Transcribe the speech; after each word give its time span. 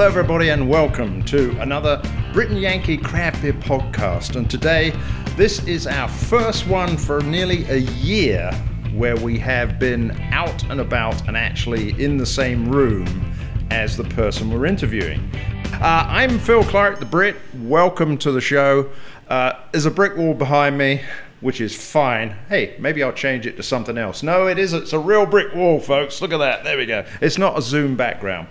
Hello, 0.00 0.08
everybody, 0.08 0.48
and 0.48 0.66
welcome 0.66 1.22
to 1.24 1.50
another 1.60 2.00
Brit 2.32 2.48
and 2.48 2.58
Yankee 2.58 2.96
Craft 2.96 3.42
Beer 3.42 3.52
podcast. 3.52 4.34
And 4.34 4.48
today, 4.48 4.94
this 5.36 5.62
is 5.66 5.86
our 5.86 6.08
first 6.08 6.66
one 6.66 6.96
for 6.96 7.20
nearly 7.20 7.68
a 7.68 7.76
year 7.76 8.50
where 8.94 9.14
we 9.16 9.38
have 9.40 9.78
been 9.78 10.12
out 10.32 10.64
and 10.70 10.80
about 10.80 11.28
and 11.28 11.36
actually 11.36 12.02
in 12.02 12.16
the 12.16 12.24
same 12.24 12.66
room 12.66 13.30
as 13.70 13.94
the 13.94 14.04
person 14.04 14.50
we're 14.50 14.64
interviewing. 14.64 15.20
Uh, 15.74 16.06
I'm 16.08 16.38
Phil 16.38 16.64
Clark, 16.64 16.98
the 16.98 17.04
Brit. 17.04 17.36
Welcome 17.56 18.16
to 18.18 18.32
the 18.32 18.40
show. 18.40 18.90
Uh, 19.28 19.52
there's 19.70 19.84
a 19.84 19.90
brick 19.90 20.16
wall 20.16 20.32
behind 20.32 20.78
me, 20.78 21.02
which 21.40 21.60
is 21.60 21.74
fine. 21.74 22.36
Hey, 22.48 22.76
maybe 22.78 23.02
I'll 23.02 23.12
change 23.12 23.46
it 23.46 23.56
to 23.56 23.62
something 23.62 23.96
else. 23.96 24.22
No, 24.22 24.46
it 24.46 24.58
is. 24.58 24.72
It's 24.72 24.92
a 24.92 24.98
real 24.98 25.26
brick 25.26 25.54
wall, 25.54 25.80
folks. 25.80 26.20
Look 26.20 26.32
at 26.32 26.38
that. 26.38 26.64
There 26.64 26.76
we 26.76 26.86
go. 26.86 27.04
It's 27.20 27.38
not 27.38 27.58
a 27.58 27.62
Zoom 27.62 27.96
background. 27.96 28.48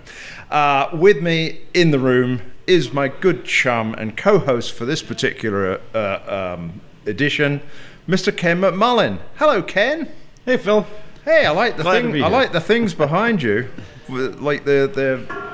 Uh, 0.49 0.89
with 0.93 1.21
me 1.21 1.61
in 1.73 1.91
the 1.91 1.99
room 1.99 2.41
is 2.65 2.91
my 2.93 3.07
good 3.07 3.45
chum 3.45 3.93
and 3.95 4.15
co-host 4.17 4.73
for 4.73 4.85
this 4.85 5.01
particular 5.01 5.79
uh, 5.93 6.55
um, 6.57 6.81
edition, 7.05 7.61
Mr. 8.07 8.35
Ken 8.35 8.61
McMullen. 8.61 9.19
Hello, 9.35 9.61
Ken. 9.61 10.11
Hey, 10.45 10.57
Phil. 10.57 10.85
Hey, 11.25 11.45
I 11.45 11.51
like 11.51 11.77
the 11.77 11.83
Glad 11.83 12.01
thing. 12.01 12.23
I 12.23 12.27
like 12.27 12.51
the 12.51 12.61
things 12.61 12.93
behind 12.93 13.43
you, 13.43 13.69
like 14.07 14.65
the 14.65 14.89
the. 14.91 15.49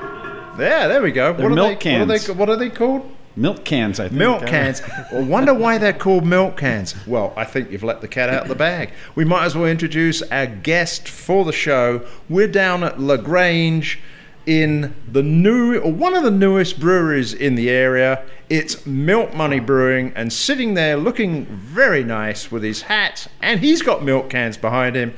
Yeah, 0.58 0.88
there 0.88 1.02
we 1.02 1.12
go. 1.12 1.34
They're 1.34 1.50
what 1.50 1.52
are 1.52 1.56
milk 1.56 1.82
they, 1.82 2.00
What 2.00 2.10
are 2.10 2.18
they? 2.18 2.34
What 2.34 2.50
are 2.50 2.56
they 2.56 2.70
called? 2.70 3.15
Milk 3.36 3.66
cans, 3.66 4.00
I 4.00 4.08
think. 4.08 4.18
Milk 4.18 4.46
cans. 4.46 4.82
I 5.12 5.22
wonder 5.22 5.54
why 5.54 5.78
they're 5.78 5.92
called 5.92 6.26
milk 6.26 6.58
cans. 6.58 6.96
Well, 7.06 7.34
I 7.36 7.44
think 7.44 7.70
you've 7.70 7.84
let 7.84 8.02
the 8.02 8.08
cat 8.08 8.30
out 8.30 8.44
of 8.44 8.48
the 8.48 8.56
bag. 8.56 8.94
We 9.14 9.26
might 9.26 9.44
as 9.44 9.56
well 9.56 9.66
introduce 9.66 10.22
our 10.24 10.46
guest 10.46 11.10
for 11.10 11.44
the 11.44 11.52
show. 11.52 12.06
We're 12.30 12.48
down 12.48 12.84
at 12.84 13.00
LaGrange 13.00 14.00
in 14.46 14.96
the 15.12 15.24
new, 15.24 15.78
or 15.80 15.92
one 15.92 16.16
of 16.16 16.24
the 16.24 16.32
newest 16.32 16.80
breweries 16.80 17.34
in 17.34 17.56
the 17.56 17.70
area. 17.70 18.24
It's 18.48 18.86
Milk 18.86 19.34
Money 19.34 19.60
Brewing, 19.60 20.14
and 20.16 20.32
sitting 20.32 20.76
there 20.76 20.98
looking 20.98 21.46
very 21.46 22.04
nice 22.04 22.52
with 22.52 22.64
his 22.64 22.84
hat, 22.84 23.28
and 23.42 23.60
he's 23.60 23.82
got 23.82 24.04
milk 24.04 24.30
cans 24.30 24.56
behind 24.56 24.96
him, 24.96 25.16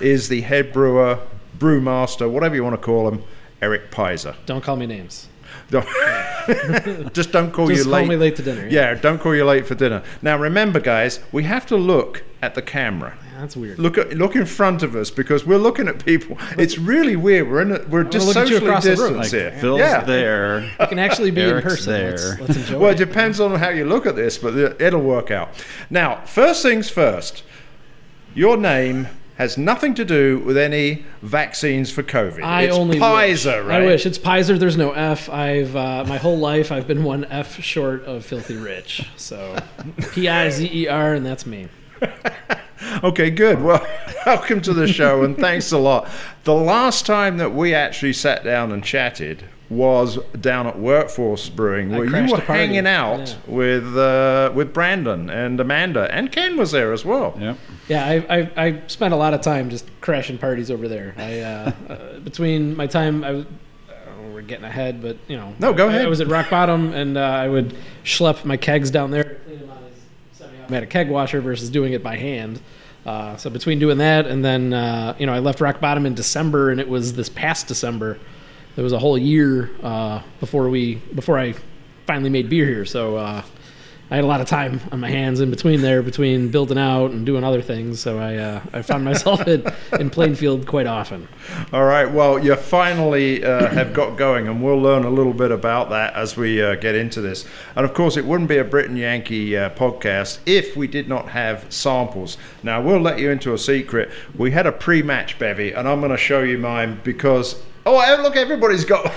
is 0.00 0.28
the 0.28 0.40
head 0.40 0.72
brewer, 0.72 1.20
brewmaster, 1.56 2.28
whatever 2.28 2.56
you 2.56 2.64
want 2.64 2.74
to 2.74 2.84
call 2.84 3.08
him, 3.08 3.22
Erik 3.62 3.92
Pizer. 3.92 4.34
Don't 4.46 4.64
call 4.64 4.76
me 4.76 4.86
names. 4.86 5.28
Don't- 5.70 5.86
Just 7.14 7.32
don't 7.32 7.52
call 7.52 7.68
Just 7.68 7.78
you 7.78 7.84
call 7.84 7.92
late. 8.00 8.08
me 8.08 8.16
late 8.16 8.36
to 8.36 8.42
dinner. 8.42 8.66
Yeah, 8.68 8.94
don't 8.94 9.20
call 9.20 9.34
you 9.34 9.44
late 9.44 9.66
for 9.66 9.74
dinner. 9.74 10.02
Now 10.22 10.36
remember, 10.36 10.80
guys, 10.80 11.20
we 11.32 11.44
have 11.44 11.66
to 11.66 11.76
look 11.76 12.24
at 12.42 12.54
the 12.54 12.62
camera. 12.62 13.16
That's 13.38 13.56
weird. 13.56 13.78
Look 13.78 13.96
at 13.96 14.14
look 14.14 14.36
in 14.36 14.44
front 14.46 14.82
of 14.82 14.94
us 14.94 15.10
because 15.10 15.46
we're 15.46 15.58
looking 15.58 15.88
at 15.88 16.04
people. 16.04 16.36
It's 16.58 16.76
really 16.76 17.16
weird. 17.16 17.48
We're 17.48 17.62
in 17.62 17.72
a, 17.72 17.82
we're 17.88 18.04
just 18.04 18.26
look 18.26 18.36
at 18.36 18.48
socially 18.48 18.66
across 18.66 18.84
the 18.84 18.90
room. 18.96 18.98
distanced 19.18 19.32
Like 19.32 19.52
here. 19.52 19.60
Phil's 19.60 19.78
yeah. 19.80 20.04
there. 20.04 20.70
I 20.78 20.86
can 20.86 20.98
actually 20.98 21.30
be 21.30 21.42
in 21.42 21.62
person. 21.62 21.92
there. 21.92 22.10
Let's, 22.10 22.40
let's 22.40 22.56
enjoy 22.56 22.78
Well, 22.78 22.90
it 22.90 23.00
it. 23.00 23.04
depends 23.06 23.40
on 23.40 23.54
how 23.58 23.70
you 23.70 23.84
look 23.86 24.04
at 24.06 24.16
this, 24.16 24.36
but 24.36 24.54
it'll 24.80 25.00
work 25.00 25.30
out. 25.30 25.50
Now, 25.88 26.22
first 26.26 26.62
things 26.62 26.90
first. 26.90 27.42
Your 28.34 28.56
name 28.56 29.08
has 29.40 29.56
nothing 29.56 29.94
to 29.94 30.04
do 30.04 30.38
with 30.40 30.58
any 30.58 31.02
vaccines 31.22 31.90
for 31.90 32.02
COVID. 32.02 32.42
I 32.42 32.64
it's 32.64 32.76
only 32.76 32.98
Pfizer, 32.98 33.64
wish. 33.64 33.66
right? 33.66 33.82
I 33.82 33.86
wish 33.86 34.04
it's 34.04 34.18
Pizer. 34.18 34.58
There's 34.58 34.76
no 34.76 34.92
F. 34.92 35.30
I've 35.30 35.74
uh, 35.74 36.04
my 36.06 36.18
whole 36.18 36.36
life 36.36 36.70
I've 36.70 36.86
been 36.86 37.04
one 37.04 37.24
F 37.24 37.58
short 37.62 38.04
of 38.04 38.26
filthy 38.26 38.56
rich. 38.56 39.08
So 39.16 39.56
P 40.12 40.28
I 40.28 40.50
Z 40.50 40.68
E 40.70 40.88
R, 40.88 41.14
and 41.14 41.24
that's 41.24 41.46
me. 41.46 41.68
Okay, 43.04 43.30
good. 43.30 43.62
Well, 43.62 43.86
welcome 44.26 44.62
to 44.62 44.72
the 44.72 44.88
show 44.88 45.22
and 45.22 45.36
thanks 45.36 45.70
a 45.70 45.76
lot. 45.78 46.08
The 46.44 46.54
last 46.54 47.04
time 47.04 47.36
that 47.36 47.54
we 47.54 47.74
actually 47.74 48.14
sat 48.14 48.42
down 48.42 48.72
and 48.72 48.82
chatted 48.82 49.44
was 49.70 50.18
down 50.40 50.66
at 50.66 50.78
Workforce 50.78 51.48
Brewing, 51.48 51.94
I 51.94 51.98
where 51.98 52.06
you 52.26 52.32
were 52.32 52.40
hanging 52.40 52.86
out 52.88 53.28
Yeah. 53.28 53.34
with 53.46 53.96
uh, 53.96 54.50
with 54.54 54.74
Brandon 54.74 55.30
and 55.30 55.58
Amanda, 55.60 56.12
and 56.12 56.30
Ken 56.32 56.56
was 56.56 56.72
there 56.72 56.92
as 56.92 57.04
well. 57.04 57.36
Yeah, 57.40 57.54
Yeah, 57.88 58.04
I, 58.04 58.38
I, 58.40 58.50
I 58.66 58.82
spent 58.88 59.14
a 59.14 59.16
lot 59.16 59.32
of 59.32 59.40
time 59.42 59.70
just 59.70 59.86
crashing 60.00 60.38
parties 60.38 60.70
over 60.72 60.88
there. 60.88 61.14
I 61.16 61.38
uh, 61.40 61.72
uh, 61.88 62.18
between 62.18 62.76
my 62.76 62.88
time 62.88 63.22
I 63.22 63.30
was. 63.30 63.46
oh, 63.88 64.32
We're 64.34 64.42
getting 64.42 64.64
ahead, 64.64 65.00
but 65.00 65.16
you 65.28 65.36
know. 65.36 65.54
No, 65.60 65.72
go 65.72 65.86
I- 65.86 65.90
ahead. 65.90 66.04
I 66.04 66.08
was 66.08 66.20
at 66.20 66.26
Rock 66.26 66.50
Bottom, 66.50 66.92
and 66.92 67.16
uh, 67.16 67.20
I 67.20 67.48
would 67.48 67.76
schlep 68.04 68.44
my 68.44 68.56
kegs 68.56 68.90
down 68.90 69.12
there. 69.12 69.36
clean 69.46 69.60
them 69.60 69.70
out 69.70 69.78
I 70.68 70.74
had 70.74 70.82
a 70.82 70.86
keg 70.86 71.08
washer 71.08 71.40
versus 71.40 71.70
doing 71.70 71.92
it 71.92 72.02
by 72.02 72.16
hand. 72.16 72.60
Uh, 73.06 73.36
so 73.36 73.48
between 73.50 73.78
doing 73.78 73.96
that 73.98 74.26
and 74.26 74.44
then 74.44 74.72
uh, 74.74 75.16
you 75.18 75.26
know 75.26 75.32
I 75.32 75.38
left 75.38 75.60
Rock 75.60 75.80
Bottom 75.80 76.06
in 76.06 76.14
December, 76.14 76.70
and 76.70 76.80
it 76.80 76.88
was 76.88 77.14
this 77.14 77.28
past 77.28 77.68
December. 77.68 78.18
It 78.76 78.82
was 78.82 78.92
a 78.92 78.98
whole 78.98 79.18
year 79.18 79.70
uh, 79.82 80.22
before 80.38 80.68
we 80.68 80.96
before 81.14 81.38
I 81.38 81.54
finally 82.06 82.30
made 82.30 82.48
beer 82.48 82.66
here. 82.66 82.84
So 82.84 83.16
uh, 83.16 83.42
I 84.12 84.16
had 84.16 84.24
a 84.24 84.26
lot 84.26 84.40
of 84.40 84.48
time 84.48 84.80
on 84.90 84.98
my 84.98 85.08
hands 85.08 85.38
in 85.38 85.50
between 85.50 85.82
there, 85.82 86.02
between 86.02 86.50
building 86.50 86.78
out 86.78 87.12
and 87.12 87.24
doing 87.24 87.44
other 87.44 87.62
things. 87.62 88.00
So 88.00 88.18
I 88.18 88.36
uh, 88.36 88.62
I 88.72 88.82
found 88.82 89.04
myself 89.04 89.40
at, 89.42 89.72
in 90.00 90.10
Plainfield 90.10 90.66
quite 90.66 90.88
often. 90.88 91.28
All 91.72 91.84
right. 91.84 92.10
Well, 92.10 92.36
you 92.44 92.56
finally 92.56 93.44
uh, 93.44 93.68
have 93.68 93.92
got 93.92 94.16
going, 94.16 94.48
and 94.48 94.64
we'll 94.64 94.80
learn 94.80 95.04
a 95.04 95.10
little 95.10 95.32
bit 95.32 95.52
about 95.52 95.90
that 95.90 96.14
as 96.14 96.36
we 96.36 96.60
uh, 96.60 96.74
get 96.74 96.96
into 96.96 97.20
this. 97.20 97.46
And 97.76 97.84
of 97.84 97.94
course, 97.94 98.16
it 98.16 98.24
wouldn't 98.24 98.48
be 98.48 98.58
a 98.58 98.64
Brit 98.64 98.88
and 98.88 98.98
Yankee 98.98 99.56
uh, 99.56 99.70
podcast 99.70 100.40
if 100.44 100.76
we 100.76 100.88
did 100.88 101.08
not 101.08 101.28
have 101.28 101.72
samples. 101.72 102.36
Now, 102.64 102.82
we'll 102.82 103.00
let 103.00 103.20
you 103.20 103.30
into 103.30 103.54
a 103.54 103.58
secret. 103.58 104.10
We 104.36 104.50
had 104.50 104.66
a 104.66 104.72
pre-match 104.72 105.38
bevy, 105.38 105.70
and 105.70 105.86
I'm 105.86 106.00
going 106.00 106.10
to 106.10 106.16
show 106.16 106.42
you 106.42 106.58
mine 106.58 107.00
because 107.04 107.62
oh, 107.96 108.22
look, 108.22 108.36
everybody's 108.36 108.84
got. 108.84 109.04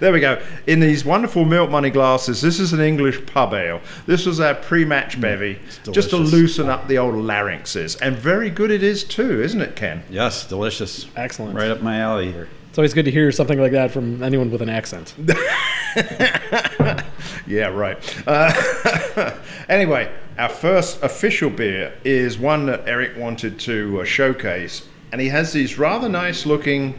there 0.00 0.12
we 0.12 0.20
go. 0.20 0.42
In 0.66 0.80
these 0.80 1.04
wonderful 1.04 1.44
milk 1.44 1.70
money 1.70 1.90
glasses, 1.90 2.40
this 2.40 2.58
is 2.58 2.72
an 2.72 2.80
English 2.80 3.24
pub 3.26 3.54
ale. 3.54 3.80
This 4.06 4.26
was 4.26 4.40
our 4.40 4.54
pre-match 4.54 5.20
bevy, 5.20 5.58
just 5.90 6.10
to 6.10 6.16
loosen 6.16 6.68
up 6.68 6.88
the 6.88 6.98
old 6.98 7.14
larynxes, 7.14 8.00
and 8.00 8.16
very 8.16 8.50
good 8.50 8.70
it 8.70 8.82
is 8.82 9.04
too, 9.04 9.42
isn't 9.42 9.60
it, 9.60 9.76
Ken? 9.76 10.02
Yes, 10.10 10.46
delicious. 10.46 11.06
Excellent. 11.16 11.54
Right 11.54 11.70
up 11.70 11.82
my 11.82 11.98
alley 11.98 12.32
here. 12.32 12.48
It's 12.68 12.78
always 12.78 12.94
good 12.94 13.04
to 13.04 13.12
hear 13.12 13.30
something 13.30 13.60
like 13.60 13.72
that 13.72 13.92
from 13.92 14.20
anyone 14.22 14.50
with 14.50 14.60
an 14.60 14.68
accent. 14.68 15.14
Yeah, 17.46 17.66
right. 17.66 17.98
Uh, 18.26 19.36
anyway, 19.68 20.10
our 20.38 20.48
first 20.48 21.02
official 21.02 21.50
beer 21.50 21.92
is 22.04 22.38
one 22.38 22.66
that 22.66 22.88
Erik 22.88 23.16
wanted 23.16 23.58
to 23.60 24.00
uh, 24.00 24.04
showcase, 24.04 24.88
and 25.14 25.20
he 25.20 25.28
has 25.28 25.52
these 25.52 25.78
rather 25.78 26.08
nice 26.08 26.44
looking. 26.44 26.92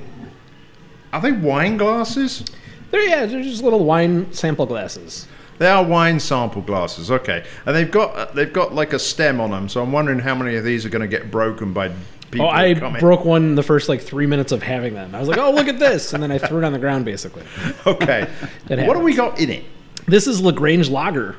Are 1.11 1.19
they 1.19 1.33
wine 1.33 1.75
glasses? 1.75 2.45
They're 2.89 3.01
yeah, 3.01 3.25
they're 3.25 3.43
just 3.43 3.61
little 3.61 3.83
wine 3.83 4.31
sample 4.31 4.65
glasses. 4.65 5.27
They 5.57 5.67
are 5.67 5.83
wine 5.83 6.21
sample 6.21 6.61
glasses. 6.61 7.11
Okay, 7.11 7.45
and 7.65 7.75
they've 7.75 7.91
got 7.91 8.15
uh, 8.15 8.31
they've 8.33 8.53
got 8.53 8.73
like 8.73 8.93
a 8.93 8.99
stem 8.99 9.41
on 9.41 9.51
them. 9.51 9.67
So 9.67 9.83
I'm 9.83 9.91
wondering 9.91 10.19
how 10.19 10.33
many 10.33 10.55
of 10.55 10.63
these 10.63 10.85
are 10.85 10.89
going 10.89 11.01
to 11.01 11.09
get 11.09 11.29
broken 11.29 11.73
by 11.73 11.89
people. 12.31 12.47
Oh, 12.47 12.51
I 12.51 12.73
broke 13.01 13.25
one 13.25 13.55
the 13.55 13.63
first 13.63 13.89
like 13.89 13.99
three 13.99 14.27
minutes 14.27 14.53
of 14.53 14.63
having 14.63 14.93
them. 14.93 15.13
I 15.13 15.19
was 15.19 15.27
like, 15.27 15.37
oh, 15.37 15.51
look 15.51 15.67
at 15.67 15.77
this, 15.77 16.13
and 16.13 16.23
then 16.23 16.31
I 16.31 16.37
threw 16.37 16.59
it 16.59 16.63
on 16.63 16.71
the 16.71 16.79
ground 16.79 17.03
basically. 17.03 17.43
Okay, 17.85 18.29
what 18.67 18.93
do 18.93 18.99
we 19.01 19.13
got 19.13 19.41
in 19.41 19.49
it? 19.49 19.65
This 20.07 20.25
is 20.25 20.41
LaGrange 20.41 20.89
Lager. 20.89 21.35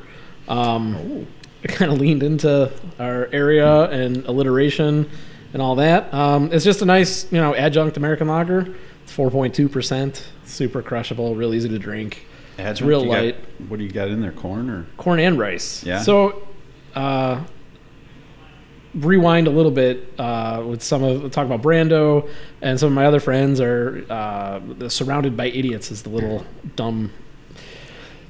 Um, 0.46 1.26
I 1.64 1.68
kind 1.68 1.90
of 1.90 1.98
leaned 1.98 2.22
into 2.22 2.70
our 2.98 3.30
area 3.32 3.84
and 3.84 4.26
alliteration 4.26 5.10
and 5.56 5.62
all 5.62 5.76
that. 5.76 6.12
Um, 6.12 6.50
it's 6.52 6.66
just 6.66 6.82
a 6.82 6.84
nice, 6.84 7.32
you 7.32 7.40
know, 7.40 7.54
adjunct 7.54 7.96
American 7.96 8.28
lager. 8.28 8.74
It's 9.04 9.16
4.2%, 9.16 10.22
super 10.44 10.82
crushable, 10.82 11.34
real 11.34 11.54
easy 11.54 11.70
to 11.70 11.78
drink. 11.78 12.26
It's 12.58 12.82
real 12.82 13.00
You 13.04 13.10
got- 13.10 13.22
light. 13.22 13.36
what 13.68 13.78
do 13.78 13.84
you 13.84 13.90
got 13.90 14.08
in 14.08 14.20
there? 14.20 14.32
Corn 14.32 14.68
or? 14.68 14.84
Corn 14.98 15.18
and 15.18 15.38
rice. 15.38 15.82
Yeah. 15.82 16.02
So, 16.02 16.46
uh, 16.94 17.40
rewind 18.94 19.46
a 19.46 19.50
little 19.50 19.70
bit 19.70 20.12
uh, 20.18 20.62
with 20.66 20.82
some 20.82 21.02
of 21.02 21.30
talk 21.30 21.46
about 21.46 21.62
Brando 21.62 22.28
and 22.60 22.78
some 22.78 22.88
of 22.88 22.92
my 22.94 23.06
other 23.06 23.20
friends 23.20 23.58
are 23.58 24.04
uh, 24.10 24.60
the 24.78 24.90
Surrounded 24.90 25.38
by 25.38 25.46
Idiots 25.46 25.90
is 25.90 26.02
the 26.02 26.10
little 26.10 26.44
dumb 26.76 27.12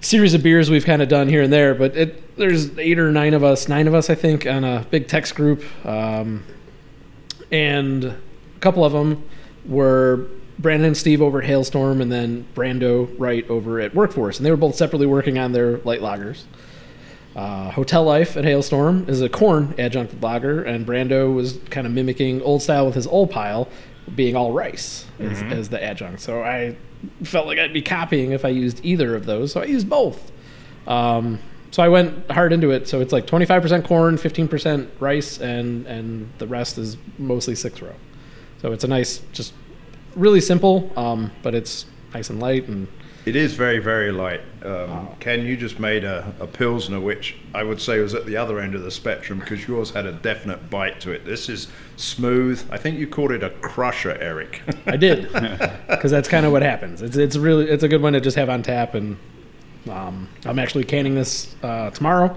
series 0.01 0.33
of 0.35 0.45
beers 0.45 0.71
we've 0.71 0.85
kind 0.85 1.03
of 1.03 1.09
done 1.09 1.29
here 1.29 1.43
and 1.43 1.53
there. 1.53 1.75
But 1.75 1.97
it 1.97 2.37
there's 2.37 2.77
eight 2.79 3.01
or 3.01 3.11
nine 3.11 3.35
of 3.35 3.43
us, 3.43 3.69
nine 3.69 3.89
of 3.89 3.95
us 3.95 4.11
I 4.11 4.15
think, 4.15 4.47
on 4.47 4.63
a 4.63 4.87
big 4.91 5.09
text 5.09 5.35
group, 5.35 5.65
um, 5.85 6.45
and 7.51 8.05
a 8.05 8.17
couple 8.61 8.85
of 8.85 8.93
them 8.93 9.25
were. 9.65 10.27
Brandon 10.59 10.87
and 10.87 10.97
Steve 10.97 11.21
over 11.21 11.41
at 11.41 11.45
Hailstorm, 11.45 12.01
and 12.01 12.11
then 12.11 12.47
Brando 12.55 13.15
Wright 13.19 13.47
over 13.51 13.79
at 13.79 13.95
Workforce, 13.95 14.39
and 14.39 14.47
they 14.47 14.51
were 14.51 14.57
both 14.57 14.75
separately 14.75 15.07
working 15.07 15.39
on 15.39 15.53
their 15.53 15.77
light 15.81 16.01
lagers. 16.01 16.45
Uh, 17.37 17.71
Hotel 17.73 18.03
Life 18.03 18.39
at 18.39 18.45
Hailstorm 18.45 19.05
is 19.07 19.21
a 19.21 19.29
corn 19.29 19.75
adjunct 19.79 20.23
lager, 20.23 20.63
and 20.63 20.87
Brando 20.87 21.35
was 21.35 21.59
kind 21.69 21.87
of 21.87 21.93
mimicking 21.93 22.41
old 22.41 22.63
style 22.63 22.87
with 22.87 22.95
his 22.95 23.07
old 23.07 23.31
pile, 23.31 23.69
being 24.15 24.35
all 24.35 24.53
rice 24.53 25.05
as, 25.19 25.43
as 25.43 25.69
the 25.69 25.83
adjunct. 25.83 26.23
So 26.23 26.43
I 26.43 26.77
felt 27.23 27.47
like 27.47 27.59
I'd 27.59 27.75
be 27.75 27.83
copying 27.83 28.33
if 28.33 28.43
I 28.47 28.49
used 28.49 28.83
either 28.83 29.15
of 29.15 29.27
those, 29.27 29.53
so 29.53 29.61
I 29.61 29.67
used 29.67 29.91
both. 29.91 30.33
Um, 30.87 31.41
so 31.77 31.83
I 31.83 31.89
went 31.91 32.31
hard 32.31 32.55
into 32.55 32.71
it. 32.71 32.89
So 32.89 33.03
it's 33.03 33.13
like 33.13 33.27
25% 33.27 33.85
corn, 33.85 34.17
15% 34.17 34.89
rice, 34.99 35.39
and 35.39 35.87
and 35.87 36.33
the 36.39 36.47
rest 36.47 36.79
is 36.79 36.97
mostly 37.19 37.55
six 37.55 37.83
row. 37.83 37.93
So 38.63 38.73
it's 38.73 38.83
a 38.83 38.89
nice, 38.89 39.19
just 39.35 39.53
really 40.15 40.41
simple, 40.41 40.91
um, 40.97 41.33
but 41.43 41.55
it's 41.55 41.85
nice 42.15 42.31
and 42.31 42.41
light. 42.41 42.67
And 42.67 42.89
It 43.27 43.37
is 43.37 43.53
very, 43.53 43.79
very 43.79 44.11
light. 44.11 44.41
Um, 44.65 44.73
Oh. 44.73 45.15
Ken, 45.21 45.45
you 45.45 45.55
just 45.55 45.79
made 45.79 46.03
a, 46.03 46.33
a 46.41 46.47
Pilsner, 46.47 46.99
which 46.99 47.37
I 47.55 47.63
would 47.63 47.83
say 47.83 47.99
was 47.99 48.15
at 48.15 48.25
the 48.25 48.39
other 48.39 48.59
end 48.59 48.75
of 48.75 48.83
the 48.83 48.91
spectrum 48.91 49.41
because 49.41 49.69
yours 49.69 49.91
had 49.91 50.07
a 50.07 50.13
definite 50.13 50.71
bite 50.71 50.99
to 51.03 51.11
it. 51.11 51.27
This 51.27 51.51
is 51.51 51.69
smooth. 51.97 52.67
I 52.71 52.79
think 52.79 52.99
you 52.99 53.07
called 53.07 53.33
it 53.33 53.43
a 53.43 53.51
crusher, 53.51 54.17
Erik. 54.19 54.63
I 54.87 54.97
did 54.97 55.31
because 55.91 56.11
that's 56.11 56.27
kind 56.29 56.47
of 56.47 56.53
what 56.53 56.63
happens. 56.63 57.03
It's 57.03 57.19
it's 57.19 57.37
really 57.37 57.69
it's 57.69 57.83
a 57.85 57.89
good 57.89 58.01
one 58.01 58.15
to 58.15 58.21
just 58.21 58.39
have 58.39 58.49
on 58.49 58.63
tap. 58.63 58.95
And 58.95 59.19
um, 59.89 60.29
I'm 60.45 60.59
actually 60.59 60.85
canning 60.85 61.15
this 61.15 61.55
uh, 61.63 61.91
tomorrow. 61.91 62.37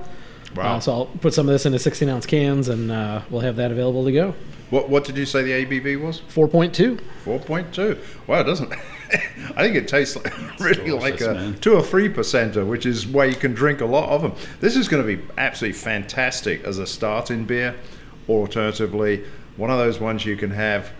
Wow. 0.55 0.77
Uh, 0.77 0.79
so 0.79 0.91
I'll 0.91 1.05
put 1.05 1.33
some 1.33 1.47
of 1.47 1.53
this 1.53 1.65
into 1.65 1.79
16 1.79 2.09
ounce 2.09 2.25
cans, 2.25 2.69
and 2.69 2.91
uh, 2.91 3.21
we'll 3.29 3.41
have 3.41 3.55
that 3.57 3.71
available 3.71 4.03
to 4.05 4.11
go. 4.11 4.33
what, 4.71 4.89
what 4.89 5.03
did 5.03 5.17
you 5.17 5.25
say 5.25 5.43
the 5.43 5.65
ABV 5.65 6.01
was? 6.01 6.21
4.2. 6.21 6.99
4.2. 7.25 7.99
Wow, 8.27 8.41
it 8.41 8.43
doesn't. 8.45 8.73
I 9.55 9.63
think 9.63 9.75
it 9.75 9.87
tastes 9.87 10.15
like, 10.15 10.59
really 10.59 10.91
like 10.91 11.21
a 11.21 11.33
man. 11.33 11.59
two 11.59 11.73
or 11.73 11.81
three 11.83 12.09
percenter, 12.09 12.67
which 12.67 12.85
is 12.85 13.07
where 13.07 13.27
you 13.27 13.35
can 13.35 13.53
drink 13.53 13.81
a 13.81 13.85
lot 13.85 14.09
of 14.09 14.21
them. 14.21 14.33
This 14.59 14.75
is 14.75 14.87
going 14.87 15.05
to 15.05 15.17
be 15.17 15.23
absolutely 15.37 15.77
fantastic 15.79 16.63
as 16.63 16.77
a 16.77 16.85
starting 16.87 17.45
beer, 17.45 17.75
or 18.27 18.41
alternatively, 18.41 19.23
one 19.57 19.69
of 19.69 19.77
those 19.77 19.99
ones 19.99 20.25
you 20.25 20.37
can 20.37 20.51
have 20.51 20.91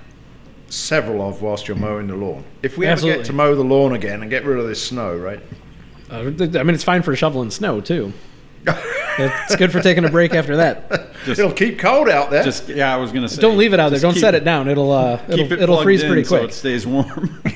several 0.70 1.28
of 1.28 1.42
whilst 1.42 1.68
you're 1.68 1.78
mowing 1.78 2.08
the 2.08 2.16
lawn. 2.16 2.44
If 2.62 2.78
we 2.78 2.86
ever 2.88 3.02
get 3.02 3.26
to 3.26 3.34
mow 3.34 3.56
the 3.56 3.64
lawn 3.64 3.94
again 3.94 4.22
and 4.22 4.30
get 4.30 4.46
rid 4.46 4.60
of 4.60 4.68
this 4.68 4.84
snow, 4.86 5.16
right? 5.16 5.42
Uh, 6.10 6.16
I 6.16 6.64
mean, 6.64 6.70
it's 6.70 6.84
fine 6.84 7.02
for 7.02 7.16
shoveling 7.16 7.52
snow 7.52 7.82
too. 7.82 8.14
it's 8.68 9.56
good 9.56 9.72
for 9.72 9.82
taking 9.82 10.04
a 10.06 10.10
break 10.10 10.34
after 10.34 10.58
that. 10.58 10.90
Just, 11.26 11.40
It'll 11.40 11.52
keep 11.54 11.80
cold 11.80 12.10
out 12.10 12.30
there. 12.30 12.44
just 12.44 12.68
yeah, 12.68 12.94
I 12.94 12.98
was 12.98 13.12
gonna 13.12 13.30
say. 13.30 13.42
Don't 13.42 13.58
leave 13.58 13.74
it 13.74 13.80
out 13.80 13.90
there. 13.90 14.00
Don't 14.00 14.14
keep- 14.14 14.22
set 14.22 14.36
it 14.36 14.44
down. 14.44 14.68
It'll 14.70 14.92
uh, 14.92 15.18
Keep 15.18 15.30
it'll, 15.30 15.54
it 15.54 15.62
it'll 15.62 15.82
freeze 15.84 16.04
in 16.04 16.10
pretty 16.10 16.24
so 16.26 16.40
quick. 16.40 16.50
it 16.50 16.54
stays 16.54 16.86
warm. 16.86 17.42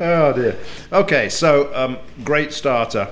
oh 0.00 0.32
dear. 0.32 0.56
Okay, 0.92 1.28
so 1.28 1.74
um, 1.74 1.98
great 2.24 2.52
starter. 2.52 3.08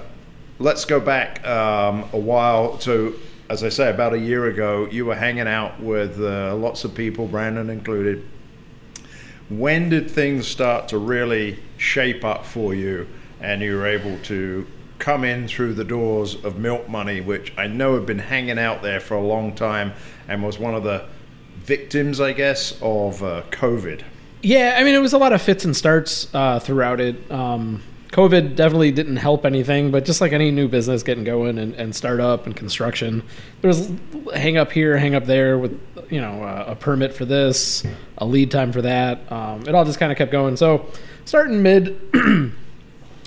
Let's 0.58 0.84
go 0.84 1.00
back 1.00 1.46
um, 1.46 2.08
a 2.12 2.18
while 2.18 2.76
to, 2.78 3.18
as 3.48 3.64
I 3.64 3.70
say, 3.70 3.88
about 3.90 4.12
a 4.12 4.18
year 4.18 4.46
ago. 4.46 4.86
You 4.90 5.06
were 5.06 5.14
hanging 5.14 5.48
out 5.48 5.80
with 5.80 6.20
uh, 6.20 6.54
lots 6.54 6.84
of 6.84 6.94
people, 6.94 7.26
Brandon 7.26 7.70
included. 7.70 8.26
When 9.50 9.88
did 9.88 10.10
things 10.10 10.46
start 10.46 10.88
to 10.88 10.98
really 10.98 11.58
shape 11.76 12.24
up 12.24 12.46
for 12.46 12.72
you, 12.72 13.06
and 13.40 13.60
you 13.60 13.76
were 13.76 13.86
able 13.86 14.16
to 14.24 14.66
come 14.98 15.24
in 15.24 15.48
through 15.48 15.74
the 15.74 15.84
doors 15.84 16.36
of 16.44 16.56
Milk 16.58 16.88
Money, 16.88 17.20
which 17.20 17.52
I 17.58 17.66
know 17.66 17.94
had 17.94 18.06
been 18.06 18.20
hanging 18.20 18.58
out 18.58 18.82
there 18.82 19.00
for 19.00 19.14
a 19.14 19.20
long 19.20 19.54
time, 19.54 19.92
and 20.28 20.44
was 20.44 20.58
one 20.58 20.74
of 20.74 20.84
the 20.84 21.06
victims, 21.56 22.20
I 22.20 22.32
guess, 22.32 22.78
of 22.80 23.22
uh, 23.22 23.42
COVID. 23.50 24.02
Yeah, 24.42 24.76
I 24.78 24.84
mean, 24.84 24.94
it 24.94 25.00
was 25.00 25.12
a 25.12 25.18
lot 25.18 25.32
of 25.32 25.42
fits 25.42 25.64
and 25.64 25.76
starts 25.76 26.32
uh, 26.34 26.60
throughout 26.60 27.00
it. 27.00 27.30
Um, 27.30 27.82
COVID 28.12 28.56
definitely 28.56 28.90
didn't 28.90 29.16
help 29.16 29.46
anything, 29.46 29.92
but 29.92 30.04
just 30.04 30.20
like 30.20 30.32
any 30.32 30.50
new 30.50 30.66
business 30.66 31.04
getting 31.04 31.22
going 31.22 31.58
and, 31.58 31.74
and 31.74 31.94
start 31.94 32.18
up 32.18 32.46
and 32.46 32.56
construction, 32.56 33.22
there 33.60 33.68
was 33.68 33.90
hang 34.34 34.56
up 34.56 34.72
here, 34.72 34.96
hang 34.96 35.14
up 35.14 35.26
there 35.26 35.58
with 35.58 35.80
you 36.10 36.20
know 36.20 36.42
uh, 36.42 36.64
a 36.68 36.74
permit 36.74 37.14
for 37.14 37.24
this, 37.24 37.84
a 38.18 38.26
lead 38.26 38.50
time 38.50 38.72
for 38.72 38.82
that. 38.82 39.30
Um, 39.30 39.62
it 39.62 39.74
all 39.74 39.84
just 39.84 40.00
kind 40.00 40.10
of 40.10 40.18
kept 40.18 40.32
going. 40.32 40.56
So 40.56 40.86
starting 41.24 41.62
mid, 41.62 42.00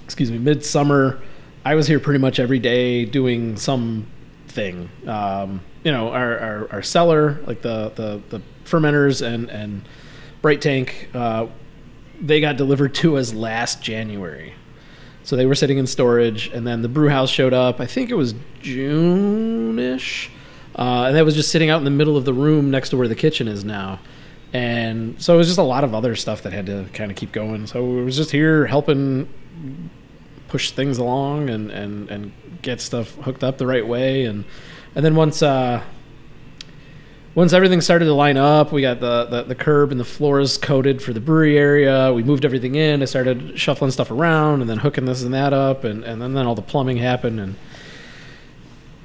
excuse 0.03 0.29
me, 0.29 0.37
midsummer, 0.37 1.21
I 1.63 1.75
was 1.75 1.87
here 1.87 1.99
pretty 1.99 2.19
much 2.19 2.39
every 2.39 2.59
day 2.59 3.05
doing 3.05 3.55
something. 3.55 4.89
Um, 5.07 5.61
you 5.85 5.91
know, 5.91 6.09
our, 6.09 6.37
our, 6.39 6.71
our 6.73 6.81
cellar, 6.81 7.41
like 7.45 7.61
the, 7.61 7.91
the, 7.95 8.21
the 8.29 8.41
fermenters 8.65 9.25
and, 9.25 9.49
and 9.49 9.87
Bright 10.41 10.61
Tank, 10.61 11.09
uh, 11.13 11.47
they 12.19 12.41
got 12.41 12.57
delivered 12.57 12.93
to 12.95 13.17
us 13.17 13.33
last 13.33 13.81
January. 13.81 14.53
So 15.23 15.35
they 15.35 15.45
were 15.45 15.55
sitting 15.55 15.77
in 15.77 15.87
storage, 15.87 16.47
and 16.47 16.67
then 16.67 16.81
the 16.81 16.89
brew 16.89 17.09
house 17.09 17.29
showed 17.29 17.53
up. 17.53 17.79
I 17.79 17.85
think 17.85 18.09
it 18.09 18.15
was 18.15 18.35
June 18.61 19.79
ish. 19.79 20.29
Uh, 20.75 21.05
and 21.07 21.15
that 21.15 21.23
was 21.23 21.35
just 21.35 21.49
sitting 21.49 21.69
out 21.69 21.77
in 21.77 21.85
the 21.85 21.91
middle 21.91 22.17
of 22.17 22.25
the 22.25 22.33
room 22.33 22.71
next 22.71 22.89
to 22.89 22.97
where 22.97 23.07
the 23.07 23.15
kitchen 23.15 23.47
is 23.47 23.63
now. 23.63 23.99
And 24.51 25.21
so 25.21 25.35
it 25.35 25.37
was 25.37 25.47
just 25.47 25.59
a 25.59 25.63
lot 25.63 25.83
of 25.83 25.93
other 25.93 26.15
stuff 26.15 26.43
that 26.43 26.53
had 26.53 26.65
to 26.67 26.87
kind 26.93 27.09
of 27.09 27.17
keep 27.17 27.31
going. 27.31 27.67
So 27.67 27.99
it 27.99 28.03
was 28.03 28.17
just 28.17 28.31
here 28.31 28.65
helping 28.65 29.29
push 30.47 30.71
things 30.71 30.97
along 30.97 31.49
and, 31.49 31.71
and, 31.71 32.09
and 32.09 32.31
get 32.61 32.81
stuff 32.81 33.15
hooked 33.15 33.43
up 33.43 33.57
the 33.57 33.65
right 33.65 33.87
way. 33.87 34.25
And, 34.25 34.45
and 34.93 35.03
then 35.03 35.15
once, 35.15 35.41
uh, 35.41 35.83
once 37.35 37.51
everything 37.51 37.81
started 37.81 38.05
to 38.05 38.13
line 38.13 38.37
up, 38.37 38.71
we 38.71 38.81
got 38.81 38.99
the, 38.99 39.25
the, 39.25 39.43
the 39.43 39.55
curb 39.55 39.91
and 39.91 39.99
the 39.99 40.05
floors 40.05 40.57
coated 40.57 41.01
for 41.01 41.13
the 41.13 41.19
brewery 41.19 41.57
area. 41.57 42.13
We 42.13 42.23
moved 42.23 42.45
everything 42.45 42.75
in. 42.75 43.01
I 43.01 43.05
started 43.05 43.59
shuffling 43.59 43.89
stuff 43.89 44.11
around 44.11 44.61
and 44.61 44.69
then 44.69 44.77
hooking 44.77 45.05
this 45.05 45.23
and 45.23 45.33
that 45.33 45.51
up. 45.51 45.83
And, 45.83 46.03
and 46.03 46.21
then, 46.21 46.33
then 46.33 46.45
all 46.45 46.53
the 46.53 46.61
plumbing 46.61 46.97
happened. 46.97 47.39
And 47.39 47.55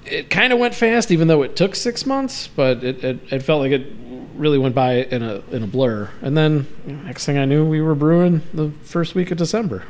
it 0.05 0.29
kind 0.29 0.53
of 0.53 0.59
went 0.59 0.75
fast, 0.75 1.11
even 1.11 1.29
though 1.29 1.43
it 1.43 1.57
took 1.57 1.75
six 1.75 2.05
months, 2.05 2.49
but 2.49 2.85
it, 2.85 3.03
it, 3.03 3.33
it 3.33 3.43
felt 3.43 3.63
like 3.63 3.73
it 3.73 3.87
really 4.35 4.59
went 4.59 4.75
by 4.75 4.97
in 4.97 5.23
a, 5.23 5.43
in 5.51 5.63
a 5.63 5.67
blur. 5.67 6.11
And 6.21 6.37
then 6.37 6.67
next 6.85 7.25
thing 7.25 7.39
I 7.39 7.47
knew, 7.47 7.65
we 7.65 7.81
were 7.81 7.95
brewing 7.95 8.43
the 8.53 8.71
first 8.83 9.15
week 9.15 9.31
of 9.31 9.39
December. 9.39 9.85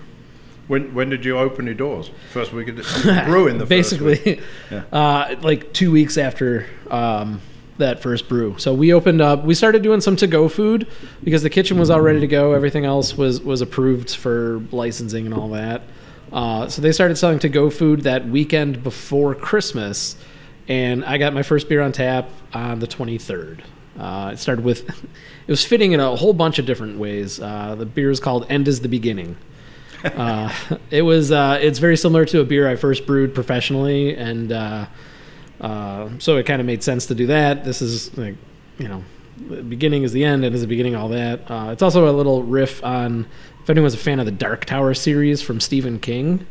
When 0.69 0.93
when 0.93 1.09
did 1.09 1.25
you 1.25 1.39
open 1.39 1.65
your 1.65 1.75
doors? 1.75 2.11
First 2.31 2.53
week 2.53 2.69
of 2.69 2.77
December? 2.77 3.25
brewing 3.27 3.57
the 3.57 3.65
first 3.65 3.93
week. 4.03 4.23
basically 4.23 4.41
uh, 4.93 5.35
like 5.41 5.73
two 5.73 5.91
weeks 5.91 6.19
after 6.19 6.67
um, 6.91 7.41
that 7.79 8.01
first 8.01 8.29
brew. 8.29 8.57
So 8.59 8.75
we 8.75 8.93
opened 8.93 9.21
up 9.21 9.45
we 9.45 9.55
started 9.55 9.83
doing 9.83 10.01
some 10.01 10.17
to-go 10.17 10.49
food 10.49 10.87
because 11.25 11.43
the 11.43 11.51
kitchen 11.51 11.79
was 11.79 11.91
all 11.91 12.01
ready 12.01 12.21
to 12.21 12.27
go. 12.27 12.53
Everything 12.53 12.85
else 12.85 13.17
was 13.17 13.41
was 13.41 13.61
approved 13.61 14.15
for 14.15 14.63
licensing 14.71 15.27
and 15.27 15.35
all 15.35 15.49
that. 15.51 15.83
Uh, 16.33 16.69
so 16.69 16.83
they 16.83 16.93
started 16.93 17.17
selling 17.17 17.39
to-go 17.39 17.71
food 17.71 18.03
that 18.03 18.29
weekend 18.29 18.83
before 18.83 19.35
christmas. 19.35 20.17
And 20.69 21.03
i 21.07 21.17
got 21.17 21.33
my 21.33 21.43
first 21.43 21.69
beer 21.69 21.81
on 21.81 21.93
tap 21.93 22.29
on 22.53 22.81
the 22.81 22.87
23rd 22.87 23.63
uh, 23.99 24.31
it 24.33 24.39
started 24.39 24.65
with 24.65 24.89
it 25.47 25.51
was 25.51 25.65
fitting 25.65 25.93
in 25.93 26.01
a 26.01 26.17
whole 26.17 26.33
bunch 26.33 26.59
of 26.59 26.67
different 26.67 26.99
ways. 26.99 27.41
Uh, 27.41 27.75
the 27.75 27.87
beer 27.87 28.11
is 28.11 28.21
called 28.21 28.47
end 28.49 28.69
is 28.69 28.81
the 28.81 28.89
beginning. 28.89 29.37
Uh, 30.05 30.55
it 30.93 31.03
was 31.03 31.33
uh, 31.33 31.59
it's 31.61 31.81
very 31.81 31.97
similar 31.97 32.25
to 32.25 32.39
a 32.41 32.45
beer 32.45 32.69
I 32.69 32.77
first 32.77 33.05
brewed 33.05 33.35
professionally, 33.35 34.15
and 34.15 34.53
uh, 35.61 36.09
so 36.19 36.37
it 36.37 36.45
kind 36.45 36.61
of 36.61 36.67
made 36.67 36.83
sense 36.83 37.07
to 37.07 37.15
do 37.15 37.27
that. 37.29 37.65
This 37.65 37.83
is 37.83 38.17
like 38.17 38.37
you 38.79 38.89
know, 38.89 39.03
the 39.49 39.63
beginning 39.63 40.03
is 40.05 40.13
the 40.13 40.25
end, 40.25 40.45
and 40.45 40.55
is 40.55 40.61
the 40.61 40.67
beginning 40.69 40.95
all 40.95 41.09
that. 41.09 41.51
Uh, 41.51 41.71
it's 41.73 41.83
also 41.83 42.09
a 42.09 42.13
little 42.13 42.43
riff 42.43 42.83
on 42.85 43.27
if 43.63 43.71
anyone's 43.71 43.95
a 43.95 43.99
fan 43.99 44.21
of 44.21 44.27
the 44.27 44.33
Dark 44.33 44.65
Tower 44.65 44.95
series 44.95 45.43
from 45.43 45.61
Stephen 45.61 45.99
King. 45.99 46.47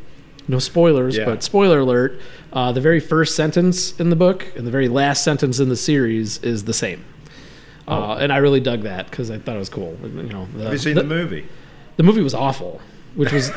No 0.50 0.60
spoilers, 0.60 1.18
Yeah. 1.18 1.26
but 1.26 1.44
spoiler 1.44 1.80
alert: 1.80 2.20
uh, 2.54 2.72
the 2.72 2.82
very 2.82 3.00
first 3.00 3.36
sentence 3.36 3.98
in 4.00 4.10
the 4.10 4.16
book 4.16 4.48
and 4.56 4.66
the 4.66 4.72
very 4.72 4.88
last 4.88 5.24
sentence 5.24 5.60
in 5.60 5.70
the 5.70 5.76
series 5.76 6.38
is 6.44 6.64
the 6.66 6.74
same. 6.74 7.04
Uh, 7.88 8.16
and 8.20 8.34
I 8.34 8.38
really 8.38 8.60
dug 8.60 8.82
that 8.82 9.10
because 9.10 9.32
I 9.32 9.38
thought 9.40 9.56
it 9.56 9.60
was 9.60 9.70
cool. 9.70 9.98
You 10.04 10.10
know, 10.24 10.48
the, 10.56 10.64
Have 10.66 10.74
you 10.74 10.78
seen 10.80 10.96
the, 10.96 11.04
movie? 11.06 11.46
the 11.96 12.04
movie 12.04 12.22
was 12.22 12.34
awful, 12.34 12.82
which 13.18 13.32
was 13.34 13.50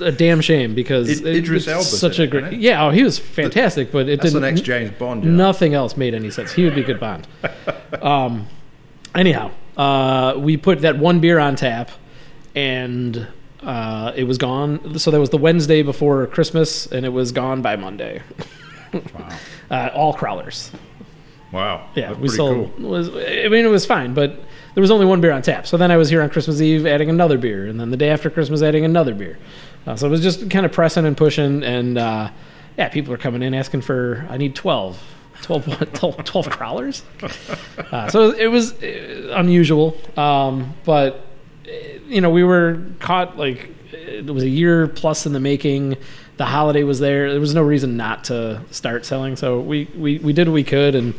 a 0.00 0.10
damn 0.10 0.40
shame 0.40 0.74
because 0.74 1.20
Id- 1.20 1.26
Idris 1.26 1.64
it's 1.64 1.72
Elba's 1.72 2.00
such 2.00 2.18
a 2.18 2.26
great. 2.26 2.54
it? 2.54 2.54
Yeah, 2.54 2.86
oh, 2.86 2.90
he 2.90 3.02
was 3.02 3.18
fantastic, 3.18 3.92
but 3.92 4.08
it 4.08 4.20
That's 4.20 4.32
the 4.32 4.40
didn't. 4.40 4.54
next 4.54 4.62
James 4.62 4.90
Bond. 4.98 5.22
Know? 5.24 5.30
Nothing 5.30 5.74
else 5.74 5.96
made 5.96 6.14
any 6.14 6.30
sense. 6.30 6.52
He 6.52 6.64
would 6.64 6.74
be 6.74 6.82
good 6.82 6.98
Bond. 6.98 7.28
um, 8.02 8.48
anyhow, 9.14 9.50
uh, 9.76 10.34
we 10.38 10.56
put 10.56 10.80
that 10.80 10.98
one 10.98 11.20
beer 11.20 11.38
on 11.38 11.54
tap, 11.54 11.90
and 12.54 13.26
uh, 13.62 14.12
it 14.16 14.24
was 14.24 14.38
gone. 14.38 14.98
So 14.98 15.10
that 15.10 15.20
was 15.20 15.30
the 15.30 15.38
Wednesday 15.38 15.82
before 15.82 16.26
Christmas, 16.28 16.86
and 16.86 17.04
it 17.04 17.10
was 17.10 17.30
gone 17.30 17.60
by 17.62 17.76
Monday. 17.76 18.22
wow. 18.92 19.28
Uh, 19.70 19.88
all 19.94 20.12
crowlers. 20.14 20.70
Wow. 21.50 21.88
Yeah, 21.94 22.08
That's 22.08 22.20
we 22.20 22.28
sold. 22.28 22.76
cool. 22.76 22.90
Was 22.90 23.08
I 23.08 23.48
mean, 23.48 23.64
it 23.64 23.70
was 23.70 23.86
fine, 23.86 24.12
but 24.12 24.38
there 24.74 24.80
was 24.80 24.90
only 24.90 25.06
one 25.06 25.20
beer 25.20 25.32
on 25.32 25.42
tap. 25.42 25.66
So 25.66 25.76
then 25.76 25.90
I 25.90 25.96
was 25.96 26.10
here 26.10 26.22
on 26.22 26.30
Christmas 26.30 26.60
Eve 26.60 26.86
adding 26.86 27.08
another 27.08 27.38
beer, 27.38 27.66
and 27.66 27.80
then 27.80 27.90
the 27.90 27.96
day 27.96 28.10
after 28.10 28.28
Christmas 28.30 28.62
adding 28.62 28.84
another 28.84 29.14
beer. 29.14 29.38
Uh, 29.86 29.96
so 29.96 30.06
it 30.06 30.10
was 30.10 30.22
just 30.22 30.50
kind 30.50 30.66
of 30.66 30.72
pressing 30.72 31.06
and 31.06 31.16
pushing, 31.16 31.62
and 31.62 31.98
uh, 31.98 32.30
yeah, 32.76 32.88
people 32.88 33.12
are 33.12 33.18
coming 33.18 33.42
in 33.42 33.54
asking 33.54 33.82
for 33.82 34.26
I 34.28 34.36
need 34.36 34.54
12. 34.54 35.02
12, 35.42 35.64
12, 35.94 36.24
12 36.24 36.48
crowlers. 36.48 37.02
Uh, 37.92 38.08
so 38.08 38.30
it 38.30 38.46
was 38.46 38.72
uh, 38.82 39.34
unusual, 39.36 39.96
um, 40.16 40.74
but 40.84 41.26
uh, 41.66 41.70
you 42.06 42.20
know 42.20 42.30
we 42.30 42.42
were 42.42 42.82
caught 42.98 43.36
like 43.36 43.70
it 43.92 44.26
was 44.26 44.42
a 44.42 44.48
year 44.48 44.86
plus 44.88 45.26
in 45.26 45.32
the 45.32 45.40
making. 45.40 45.96
The 46.36 46.46
holiday 46.46 46.82
was 46.82 46.98
there. 46.98 47.30
There 47.30 47.40
was 47.40 47.54
no 47.54 47.62
reason 47.62 47.96
not 47.96 48.24
to 48.24 48.60
start 48.70 49.04
selling. 49.04 49.36
So 49.36 49.60
we, 49.60 49.88
we, 49.96 50.18
we 50.18 50.32
did 50.32 50.48
what 50.48 50.54
we 50.54 50.64
could, 50.64 50.94
and 50.94 51.14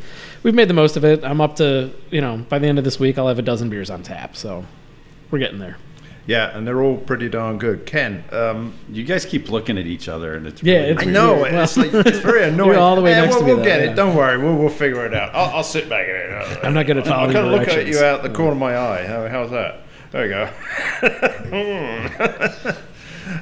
we've 0.46 0.54
made 0.56 0.70
the 0.70 0.74
most 0.74 0.96
of 0.96 1.04
it. 1.04 1.26
I'm 1.26 1.42
up 1.42 1.56
to 1.58 1.92
you 2.12 2.22
know 2.22 2.38
by 2.48 2.60
the 2.60 2.68
end 2.68 2.78
of 2.78 2.84
this 2.86 3.00
week 3.00 3.18
I'll 3.18 3.28
have 3.28 3.40
a 3.40 3.42
dozen 3.42 3.70
beers 3.70 3.90
on 3.90 4.04
tap. 4.04 4.38
So 4.38 4.64
we're 5.32 5.40
getting 5.40 5.60
there. 5.60 5.76
Yeah, 6.28 6.56
and 6.58 6.66
they're 6.66 6.82
all 6.82 6.98
pretty 6.98 7.30
darn 7.30 7.60
good. 7.60 7.86
Ken, 7.86 8.24
um, 8.32 8.74
You 8.92 9.04
guys 9.04 9.26
keep 9.26 9.50
looking 9.52 9.78
at 9.78 9.86
each 9.86 10.08
other, 10.10 10.34
and 10.34 10.48
it's 10.48 10.64
Yeah, 10.64 10.78
really 10.80 10.90
it's- 10.94 11.08
I 11.08 11.12
know 11.12 11.34
Well- 11.42 11.64
it's, 11.64 11.78
like, 11.78 11.94
it's 11.94 12.18
very 12.18 12.44
annoying. 12.50 12.80
all 12.80 12.96
the 12.96 13.02
way 13.04 13.12
Yeah, 13.12 13.22
next 13.22 13.36
we'll, 13.36 13.42
to 13.42 13.46
me, 13.46 13.54
We'll 13.54 13.58
though, 13.60 13.64
get 13.70 13.82
yeah. 13.82 13.92
it. 13.92 13.96
Don't 13.96 14.16
worry. 14.16 14.36
We'll, 14.40 14.56
we'll 14.56 14.70
figure 14.70 15.06
it 15.06 15.14
out. 15.14 15.36
I'll, 15.36 15.58
I'll 15.58 15.64
sit 15.64 15.88
back 15.88 16.08
in 16.08 16.16
it. 16.16 16.60
I'm 16.64 16.74
not 16.74 16.88
good 16.88 16.98
at 16.98 17.06
I'm 17.06 17.12
following 17.14 17.34
kind 17.34 17.46
of 17.46 17.52
looking 17.52 17.78
at 17.78 17.86
you 17.86 18.00
out 18.00 18.24
the 18.24 18.32
corner 18.32 18.54
of 18.54 18.58
my 18.58 18.76
eye. 18.76 19.06
How, 19.06 19.28
how's 19.28 19.52
that? 19.52 19.82
There 20.12 20.24
you 20.26 20.32
go. 20.32 20.50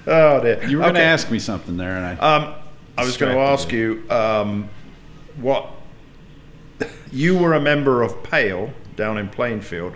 oh 0.08 0.42
dear. 0.42 0.64
You 0.68 0.78
were 0.78 0.84
going 0.84 0.96
to 0.96 1.02
ask 1.02 1.32
me 1.32 1.40
something 1.40 1.78
there, 1.78 1.96
and 1.96 2.20
I. 2.20 2.36
Um, 2.36 2.54
I 2.98 3.06
was 3.06 3.16
going 3.16 3.34
to 3.34 3.40
ask 3.40 3.72
you 3.72 4.04
um, 4.10 4.70
what 5.38 5.70
you 7.12 7.38
were 7.38 7.54
a 7.54 7.60
member 7.62 8.02
of 8.02 8.24
Pale 8.24 8.72
down 8.96 9.18
in 9.18 9.30
Plainfield. 9.30 9.94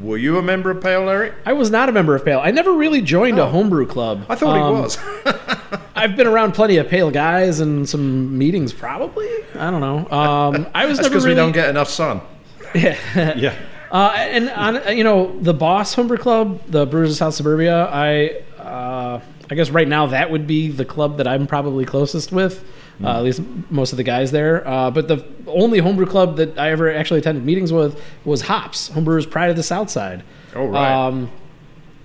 Were 0.00 0.16
you 0.18 0.38
a 0.38 0.42
member 0.42 0.70
of 0.72 0.82
Pale, 0.82 1.08
Erik? 1.08 1.34
I 1.46 1.52
was 1.52 1.70
not 1.70 1.88
a 1.88 1.92
member 1.92 2.16
of 2.16 2.24
Pale. 2.24 2.40
I 2.42 2.50
never 2.50 2.72
really 2.72 3.00
joined 3.00 3.38
Oh. 3.38 3.44
a 3.44 3.46
homebrew 3.46 3.86
club. 3.86 4.24
I 4.28 4.34
thought 4.34 4.56
Um, 4.56 4.74
he 4.76 4.80
was. 4.82 4.98
I've 5.94 6.16
been 6.16 6.26
around 6.26 6.52
plenty 6.52 6.78
of 6.78 6.88
Pale 6.88 7.12
guys 7.12 7.60
and 7.60 7.88
some 7.88 8.36
meetings, 8.36 8.72
probably. 8.72 9.28
I 9.56 9.70
don't 9.70 9.80
know. 9.80 9.98
Um, 10.16 10.66
I 10.74 10.86
was 10.86 10.98
because 10.98 11.12
really. 11.24 11.28
we 11.28 11.34
don't 11.34 11.52
get 11.52 11.68
enough 11.70 11.88
sun. 11.88 12.20
yeah. 12.74 13.54
Uh, 13.92 14.12
and 14.16 14.50
on, 14.50 14.96
you 14.96 15.04
know 15.04 15.38
the 15.40 15.54
Boss 15.54 15.94
Homebrew 15.94 16.16
Club, 16.18 16.60
the 16.66 16.84
Brewers 16.86 17.10
of 17.12 17.16
South 17.16 17.34
Suburbia. 17.34 17.84
I 17.86 18.42
uh, 18.58 19.20
I 19.48 19.54
guess 19.54 19.70
right 19.70 19.86
now 19.86 20.06
that 20.06 20.32
would 20.32 20.48
be 20.48 20.68
the 20.68 20.84
club 20.84 21.18
that 21.18 21.28
I'm 21.28 21.46
probably 21.46 21.84
closest 21.84 22.32
with. 22.32 22.64
Hmm. 22.98 23.06
Uh, 23.06 23.16
at 23.18 23.22
least 23.24 23.42
most 23.70 23.92
of 23.92 23.96
the 23.96 24.04
guys 24.04 24.30
there. 24.30 24.66
Uh, 24.66 24.90
but 24.90 25.08
the 25.08 25.24
only 25.46 25.78
homebrew 25.80 26.06
club 26.06 26.36
that 26.36 26.58
I 26.58 26.70
ever 26.70 26.92
actually 26.92 27.18
attended 27.20 27.44
meetings 27.44 27.72
with 27.72 28.00
was 28.24 28.42
Hops 28.42 28.88
Homebrewers 28.90 29.28
Pride 29.28 29.50
of 29.50 29.56
the 29.56 29.62
South 29.64 29.90
Side. 29.90 30.22
Oh, 30.54 30.66
right. 30.66 30.92
Um, 31.06 31.30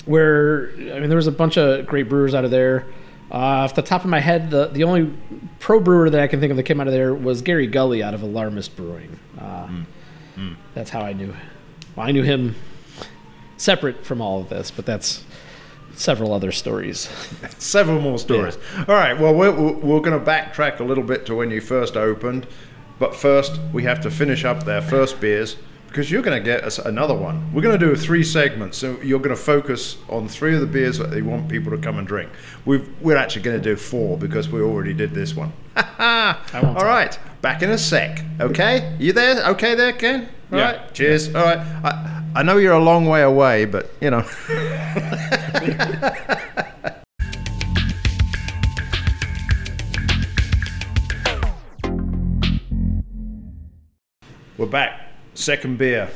where 0.05 0.71
I 0.75 0.99
mean 0.99 1.09
there 1.09 1.15
was 1.17 1.27
a 1.27 1.31
bunch 1.31 1.57
of 1.57 1.85
great 1.85 2.09
brewers 2.09 2.33
out 2.33 2.45
of 2.45 2.51
there. 2.51 2.85
Uh, 3.31 3.35
off 3.65 3.75
the 3.75 3.83
top 3.83 4.03
of 4.03 4.09
my 4.09 4.19
head, 4.19 4.49
the 4.49 4.67
the 4.67 4.83
only 4.83 5.13
pro 5.59 5.79
brewer 5.79 6.09
that 6.09 6.19
I 6.21 6.27
can 6.27 6.39
think 6.39 6.49
of 6.49 6.57
that 6.57 6.63
came 6.63 6.81
out 6.81 6.87
of 6.87 6.93
there 6.93 7.13
was 7.13 7.43
Gary 7.43 7.67
Gully 7.67 8.01
out 8.01 8.13
of 8.15 8.23
Alarmist 8.23 8.75
Brewing. 8.75 9.19
Uh, 9.39 9.67
Hmm. 10.35 10.53
That's 10.73 10.89
how 10.89 11.01
I 11.01 11.11
knew. 11.13 11.33
Well, 11.95 12.07
I 12.07 12.11
knew 12.11 12.23
him 12.23 12.55
separate 13.57 14.05
from 14.05 14.21
all 14.21 14.39
of 14.41 14.47
this, 14.49 14.71
but 14.71 14.85
that's 14.85 15.23
several 15.99 16.33
other 16.33 16.51
stories. 16.51 17.09
Several 17.59 17.99
more 17.99 18.17
stories. 18.17 18.57
All 18.87 18.95
right. 18.95 19.19
Well, 19.19 19.33
we're, 19.33 19.51
we're, 19.51 19.99
going 19.99 20.17
to 20.17 20.25
backtrack 20.25 20.79
a 20.79 20.83
little 20.83 21.03
bit 21.03 21.25
to 21.25 21.35
when 21.35 21.51
you 21.51 21.59
first 21.59 21.97
opened, 21.97 22.47
but 22.97 23.15
first 23.15 23.59
we 23.73 23.83
have 23.83 23.99
to 24.01 24.11
finish 24.11 24.45
up 24.45 24.63
their 24.63 24.81
first 24.81 25.19
beers 25.19 25.57
because 25.87 26.09
you're 26.09 26.21
going 26.21 26.37
to 26.41 26.43
get 26.43 26.63
us 26.63 26.79
another 26.79 27.15
one. 27.15 27.51
We're 27.53 27.63
going 27.63 27.77
to 27.77 27.85
do 27.85 27.95
three 27.95 28.23
segments, 28.23 28.77
so 28.77 28.99
you're 29.01 29.19
going 29.19 29.35
to 29.35 29.41
focus 29.41 29.97
on 30.07 30.27
three 30.27 30.53
of 30.53 30.61
the 30.61 30.67
beers 30.67 30.97
that 30.99 31.11
they 31.11 31.21
want 31.21 31.49
people 31.49 31.71
to 31.71 31.77
come 31.77 31.97
and 31.97 32.07
drink. 32.07 32.29
We've, 32.63 32.87
we're 33.01 33.17
actually 33.17 33.41
going 33.41 33.57
to 33.57 33.63
do 33.63 33.75
four 33.75 34.17
because 34.17 34.47
we 34.49 34.61
already 34.61 34.93
did 34.93 35.13
this 35.13 35.35
one. 35.35 35.51
All 35.99 36.35
tell. 36.47 36.75
right. 36.75 37.19
Back 37.41 37.61
in 37.61 37.71
a 37.71 37.77
sec. 37.77 38.23
Okay. 38.39 38.95
You 38.99 39.13
there? 39.13 39.43
Okay, 39.49 39.75
there, 39.75 39.93
Ken. 39.93 40.29
All 40.51 40.59
Yeah. 40.59 40.71
right. 40.71 40.93
Cheers. 40.93 41.35
All 41.35 41.43
right. 41.43 41.57
I, 41.57 42.23
I 42.35 42.43
know 42.43 42.57
you're 42.57 42.73
a 42.73 42.83
long 42.83 43.05
way 43.07 43.21
away, 43.21 43.65
but 43.65 43.91
you 43.99 44.11
know. 44.11 44.25
We're 54.57 54.65
back. 54.65 55.11
Second 55.35 55.77
beer. 55.77 56.09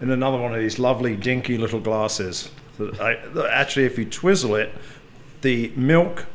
In 0.00 0.10
another 0.10 0.36
one 0.36 0.52
of 0.52 0.60
these 0.60 0.80
lovely, 0.80 1.14
dinky 1.14 1.56
little 1.56 1.78
glasses. 1.78 2.50
I, 2.80 3.18
actually, 3.48 3.84
if 3.84 3.96
you 3.98 4.04
twizzle 4.04 4.56
it, 4.56 4.74
the 5.42 5.72
milk 5.76 6.26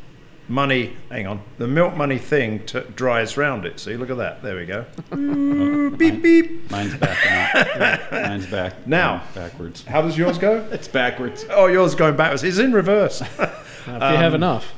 money, 0.48 0.96
hang 1.10 1.28
on, 1.28 1.42
the 1.58 1.68
milk 1.68 1.96
money 1.96 2.18
thing 2.18 2.66
t- 2.66 2.82
dries 2.96 3.38
round 3.38 3.66
it. 3.66 3.80
See, 3.80 3.98
look 3.98 4.10
at 4.10 4.18
that. 4.18 4.42
There 4.42 4.56
we 4.56 4.66
go. 4.66 4.86
Ooh, 5.14 5.92
beep, 5.92 6.22
beep. 6.22 6.70
Mine's 6.72 6.96
backing 6.96 7.82
up. 7.82 8.12
Mine's 8.12 8.48
back. 8.48 8.88
Now. 8.88 9.24
Backwards. 9.36 9.84
How 9.86 10.02
does 10.02 10.18
yours 10.18 10.38
go? 10.38 10.68
It's 10.78 10.88
backwards. 10.88 11.46
Oh, 11.50 11.68
yours 11.68 11.96
going 11.96 12.16
backwards. 12.16 12.44
It's 12.44 12.60
in 12.60 12.72
reverse. 12.72 13.22
Uh, 13.22 13.26
if 13.80 13.88
you 13.88 14.18
have 14.18 14.34
enough, 14.34 14.74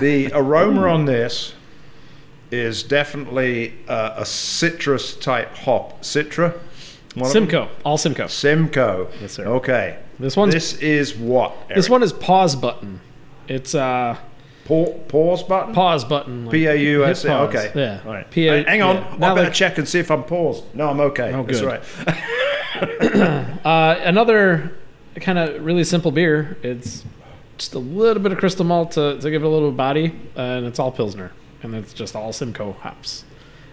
the 0.00 0.30
aroma 0.34 0.88
on 0.88 1.04
this 1.04 1.54
is 2.50 2.82
definitely 2.82 3.74
uh, 3.88 4.14
a 4.16 4.26
citrus 4.26 5.16
type 5.16 5.54
hop. 5.54 6.02
Citra? 6.02 6.58
One? 7.14 7.30
Simcoe, 7.30 7.68
all 7.84 7.98
Simcoe. 7.98 8.26
Simcoe. 8.26 9.08
Yes, 9.20 9.32
sir. 9.32 9.46
Okay. 9.46 9.98
This 10.18 10.36
one. 10.36 10.50
This 10.50 10.74
is 10.74 11.14
what? 11.14 11.54
this 11.68 11.90
one 11.90 12.02
is 12.02 12.12
pause 12.12 12.56
button. 12.56 13.00
It's 13.48 13.74
uh 13.74 14.16
Pa- 14.64 14.92
pause 15.08 15.42
button? 15.42 15.74
pause 15.74 16.04
button. 16.04 16.48
P 16.48 16.66
A 16.66 16.74
U 16.76 17.04
S 17.04 17.24
pause. 17.24 17.48
Okay. 17.54 17.72
Yeah. 17.74 18.00
All 18.06 18.12
right. 18.12 18.30
P 18.30 18.46
A- 18.48 18.58
Hey, 18.58 18.70
Hang 18.70 18.82
on. 18.82 18.96
yeah. 18.96 19.14
I 19.14 19.34
better 19.34 19.42
like- 19.44 19.52
check 19.54 19.78
and 19.78 19.88
see 19.88 19.98
if 19.98 20.10
I'm 20.10 20.22
paused. 20.24 20.64
No, 20.74 20.88
I'm 20.88 21.00
okay. 21.00 21.32
Oh, 21.34 21.42
That's 21.42 21.60
good. 21.60 21.66
right. 21.66 21.82
Uh, 23.64 23.96
another 24.02 24.72
kind 25.16 25.38
of 25.38 25.64
really 25.64 25.84
simple 25.84 26.10
beer. 26.10 26.56
It's 26.62 27.04
just 27.58 27.74
a 27.74 27.78
little 27.78 28.22
bit 28.22 28.32
of 28.32 28.38
crystal 28.38 28.64
malt 28.64 28.92
to, 28.92 29.20
to 29.20 29.30
give 29.30 29.42
it 29.42 29.46
a 29.46 29.48
little 29.48 29.70
body, 29.70 30.18
and 30.34 30.66
it's 30.66 30.78
all 30.78 30.90
pilsner, 30.90 31.30
and 31.62 31.74
it's 31.74 31.92
just 31.92 32.16
all 32.16 32.32
Simcoe 32.32 32.72
hops. 32.80 33.24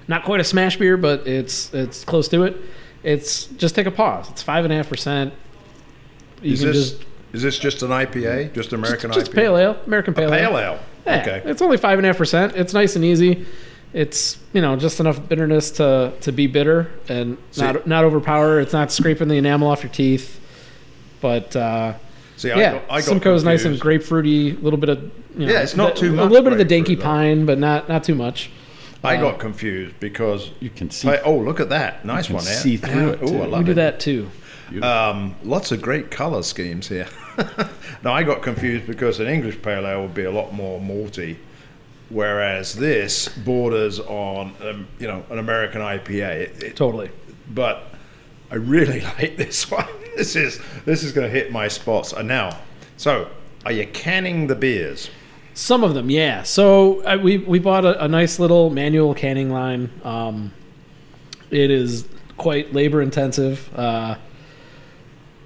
Not 0.08 0.24
quite 0.26 0.42
a 0.42 0.44
smash 0.44 0.78
beer, 0.78 0.98
but 0.98 1.26
it's 1.28 1.74
it's 1.74 2.04
close 2.04 2.28
to 2.30 2.44
it. 2.44 2.58
It's 3.04 3.46
just 3.46 3.74
take 3.74 3.88
a 3.88 3.92
pause. 3.92 4.30
It's 4.30 4.44
five 4.44 4.64
and 4.66 4.72
a 4.74 4.76
half 4.78 4.90
percent. 4.90 5.34
You 6.42 6.54
Is 6.54 6.60
can 6.62 6.72
this 6.72 6.92
just 6.92 7.04
is 7.34 7.42
this 7.44 7.58
just 7.60 7.82
an 7.84 7.90
IPA? 7.90 8.54
Just 8.54 8.74
American 8.74 9.12
IPA? 9.12 9.14
just 9.16 9.32
IPA? 9.32 9.36
pale 9.36 9.58
ale, 9.58 9.78
American 9.86 10.14
pale 10.14 10.34
ale. 10.34 10.50
Pale 10.50 10.58
ale. 10.58 10.80
Yeah, 11.06 11.22
Okay. 11.22 11.42
It's 11.50 11.62
only 11.62 11.78
five 11.78 11.98
and 12.00 12.06
a 12.06 12.10
half 12.10 12.18
percent. 12.18 12.56
It's 12.56 12.74
nice 12.74 12.96
and 12.96 13.04
easy. 13.06 13.46
It's 13.94 14.38
you 14.54 14.62
know 14.62 14.76
just 14.76 15.00
enough 15.00 15.28
bitterness 15.28 15.72
to 15.72 16.14
to 16.22 16.32
be 16.32 16.46
bitter 16.48 16.92
and 17.08 17.38
See- 17.52 17.62
not 17.64 17.88
not 17.88 18.04
overpower. 18.04 18.60
It's 18.60 18.74
not 18.74 18.92
scraping 18.92 19.28
the 19.28 19.36
enamel 19.38 19.68
off 19.70 19.82
your 19.84 19.92
teeth. 19.92 20.40
But 21.22 21.56
uh, 21.56 21.94
See, 22.38 22.52
I 22.52 22.58
yeah, 22.60 22.72
got, 22.74 22.84
I 22.84 22.88
got 23.02 23.04
Simcoe's 23.04 23.44
nice 23.44 23.66
and 23.66 23.80
confused. 23.80 24.06
grapefruity. 24.10 24.58
A 24.58 24.64
little 24.64 24.80
bit 24.80 24.90
of 24.90 25.04
you 25.36 25.46
know, 25.48 25.52
Yeah, 25.54 25.62
it's 25.62 25.76
not 25.76 25.96
the- 25.96 26.02
too 26.02 26.14
A 26.14 26.24
little 26.24 26.44
bit 26.44 26.52
of 26.54 26.58
the 26.60 26.66
grapefruit, 26.66 26.98
danky 26.98 27.00
though. 27.00 27.04
pine, 27.04 27.46
but 27.46 27.58
not 27.58 27.90
not 27.90 28.04
too 28.04 28.16
much. 28.16 28.52
I 29.04 29.16
uh, 29.18 29.22
got 29.22 29.40
confused 29.40 30.00
because. 30.00 30.52
You 30.60 30.70
can 30.70 30.90
see. 30.92 31.10
oh, 31.26 31.38
look 31.38 31.60
at 31.60 31.70
that! 31.70 32.06
Nice 32.06 32.28
can 32.28 32.36
one 32.36 32.46
there. 32.46 32.54
see 32.54 32.78
through 32.78 33.10
it, 33.12 33.20
Oh, 33.22 33.26
I 33.26 33.30
too. 33.30 33.38
love 33.50 33.60
we 33.60 33.66
do 33.66 33.74
that 33.76 34.00
too. 34.00 34.30
Um, 34.82 35.36
lots 35.44 35.72
of 35.72 35.82
great 35.82 36.12
color 36.12 36.44
schemes 36.44 36.88
here. 36.88 37.08
now 38.04 38.14
I 38.14 38.24
got 38.24 38.42
confused 38.42 38.88
because 38.88 39.20
an 39.20 39.28
English 39.28 39.62
pale 39.62 39.86
ale 39.86 40.02
would 40.04 40.14
be 40.14 40.24
a 40.24 40.32
lot 40.32 40.54
more 40.54 40.80
malty, 40.80 41.38
whereas 42.10 42.76
this 42.76 43.28
borders 43.30 44.00
on 44.00 44.54
um, 44.62 44.88
you 45.00 45.08
know 45.08 45.24
an 45.30 45.40
American 45.40 45.82
IPA. 45.82 46.36
It, 46.36 46.64
it, 46.64 46.76
Totally. 46.76 47.12
but 47.50 47.84
I 48.52 48.56
really 48.56 49.02
like 49.20 49.38
this 49.38 49.70
one. 49.70 49.88
This 50.16 50.36
is 50.36 50.60
this 50.86 51.04
is 51.04 51.12
going 51.12 51.28
to 51.28 51.32
hit 51.32 51.52
my 51.52 51.68
spots. 51.68 52.14
And 52.14 52.28
now, 52.28 52.60
so 52.98 53.30
are 53.66 53.72
you 53.72 53.88
canning 53.88 54.48
the 54.48 54.56
beers? 54.56 55.10
Some 55.54 55.84
of 55.84 55.94
them, 55.94 56.10
yeah. 56.10 56.44
So 56.44 57.04
uh, 57.06 57.18
we 57.22 57.38
we 57.38 57.60
bought 57.60 57.86
a, 57.86 58.04
a 58.04 58.08
nice 58.08 58.40
little 58.40 58.70
manual 58.70 59.14
canning 59.14 59.52
line. 59.52 59.90
Um, 60.04 60.54
it 61.52 61.72
is 61.72 62.08
quite 62.38 62.74
labor 62.74 63.02
intensive, 63.02 63.70
uh, 63.78 64.16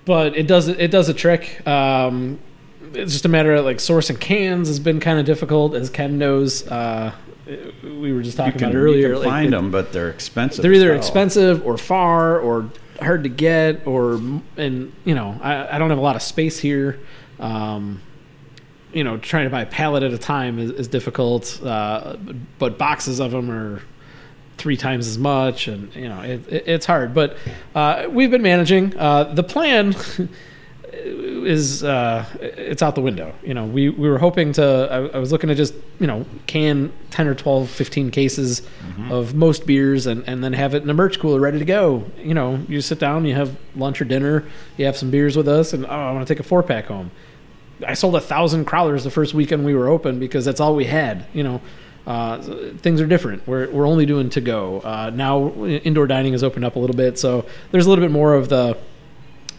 but 0.05 0.35
it 0.37 0.47
does 0.47 0.67
it 0.67 0.91
does 0.91 1.09
a 1.09 1.13
trick. 1.13 1.65
Um, 1.67 2.39
it's 2.93 3.11
just 3.11 3.25
a 3.25 3.29
matter 3.29 3.53
of 3.55 3.65
like 3.65 3.77
sourcing 3.77 4.19
cans 4.19 4.67
has 4.67 4.79
been 4.79 4.99
kind 4.99 5.19
of 5.19 5.25
difficult, 5.25 5.73
as 5.73 5.89
Ken 5.89 6.17
knows. 6.17 6.67
Uh, 6.67 7.13
we 7.83 8.13
were 8.13 8.21
just 8.21 8.37
talking 8.37 8.53
can, 8.53 8.69
about 8.69 8.75
earlier. 8.75 9.09
you 9.09 9.13
can 9.13 9.23
like, 9.23 9.29
find 9.29 9.47
it- 9.47 9.51
them, 9.51 9.71
but 9.71 9.91
they're 9.91 10.09
expensive. 10.09 10.61
they're 10.61 10.73
either 10.73 10.89
hell. 10.89 10.97
expensive 10.97 11.65
or 11.65 11.77
far 11.77 12.39
or 12.39 12.69
hard 13.01 13.23
to 13.23 13.29
get 13.29 13.85
or 13.85 14.21
and 14.55 14.93
you 15.03 15.15
know 15.15 15.37
I, 15.41 15.75
I 15.75 15.77
don't 15.77 15.89
have 15.89 15.97
a 15.99 16.01
lot 16.01 16.15
of 16.15 16.21
space 16.21 16.59
here 16.59 16.99
um, 17.39 18.01
you 18.93 19.03
know 19.03 19.17
trying 19.17 19.45
to 19.45 19.49
buy 19.49 19.63
a 19.63 19.65
pallet 19.65 20.03
at 20.03 20.13
a 20.13 20.17
time 20.17 20.59
is, 20.59 20.71
is 20.71 20.87
difficult 20.87 21.61
uh, 21.63 22.15
but 22.59 22.77
boxes 22.77 23.19
of 23.19 23.31
them 23.31 23.49
are 23.51 23.81
three 24.57 24.77
times 24.77 25.07
as 25.07 25.17
much 25.17 25.67
and 25.67 25.93
you 25.95 26.07
know 26.07 26.21
it, 26.21 26.47
it, 26.47 26.63
it's 26.67 26.85
hard 26.85 27.13
but 27.13 27.37
uh, 27.75 28.07
we've 28.09 28.31
been 28.31 28.41
managing 28.41 28.95
uh, 28.97 29.23
the 29.23 29.43
plan 29.43 29.95
is 31.45 31.83
uh, 31.83 32.25
it's 32.39 32.81
out 32.81 32.95
the 32.95 33.01
window. 33.01 33.33
You 33.43 33.53
know, 33.53 33.65
we, 33.65 33.89
we 33.89 34.09
were 34.09 34.17
hoping 34.17 34.53
to. 34.53 34.87
I, 35.13 35.17
I 35.17 35.19
was 35.19 35.31
looking 35.31 35.49
to 35.49 35.55
just 35.55 35.73
you 35.99 36.07
know 36.07 36.25
can 36.47 36.91
ten 37.11 37.27
or 37.27 37.35
12, 37.35 37.69
15 37.69 38.11
cases 38.11 38.61
of 39.11 39.33
most 39.33 39.65
beers 39.65 40.07
and, 40.07 40.27
and 40.27 40.43
then 40.43 40.53
have 40.53 40.73
it 40.73 40.83
in 40.83 40.89
a 40.89 40.93
merch 40.93 41.19
cooler 41.19 41.39
ready 41.39 41.59
to 41.59 41.65
go. 41.65 42.05
You 42.17 42.33
know, 42.33 42.63
you 42.67 42.81
sit 42.81 42.99
down, 42.99 43.25
you 43.25 43.35
have 43.35 43.57
lunch 43.75 44.01
or 44.01 44.05
dinner, 44.05 44.45
you 44.77 44.85
have 44.85 44.97
some 44.97 45.11
beers 45.11 45.35
with 45.35 45.47
us, 45.47 45.73
and 45.73 45.85
oh, 45.85 45.89
I 45.89 46.11
want 46.11 46.27
to 46.27 46.33
take 46.33 46.39
a 46.39 46.47
four 46.47 46.63
pack 46.63 46.85
home. 46.85 47.11
I 47.85 47.95
sold 47.95 48.15
a 48.15 48.21
thousand 48.21 48.65
crowlers 48.65 49.03
the 49.03 49.11
first 49.11 49.33
weekend 49.33 49.65
we 49.65 49.75
were 49.75 49.89
open 49.89 50.19
because 50.19 50.45
that's 50.45 50.59
all 50.59 50.75
we 50.75 50.85
had. 50.85 51.25
You 51.33 51.43
know, 51.43 51.61
uh, 52.05 52.41
things 52.77 52.99
are 53.01 53.07
different. 53.07 53.47
We're 53.47 53.69
we're 53.69 53.87
only 53.87 54.05
doing 54.05 54.29
to 54.31 54.41
go 54.41 54.81
uh, 54.81 55.11
now. 55.13 55.53
Indoor 55.65 56.07
dining 56.07 56.33
has 56.33 56.43
opened 56.43 56.65
up 56.65 56.75
a 56.75 56.79
little 56.79 56.95
bit, 56.95 57.17
so 57.17 57.45
there's 57.71 57.85
a 57.85 57.89
little 57.89 58.03
bit 58.03 58.11
more 58.11 58.33
of 58.33 58.49
the 58.49 58.77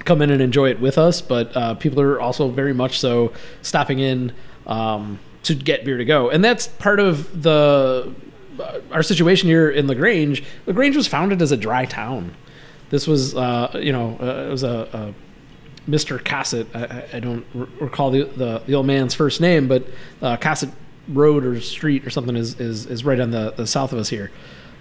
come 0.04 0.20
in 0.20 0.30
and 0.30 0.42
enjoy 0.42 0.68
it 0.70 0.80
with 0.80 0.98
us, 0.98 1.22
but 1.22 1.56
uh, 1.56 1.74
people 1.74 1.98
are 2.02 2.20
also 2.20 2.48
very 2.48 2.74
much 2.74 2.98
so 3.00 3.32
stopping 3.62 3.98
in 3.98 4.32
um, 4.66 5.18
to 5.44 5.54
get 5.54 5.84
beer 5.86 5.96
to 5.96 6.04
go, 6.04 6.28
and 6.28 6.44
that's 6.44 6.66
part 6.66 7.00
of 7.00 7.42
the 7.42 8.12
uh, 8.60 8.80
our 8.92 9.02
situation 9.02 9.48
here 9.48 9.70
in 9.70 9.86
LaGrange. 9.86 10.44
LaGrange 10.66 10.96
was 10.96 11.06
founded 11.08 11.40
as 11.40 11.50
a 11.52 11.56
dry 11.56 11.86
town. 11.86 12.34
This 12.90 13.06
was, 13.06 13.34
uh, 13.34 13.70
you 13.82 13.90
know, 13.92 14.16
uh, 14.20 14.46
it 14.46 14.50
was 14.50 14.62
a, 14.62 15.14
a 15.88 15.90
Mr. 15.90 16.22
Cossitt. 16.22 16.68
I, 16.74 17.04
I- 17.14 17.20
don't 17.20 17.44
recall 17.80 18.10
the, 18.10 18.24
the 18.24 18.62
the 18.66 18.74
old 18.74 18.86
man's 18.86 19.14
first 19.14 19.40
name, 19.40 19.66
but 19.66 19.86
uh, 20.20 20.36
Cossitt 20.36 20.70
Road 21.08 21.44
or 21.44 21.60
Street 21.60 22.06
or 22.06 22.10
something 22.10 22.36
is 22.36 22.58
is, 22.60 22.86
is 22.86 23.04
right 23.04 23.20
on 23.20 23.30
the, 23.30 23.52
the 23.56 23.66
south 23.66 23.92
of 23.92 23.98
us 23.98 24.08
here. 24.08 24.30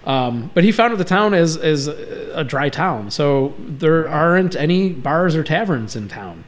Um, 0.04 0.50
but 0.52 0.64
he 0.64 0.72
founded 0.72 0.98
the 0.98 1.04
town 1.04 1.32
as 1.32 1.56
as 1.56 1.88
a 1.88 2.44
dry 2.44 2.68
town, 2.68 3.10
so 3.10 3.54
there 3.58 4.08
aren't 4.08 4.54
any 4.54 4.90
bars 4.90 5.34
or 5.34 5.42
taverns 5.42 5.96
in 5.96 6.08
town. 6.08 6.44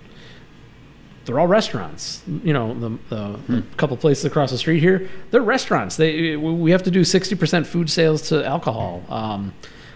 They're 1.24 1.40
all 1.40 1.48
restaurants. 1.48 2.22
You 2.44 2.52
know, 2.52 2.74
the, 2.74 2.98
the 3.08 3.62
couple 3.76 3.96
places 3.96 4.24
across 4.26 4.50
the 4.52 4.58
street 4.58 4.80
here, 4.80 5.08
they're 5.30 5.40
restaurants. 5.40 5.96
They 5.96 6.36
we 6.36 6.70
have 6.70 6.82
to 6.82 6.90
do 6.90 7.02
sixty 7.02 7.34
percent 7.34 7.66
food 7.66 7.90
sales 7.90 8.28
to 8.28 8.46
alcohol. 8.46 9.02
Um, 9.08 9.52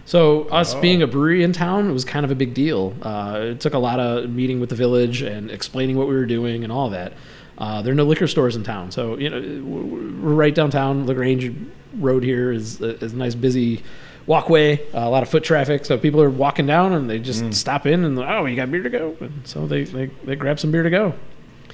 so 0.07 0.45
us 0.49 0.75
being 0.75 1.03
a 1.03 1.07
brewery 1.07 1.45
in 1.45 1.53
town 1.53 1.93
was 1.93 2.05
kind 2.05 2.25
of 2.25 2.33
a 2.33 2.35
big 2.35 2.53
deal. 2.53 2.95
Uh, 3.03 3.41
it 3.53 3.61
took 3.61 3.75
a 3.75 3.79
lot 3.79 4.01
of 4.01 4.29
meeting 4.31 4.59
with 4.59 4.71
the 4.71 4.75
village 4.75 5.23
and 5.23 5.51
explaining 5.51 5.97
what 5.97 6.09
we 6.09 6.15
were 6.15 6.27
doing 6.27 6.65
and 6.65 6.73
all 6.73 6.91
that. 6.91 7.13
Uh, 7.61 7.83
there 7.83 7.93
are 7.93 7.97
no 7.97 8.05
liquor 8.05 8.26
stores 8.26 8.57
in 8.57 8.64
town, 8.64 8.90
so 8.90 9.19
you 9.19 9.29
know 9.29 9.38
we're 9.62 10.33
right 10.35 10.55
downtown. 10.55 11.07
LaGrange 11.07 11.55
Road 11.95 12.25
here 12.25 12.50
is 12.50 12.81
is 12.81 13.12
a 13.12 13.17
nice 13.17 13.35
busy 13.35 13.83
walkway, 14.26 14.79
uh, 14.95 15.00
a 15.00 15.11
lot 15.11 15.23
of 15.23 15.29
foot 15.29 15.45
traffic. 15.45 15.85
So 15.85 15.99
people 15.99 16.23
are 16.23 16.31
walking 16.31 16.67
down 16.67 16.95
and 16.95 17.11
they 17.11 17.19
just 17.19 17.52
stop 17.52 17.85
in 17.85 18.05
and 18.05 18.19
oh, 18.19 18.47
you 18.47 18.57
got 18.57 18.71
beer 18.71 18.83
to 18.83 18.88
go, 18.88 19.14
and 19.21 19.47
so 19.47 19.67
they 19.67 19.85
they, 19.85 20.07
they 20.25 20.37
grab 20.37 20.59
some 20.59 20.73
beer 20.73 20.83
to 20.83 20.90
go. 20.90 21.14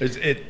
It, 0.01 0.17
it 0.17 0.45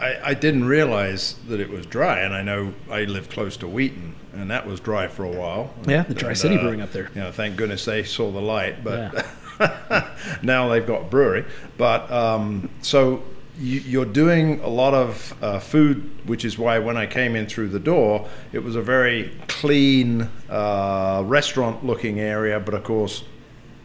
I, 0.00 0.30
I 0.30 0.34
didn't 0.34 0.64
realize 0.64 1.34
that 1.46 1.60
it 1.60 1.70
was 1.70 1.86
dry, 1.86 2.18
and 2.18 2.34
I 2.34 2.42
know 2.42 2.74
I 2.90 3.04
live 3.04 3.30
close 3.30 3.56
to 3.58 3.68
Wheaton, 3.68 4.16
and 4.34 4.50
that 4.50 4.66
was 4.66 4.80
dry 4.80 5.06
for 5.06 5.24
a 5.24 5.30
while. 5.30 5.72
Yeah, 5.86 6.02
the 6.02 6.14
Dry 6.14 6.30
And, 6.30 6.38
City 6.38 6.56
uh, 6.56 6.60
Brewing 6.60 6.80
up 6.80 6.90
there. 6.90 7.08
You 7.14 7.20
know, 7.20 7.30
thank 7.30 7.54
goodness 7.54 7.84
they 7.84 8.02
saw 8.02 8.32
the 8.32 8.40
light, 8.40 8.82
but 8.82 9.24
now 10.42 10.68
they've 10.68 10.86
got 10.86 11.02
a 11.02 11.04
brewery. 11.04 11.44
But 11.78 12.10
um, 12.10 12.68
so 12.80 13.22
you're 13.62 14.04
doing 14.04 14.60
a 14.60 14.68
lot 14.68 14.92
of 14.92 15.34
uh, 15.40 15.60
food, 15.60 16.10
which 16.26 16.44
is 16.44 16.58
why 16.58 16.80
when 16.80 16.96
I 16.96 17.06
came 17.06 17.36
in 17.36 17.46
through 17.46 17.68
the 17.68 17.78
door, 17.78 18.28
it 18.52 18.58
was 18.58 18.74
a 18.74 18.82
very 18.82 19.32
clean 19.46 20.28
uh, 20.50 21.22
restaurant-looking 21.24 22.18
area. 22.18 22.58
But 22.58 22.74
of 22.74 22.82
course, 22.82 23.22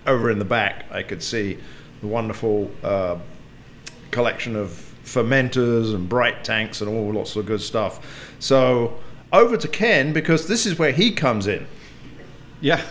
over 0.08 0.32
in 0.32 0.40
the 0.40 0.46
back, 0.46 0.86
I 0.92 1.04
could 1.04 1.22
see 1.22 1.60
the 2.02 2.08
wonderful 2.08 2.72
uh, 2.84 3.18
collection 4.10 4.56
of 4.56 4.84
fermenters 5.04 5.94
and 5.94 6.10
bright 6.10 6.44
tanks 6.44 6.82
and 6.82 6.90
all 6.90 7.14
lots 7.14 7.36
of 7.36 7.46
good 7.46 7.62
stuff. 7.62 8.34
So 8.40 9.00
over 9.32 9.58
to 9.58 9.68
Ken 9.68 10.12
because 10.12 10.48
this 10.48 10.66
is 10.66 10.80
where 10.80 10.92
he 10.92 11.12
comes 11.12 11.46
in. 11.46 11.68
Yeah. 12.62 12.84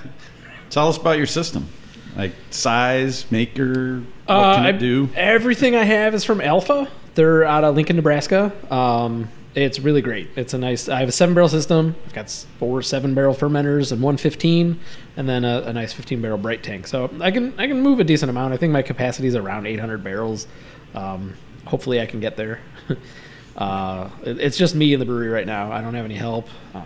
Tell 0.70 0.88
us 0.88 0.96
about 0.96 1.18
your 1.18 1.26
system. 1.26 1.68
Like 2.16 2.32
size, 2.50 3.26
maker, 3.30 4.02
what 4.26 4.34
Uh, 4.34 4.54
can 4.56 4.66
I- 4.66 4.72
do? 4.72 5.08
Everything 5.14 5.76
I 5.76 5.84
have 5.84 6.14
is 6.14 6.24
from 6.24 6.40
Alpha. 6.40 6.88
They're 7.14 7.44
out 7.44 7.62
of 7.64 7.74
Lincoln, 7.76 7.96
Nebraska. 7.96 8.52
Um, 8.70 9.28
it's 9.54 9.78
really 9.78 10.02
great. 10.02 10.28
It's 10.36 10.52
a 10.54 10.58
nice. 10.58 10.88
I 10.88 11.00
have 11.00 11.08
a 11.08 11.12
seven 11.12 11.34
barrel 11.34 11.48
system. 11.48 11.94
I've 12.06 12.12
got 12.14 12.30
four 12.58 12.82
seven 12.82 13.14
barrel 13.14 13.34
fermenters 13.34 13.90
and 13.92 14.02
one 14.02 14.16
15, 14.18 14.78
and 15.16 15.28
then 15.28 15.44
a, 15.44 15.62
a 15.66 15.72
nice 15.72 15.92
15 15.94 16.20
barrel 16.20 16.36
bright 16.38 16.62
tank. 16.62 16.86
So 16.86 17.10
I 17.20 17.30
can 17.30 17.52
I 17.58 17.66
can 17.66 17.80
move 17.82 17.98
a 18.00 18.04
decent 18.04 18.28
amount. 18.30 18.52
I 18.54 18.56
think 18.58 18.72
my 18.72 18.82
capacity 18.82 19.28
is 19.28 19.34
around 19.34 19.66
800 19.66 20.04
barrels. 20.04 20.46
Um, 20.94 21.34
hopefully 21.66 22.00
I 22.00 22.06
can 22.06 22.20
get 22.20 22.36
there. 22.36 22.60
uh, 23.56 24.08
it- 24.24 24.40
it's 24.40 24.56
just 24.58 24.74
me 24.74 24.92
in 24.92 25.00
the 25.00 25.06
brewery 25.06 25.28
right 25.28 25.46
now. 25.46 25.72
I 25.72 25.80
don't 25.80 25.94
have 25.94 26.04
any 26.04 26.14
help. 26.16 26.48
Uh, 26.74 26.82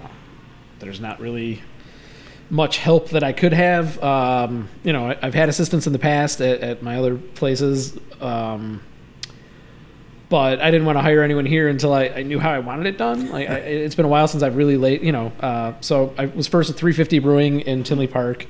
there's 0.79 1.01
not 1.01 1.21
really 1.21 1.63
much 2.51 2.79
help 2.79 3.11
that 3.11 3.23
I 3.23 3.33
could 3.33 3.53
have. 3.53 4.03
Um, 4.03 4.69
you 4.83 4.93
know, 4.93 5.11
I, 5.11 5.19
I've 5.23 5.35
had 5.35 5.49
assistance 5.49 5.87
in 5.87 5.93
the 5.93 5.99
past 5.99 6.41
at, 6.41 6.61
at 6.61 6.83
my 6.83 6.97
other 6.97 7.17
places, 7.17 7.99
um, 8.21 8.83
but 10.29 10.61
I 10.61 10.71
didn't 10.71 10.87
want 10.87 10.99
to 10.99 11.03
hire 11.03 11.23
anyone 11.23 11.47
here 11.47 11.69
until 11.69 11.93
I, 11.93 12.05
I 12.07 12.23
knew 12.23 12.39
how 12.39 12.51
I 12.51 12.59
wanted 12.59 12.87
it 12.87 12.99
done. 12.99 13.31
Like, 13.31 13.49
I, 13.49 13.55
it's 13.59 13.95
been 13.95 14.05
a 14.05 14.09
while 14.09 14.29
since 14.29 14.43
I've 14.43 14.57
really 14.57 14.77
late, 14.77 15.03
you 15.03 15.13
know. 15.13 15.33
Uh, 15.41 15.75
so 15.81 16.13
I 16.19 16.27
was 16.27 16.49
first 16.49 16.71
at 16.71 16.77
350 16.77 17.21
Brewing 17.21 17.61
in 17.61 17.85
Tinley 17.85 18.09
Park, 18.09 18.47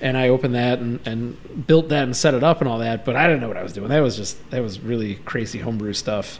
and 0.00 0.16
I 0.16 0.28
opened 0.28 0.54
that 0.54 0.78
and, 0.78 1.00
and 1.06 1.66
built 1.66 1.88
that 1.88 2.04
and 2.04 2.16
set 2.16 2.34
it 2.34 2.44
up 2.44 2.60
and 2.60 2.68
all 2.68 2.78
that. 2.78 3.04
But 3.04 3.16
I 3.16 3.26
didn't 3.26 3.40
know 3.40 3.48
what 3.48 3.56
I 3.56 3.62
was 3.62 3.72
doing. 3.72 3.88
That 3.88 4.00
was 4.00 4.16
just 4.16 4.50
that 4.50 4.62
was 4.62 4.80
really 4.80 5.16
crazy 5.16 5.58
homebrew 5.58 5.94
stuff. 5.94 6.38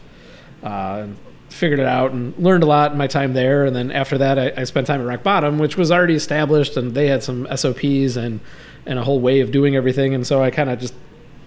Uh, 0.63 1.07
figured 1.49 1.79
it 1.79 1.85
out 1.85 2.11
and 2.11 2.33
learned 2.37 2.63
a 2.63 2.65
lot 2.67 2.91
in 2.91 2.97
my 2.97 3.07
time 3.07 3.33
there. 3.33 3.65
And 3.65 3.75
then 3.75 3.91
after 3.91 4.17
that, 4.19 4.37
I, 4.39 4.53
I 4.61 4.63
spent 4.65 4.87
time 4.87 5.01
at 5.01 5.07
Rock 5.07 5.23
Bottom, 5.23 5.57
which 5.59 5.75
was 5.77 5.91
already 5.91 6.13
established, 6.15 6.77
and 6.77 6.93
they 6.93 7.07
had 7.07 7.23
some 7.23 7.47
SOPs 7.55 8.15
and 8.15 8.39
and 8.85 8.97
a 8.97 9.03
whole 9.03 9.19
way 9.19 9.39
of 9.41 9.51
doing 9.51 9.75
everything. 9.75 10.13
And 10.15 10.25
so 10.25 10.41
I 10.41 10.51
kind 10.51 10.69
of 10.69 10.79
just 10.79 10.93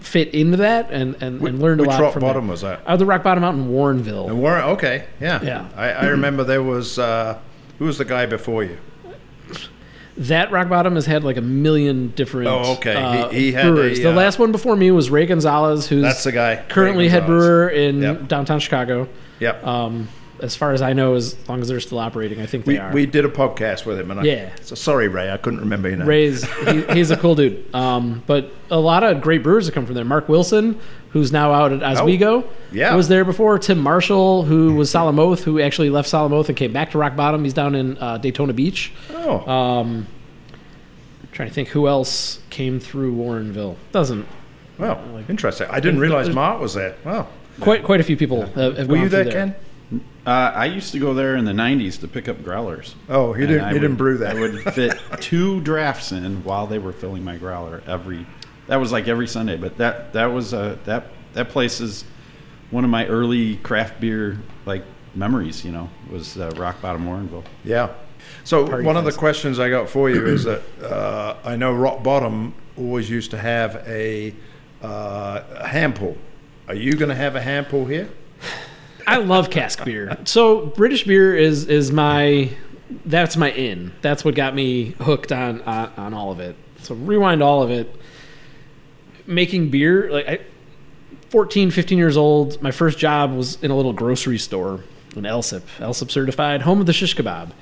fit 0.01 0.35
into 0.35 0.57
that 0.59 0.91
and 0.91 1.15
and, 1.23 1.41
and 1.41 1.61
learned 1.61 1.81
a 1.81 1.85
lot 1.85 2.01
rock 2.01 2.13
from 2.13 2.21
bottom 2.23 2.47
that. 2.47 2.51
was 2.51 2.61
that? 2.63 2.81
I 2.87 2.93
was 2.93 2.99
the 2.99 3.07
Rock 3.07 3.23
Bottom 3.23 3.45
out 3.45 3.55
in 3.55 3.69
Warrenville. 3.69 4.33
Warren, 4.35 4.65
okay, 4.71 5.07
yeah, 5.21 5.41
Yeah. 5.43 5.69
I, 5.77 5.91
I 5.93 6.07
remember 6.09 6.43
there 6.45 6.63
was 6.63 6.99
uh, 6.99 7.39
who 7.79 7.85
was 7.87 7.99
the 7.99 8.05
guy 8.05 8.27
before 8.27 8.65
you? 8.65 8.79
That 10.19 10.51
Rock 10.53 10.69
Bottom 10.69 10.95
has 10.97 11.07
had 11.07 11.25
like 11.25 11.39
a 11.39 11.43
million 11.43 12.09
different. 12.09 12.49
Oh, 12.49 12.75
okay. 12.75 12.93
He- 12.93 12.99
uh, 13.01 13.29
he 13.31 13.53
had 13.53 13.67
a, 13.67 13.95
the 13.95 14.11
uh, 14.11 14.13
last 14.13 14.39
one 14.39 14.53
before 14.53 14.77
me 14.77 14.91
was 14.91 15.09
Ray 15.09 15.25
Gonzalez, 15.25 15.87
who's 15.89 16.03
That's 16.03 16.25
the 16.25 16.33
guy. 16.33 16.63
currently 16.69 17.09
head 17.09 17.25
brewer 17.25 17.69
in 17.71 18.03
Yep. 18.03 18.29
downtown 18.29 18.61
Chicago. 18.61 19.09
Yep. 19.43 19.67
Um, 19.67 20.09
as 20.41 20.57
far 20.57 20.73
as 20.73 20.83
I 20.83 20.93
know, 20.93 21.15
as 21.15 21.37
long 21.49 21.61
as 21.61 21.69
they're 21.69 21.79
still 21.79 22.01
operating, 22.01 22.41
I 22.41 22.47
think 22.47 22.65
they 22.65 22.73
we, 22.73 22.79
are. 22.79 22.93
we 22.93 23.07
did 23.07 23.25
a 23.25 23.29
podcast 23.29 23.87
with 23.87 23.99
him, 24.01 24.11
and 24.11 24.19
I, 24.21 24.25
Yeah. 24.25 24.51
So 24.63 24.75
sorry, 24.75 25.07
Ray, 25.07 25.31
I 25.31 25.37
couldn't 25.37 25.61
remember 25.61 25.89
your 25.89 25.99
name. 25.99 26.09
Ray's 26.09 26.45
he, 26.67 26.83
he's 26.95 27.11
a 27.13 27.17
cool 27.17 27.35
dude. 27.37 27.73
Um, 27.75 28.23
but 28.27 28.51
a 28.71 28.79
lot 28.79 29.05
of 29.05 29.21
great 29.21 29.43
brewers 29.45 29.67
have 29.67 29.75
come 29.75 29.87
from 29.87 29.95
there. 29.95 30.05
Mark 30.05 30.29
Wilson, 30.29 30.81
who's 31.11 31.31
now 31.31 31.53
out 31.53 31.73
at 31.73 31.83
Oswego, 31.83 32.43
Oh, 32.43 32.51
yeah. 32.73 32.93
was 32.97 33.07
there 33.07 33.25
before. 33.25 33.57
Tim 33.61 33.79
Marshall, 33.79 34.43
who 34.45 34.75
was 34.75 34.91
Solemn 34.91 35.21
Oath, 35.21 35.45
who 35.45 35.61
actually 35.61 35.91
left 35.91 36.09
Solemn 36.09 36.33
Oath 36.33 36.49
and 36.49 36.59
came 36.59 36.73
back 36.73 36.91
to 36.91 36.99
Rock 36.99 37.15
Bottom. 37.15 37.45
He's 37.45 37.55
down 37.55 37.77
in 37.77 37.97
uh, 37.99 38.19
Daytona 38.19 38.53
Beach. 38.53 38.91
Oh, 39.13 39.49
Um, 39.49 40.09
trying 41.31 41.49
to 41.49 41.55
think 41.55 41.69
who 41.69 41.87
else 41.87 42.41
came 42.51 42.81
through 42.81 43.15
Warrenville. 43.15 43.77
Doesn't 43.93 44.27
well, 44.79 45.01
interesting. 45.29 45.69
I 45.71 45.79
didn't 45.79 46.01
realize 46.01 46.29
Mark 46.31 46.61
was 46.61 46.75
there. 46.75 46.97
Wow. 47.05 47.29
Quite 47.63 47.85
quite 47.85 48.01
a 48.01 48.05
few 48.05 48.17
people 48.17 48.47
have, 48.47 48.77
have 48.77 48.89
Were 48.89 48.95
gone 48.97 49.05
you 49.05 49.09
there, 49.09 49.31
Ken? 49.31 49.55
Uh, 50.25 50.53
I 50.55 50.67
used 50.67 50.93
to 50.93 50.99
go 50.99 51.13
there 51.13 51.37
in 51.37 51.45
the 51.45 51.53
90s 51.53 52.01
to 52.01 52.09
pick 52.09 52.29
up 52.29 52.43
growlers. 52.43 52.95
Oh, 53.09 53.33
he 53.33 53.47
didn't. 53.47 53.65
I 53.65 53.73
He 53.73 53.79
didn't 53.81 53.97
brew 53.97 54.19
that. 54.19 54.37
I 54.37 54.41
would 54.41 54.63
fit 54.75 54.99
two 55.21 55.61
drafts 55.61 56.13
in 56.13 56.45
while 56.45 56.67
they 56.67 56.79
were 56.79 56.93
filling 56.93 57.25
my 57.25 57.37
growler 57.37 57.83
every. 57.87 58.27
That 58.69 58.77
was 58.77 58.93
like 58.93 59.09
every 59.09 59.27
Sunday, 59.27 59.57
but 59.57 59.77
that 59.79 60.13
that 60.13 60.27
was 60.27 60.55
uh, 60.55 60.79
that 60.85 61.07
that 61.35 61.49
place 61.49 61.81
is 61.81 62.05
one 62.71 62.85
of 62.85 62.91
my 62.91 63.07
early 63.07 63.57
craft 63.57 64.01
beer 64.01 64.41
like 64.65 64.85
memories. 65.15 65.65
You 65.65 65.73
know, 65.73 65.91
was 66.11 66.39
uh, 66.39 66.53
Rock 66.57 66.81
Bottom 66.81 67.05
Warrenville. 67.05 67.45
Yeah. 67.65 67.93
So 68.45 68.67
Party 68.67 68.85
one 68.85 68.97
of 68.97 69.05
the 69.05 69.13
questions 69.13 69.59
I 69.59 69.69
got 69.69 69.89
for 69.89 70.09
you 70.09 70.27
is 70.35 70.45
that 70.45 70.63
uh, 70.83 71.37
I 71.45 71.57
know 71.57 71.73
Rock 71.73 72.03
Bottom 72.03 72.55
always 72.77 73.11
used 73.11 73.31
to 73.33 73.39
have 73.39 73.83
a, 73.87 74.35
uh, 74.83 75.43
a 75.57 75.69
hand 75.69 75.97
pull. 75.97 76.17
Are 76.69 76.75
you 76.75 76.95
going 76.95 77.09
to 77.09 77.15
have 77.15 77.37
a 77.37 77.41
hand 77.41 77.69
pull 77.69 77.87
here? 77.87 78.11
I 79.07 79.17
love 79.17 79.51
cask 79.51 79.85
beer. 79.85 80.17
So 80.25 80.67
British 80.67 81.05
beer 81.05 81.37
is 81.37 81.67
is 81.67 81.91
my 81.91 82.51
that's 83.05 83.37
my 83.37 83.51
in. 83.51 83.93
That's 84.01 84.25
what 84.25 84.35
got 84.35 84.55
me 84.55 84.93
hooked 85.01 85.33
on 85.33 85.61
on, 85.63 85.93
on 85.97 86.15
all 86.15 86.31
of 86.31 86.41
it. 86.41 86.57
So 86.83 86.95
rewind 86.95 87.43
all 87.43 87.63
of 87.63 87.71
it. 87.71 87.95
Making 89.27 89.71
beer 89.71 90.11
like 90.11 90.29
I 90.29 90.41
14, 91.31 91.71
15 91.71 91.97
years 91.97 92.17
old, 92.17 92.61
my 92.61 92.71
first 92.71 92.99
job 92.99 93.33
was 93.33 93.57
in 93.63 93.71
a 93.71 93.77
little 93.77 93.95
grocery 93.95 94.37
store 94.37 94.85
in 95.17 95.23
Alsip, 95.23 95.63
Alsip 95.79 96.11
certified, 96.11 96.61
home 96.61 96.79
of 96.79 96.87
the 96.87 96.93
shish 96.93 97.17
kebab. 97.17 97.53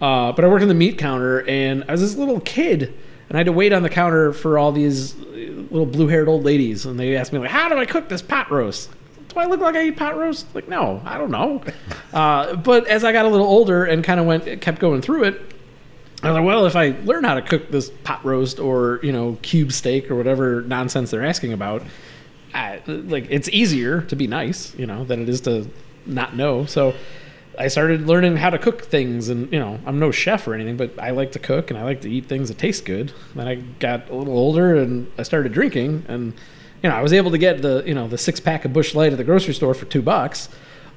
Uh, 0.00 0.32
but 0.32 0.44
I 0.44 0.48
worked 0.48 0.62
on 0.62 0.68
the 0.68 0.74
meat 0.74 0.98
counter, 0.98 1.46
and 1.48 1.84
I 1.86 1.92
was 1.92 2.00
this 2.00 2.16
little 2.16 2.40
kid, 2.40 2.92
and 3.28 3.36
I 3.36 3.38
had 3.38 3.46
to 3.46 3.52
wait 3.52 3.72
on 3.72 3.82
the 3.82 3.90
counter 3.90 4.32
for 4.32 4.58
all 4.58 4.72
these 4.72 5.14
little 5.16 5.86
blue-haired 5.86 6.28
old 6.28 6.44
ladies, 6.44 6.86
and 6.86 6.98
they 6.98 7.16
asked 7.16 7.32
me 7.32 7.38
like, 7.38 7.50
"How 7.50 7.68
do 7.68 7.76
I 7.76 7.84
cook 7.84 8.08
this 8.08 8.22
pot 8.22 8.50
roast? 8.50 8.90
Do 9.28 9.40
I 9.40 9.46
look 9.46 9.60
like 9.60 9.74
I 9.74 9.86
eat 9.86 9.96
pot 9.96 10.16
roast?" 10.16 10.54
Like, 10.54 10.68
no, 10.68 11.00
I 11.04 11.18
don't 11.18 11.30
know. 11.30 11.62
Uh, 12.14 12.54
but 12.54 12.86
as 12.86 13.02
I 13.02 13.10
got 13.10 13.26
a 13.26 13.28
little 13.28 13.46
older 13.46 13.84
and 13.84 14.04
kind 14.04 14.20
of 14.20 14.26
went, 14.26 14.60
kept 14.60 14.78
going 14.78 15.02
through 15.02 15.24
it, 15.24 15.54
I 16.22 16.28
was 16.28 16.36
like, 16.36 16.44
well, 16.44 16.64
if 16.64 16.76
I 16.76 16.94
learn 17.02 17.24
how 17.24 17.34
to 17.34 17.42
cook 17.42 17.72
this 17.72 17.90
pot 17.90 18.24
roast 18.24 18.60
or 18.60 19.00
you 19.02 19.10
know 19.10 19.36
cube 19.42 19.72
steak 19.72 20.12
or 20.12 20.14
whatever 20.14 20.62
nonsense 20.62 21.10
they're 21.10 21.24
asking 21.24 21.52
about, 21.52 21.82
I, 22.54 22.80
like 22.86 23.26
it's 23.30 23.48
easier 23.48 24.02
to 24.02 24.14
be 24.14 24.28
nice, 24.28 24.74
you 24.76 24.86
know, 24.86 25.04
than 25.04 25.22
it 25.22 25.28
is 25.28 25.40
to 25.42 25.68
not 26.06 26.36
know. 26.36 26.66
So 26.66 26.94
I 27.58 27.68
started 27.68 28.06
learning 28.06 28.36
how 28.36 28.50
to 28.50 28.58
cook 28.58 28.84
things, 28.84 29.28
and 29.28 29.52
you 29.52 29.58
know, 29.58 29.78
I'm 29.86 29.98
no 29.98 30.10
chef 30.10 30.46
or 30.46 30.54
anything, 30.54 30.76
but 30.76 30.98
I 30.98 31.10
like 31.10 31.32
to 31.32 31.38
cook 31.38 31.70
and 31.70 31.78
I 31.78 31.84
like 31.84 32.00
to 32.02 32.10
eat 32.10 32.26
things 32.26 32.48
that 32.48 32.58
taste 32.58 32.84
good. 32.84 33.12
Then 33.34 33.46
I 33.46 33.56
got 33.56 34.10
a 34.10 34.14
little 34.14 34.36
older 34.36 34.76
and 34.76 35.10
I 35.18 35.22
started 35.22 35.52
drinking, 35.52 36.04
and 36.08 36.34
you 36.82 36.88
know, 36.88 36.96
I 36.96 37.02
was 37.02 37.12
able 37.12 37.30
to 37.30 37.38
get 37.38 37.62
the 37.62 37.82
you 37.86 37.94
know 37.94 38.08
the 38.08 38.18
six 38.18 38.40
pack 38.40 38.64
of 38.64 38.72
Busch 38.72 38.94
Light 38.94 39.12
at 39.12 39.18
the 39.18 39.24
grocery 39.24 39.54
store 39.54 39.74
for 39.74 39.86
two 39.86 40.02
bucks. 40.02 40.48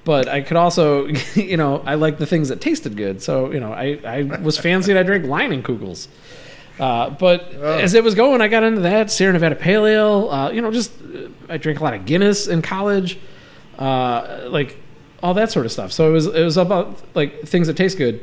But 0.04 0.30
I 0.30 0.40
could 0.40 0.56
also, 0.56 1.08
you 1.36 1.58
know, 1.58 1.84
I 1.86 1.96
like 1.96 2.18
the 2.18 2.26
things 2.26 2.48
that 2.48 2.62
tasted 2.62 2.96
good. 2.96 3.22
So, 3.22 3.52
you 3.52 3.60
know, 3.60 3.74
I, 3.74 4.00
I 4.06 4.22
was 4.22 4.58
fancy 4.58 4.92
and 4.94 4.98
I 4.98 5.04
drank 5.04 5.26
Leinenkugels. 5.26 6.08
Uh, 6.80 7.10
but 7.10 7.52
as 7.54 7.94
it 7.94 8.04
was 8.04 8.16
going, 8.16 8.40
I 8.40 8.48
got 8.48 8.64
into 8.64 8.82
that 8.82 9.12
Sierra 9.12 9.34
Nevada 9.34 9.56
Pale 9.56 9.86
Ale. 9.86 10.30
Uh, 10.30 10.52
you 10.52 10.62
know, 10.62 10.72
just 10.72 10.94
uh, 11.02 11.28
I 11.50 11.58
drank 11.58 11.80
a 11.80 11.84
lot 11.84 11.94
of 11.94 12.06
Guinness 12.06 12.48
in 12.48 12.62
college, 12.62 13.18
uh, 13.80 14.46
like 14.48 14.78
all 15.24 15.34
that 15.34 15.52
sort 15.52 15.66
of 15.66 15.72
stuff. 15.72 15.92
So 15.92 16.10
it 16.10 16.14
was 16.14 16.28
it 16.28 16.44
was 16.44 16.58
about 16.58 17.02
like 17.16 17.44
things 17.44 17.68
that 17.68 17.78
taste 17.78 17.98
good, 17.98 18.22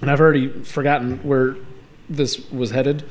and 0.00 0.10
I've 0.10 0.20
already 0.20 0.48
forgotten 0.48 1.18
where 1.18 1.56
this 2.08 2.50
was 2.50 2.70
headed. 2.70 3.04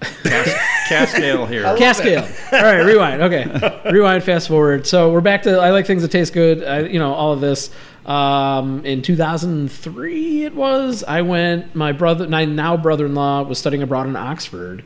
Cask 0.00 1.18
ale 1.18 1.46
here. 1.46 1.62
Cask 1.76 2.04
ale. 2.04 2.28
All 2.52 2.62
right, 2.62 2.84
rewind. 2.84 3.22
Okay, 3.22 3.80
rewind. 3.92 4.22
Fast 4.22 4.48
forward. 4.48 4.86
So 4.86 5.12
we're 5.12 5.20
back 5.20 5.42
to 5.42 5.58
I 5.58 5.70
like 5.70 5.86
things 5.86 6.02
that 6.02 6.10
taste 6.10 6.32
good. 6.32 6.62
I, 6.62 6.80
you 6.80 6.98
know 6.98 7.12
all 7.12 7.32
of 7.32 7.40
this. 7.40 7.70
Um, 8.06 8.86
in 8.86 9.02
2003, 9.02 10.44
it 10.44 10.54
was. 10.54 11.04
I 11.04 11.22
went. 11.22 11.74
My 11.74 11.92
brother, 11.92 12.26
my 12.28 12.44
now 12.44 12.76
brother-in-law, 12.76 13.42
was 13.42 13.58
studying 13.58 13.82
abroad 13.82 14.06
in 14.06 14.16
Oxford, 14.16 14.82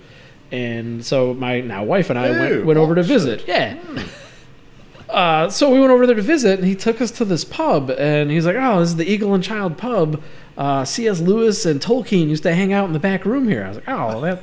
and 0.51 1.05
so 1.05 1.33
my 1.35 1.61
now 1.61 1.85
wife 1.85 2.11
and 2.11 2.19
I 2.19 2.29
Ooh, 2.29 2.39
went, 2.39 2.67
went 2.67 2.79
over 2.79 2.95
to 2.95 3.03
visit. 3.03 3.47
Yeah. 3.47 3.79
Uh, 5.13 5.51
so 5.51 5.71
we 5.71 5.79
went 5.79 5.93
over 5.93 6.07
there 6.07 6.17
to 6.17 6.23
visit, 6.23 6.59
and 6.59 6.67
he 6.67 6.75
took 6.75 7.01
us 7.01 7.11
to 7.11 7.25
this 7.25 7.45
pub, 7.45 7.91
and 7.91 8.31
he's 8.31 8.47
like, 8.47 8.57
"Oh, 8.59 8.81
this 8.81 8.91
is 8.91 8.97
the 8.97 9.05
Eagle 9.05 9.35
and 9.35 9.45
Child 9.45 9.77
pub. 9.77 10.23
Uh, 10.57 10.85
C.S. 10.85 11.21
Lewis 11.21 11.67
and 11.67 11.81
Tolkien 11.81 12.29
used 12.29 12.43
to 12.45 12.55
hang 12.55 12.73
out 12.73 12.87
in 12.87 12.93
the 12.93 12.99
back 12.99 13.25
room 13.27 13.47
here." 13.47 13.65
I 13.65 13.69
was 13.69 13.77
like, 13.77 13.89
"Oh, 13.89 14.21
that's 14.23 14.43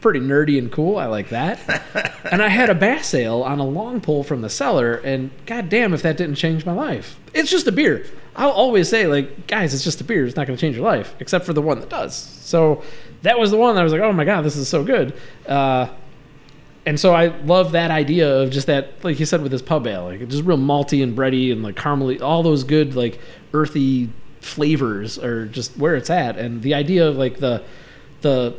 pretty 0.00 0.20
nerdy 0.20 0.58
and 0.58 0.70
cool. 0.70 0.98
I 0.98 1.06
like 1.06 1.30
that." 1.30 1.58
and 2.30 2.42
I 2.42 2.48
had 2.48 2.68
a 2.68 2.74
Bass 2.74 3.14
ale 3.14 3.42
on 3.42 3.58
a 3.58 3.64
long 3.64 4.02
pole 4.02 4.22
from 4.22 4.42
the 4.42 4.50
cellar, 4.50 4.96
and 4.96 5.30
goddamn, 5.46 5.94
if 5.94 6.02
that 6.02 6.18
didn't 6.18 6.36
change 6.36 6.66
my 6.66 6.72
life. 6.72 7.18
It's 7.32 7.50
just 7.50 7.66
a 7.66 7.72
beer. 7.72 8.04
I'll 8.36 8.50
always 8.50 8.88
say, 8.88 9.06
like, 9.06 9.46
guys, 9.46 9.74
it's 9.74 9.84
just 9.84 10.00
a 10.00 10.04
beer. 10.04 10.26
It's 10.26 10.36
not 10.36 10.46
going 10.46 10.56
to 10.56 10.60
change 10.60 10.76
your 10.76 10.84
life, 10.84 11.14
except 11.18 11.46
for 11.46 11.52
the 11.52 11.62
one 11.62 11.80
that 11.80 11.88
does. 11.88 12.14
So 12.14 12.82
that 13.22 13.38
was 13.38 13.50
the 13.50 13.56
one 13.56 13.74
that 13.74 13.80
I 13.80 13.84
was 13.84 13.92
like, 13.92 14.02
"Oh 14.02 14.12
my 14.12 14.24
god, 14.24 14.42
this 14.42 14.56
is 14.56 14.68
so 14.68 14.84
good." 14.84 15.14
Uh, 15.46 15.88
and 16.86 16.98
so 16.98 17.14
I 17.14 17.26
love 17.44 17.72
that 17.72 17.90
idea 17.90 18.40
of 18.40 18.50
just 18.50 18.66
that, 18.66 19.04
like 19.04 19.20
you 19.20 19.26
said, 19.26 19.42
with 19.42 19.52
this 19.52 19.62
pub 19.62 19.86
ale, 19.86 20.04
like 20.04 20.26
just 20.28 20.44
real 20.44 20.58
malty 20.58 21.02
and 21.02 21.16
bready 21.16 21.52
and 21.52 21.62
like 21.62 21.76
caramely, 21.76 22.20
all 22.20 22.42
those 22.42 22.64
good 22.64 22.94
like 22.94 23.20
earthy 23.52 24.10
flavors 24.40 25.18
are 25.18 25.46
just 25.46 25.76
where 25.76 25.94
it's 25.94 26.10
at. 26.10 26.38
And 26.38 26.62
the 26.62 26.74
idea 26.74 27.06
of 27.06 27.16
like 27.16 27.38
the 27.38 27.62
the 28.22 28.56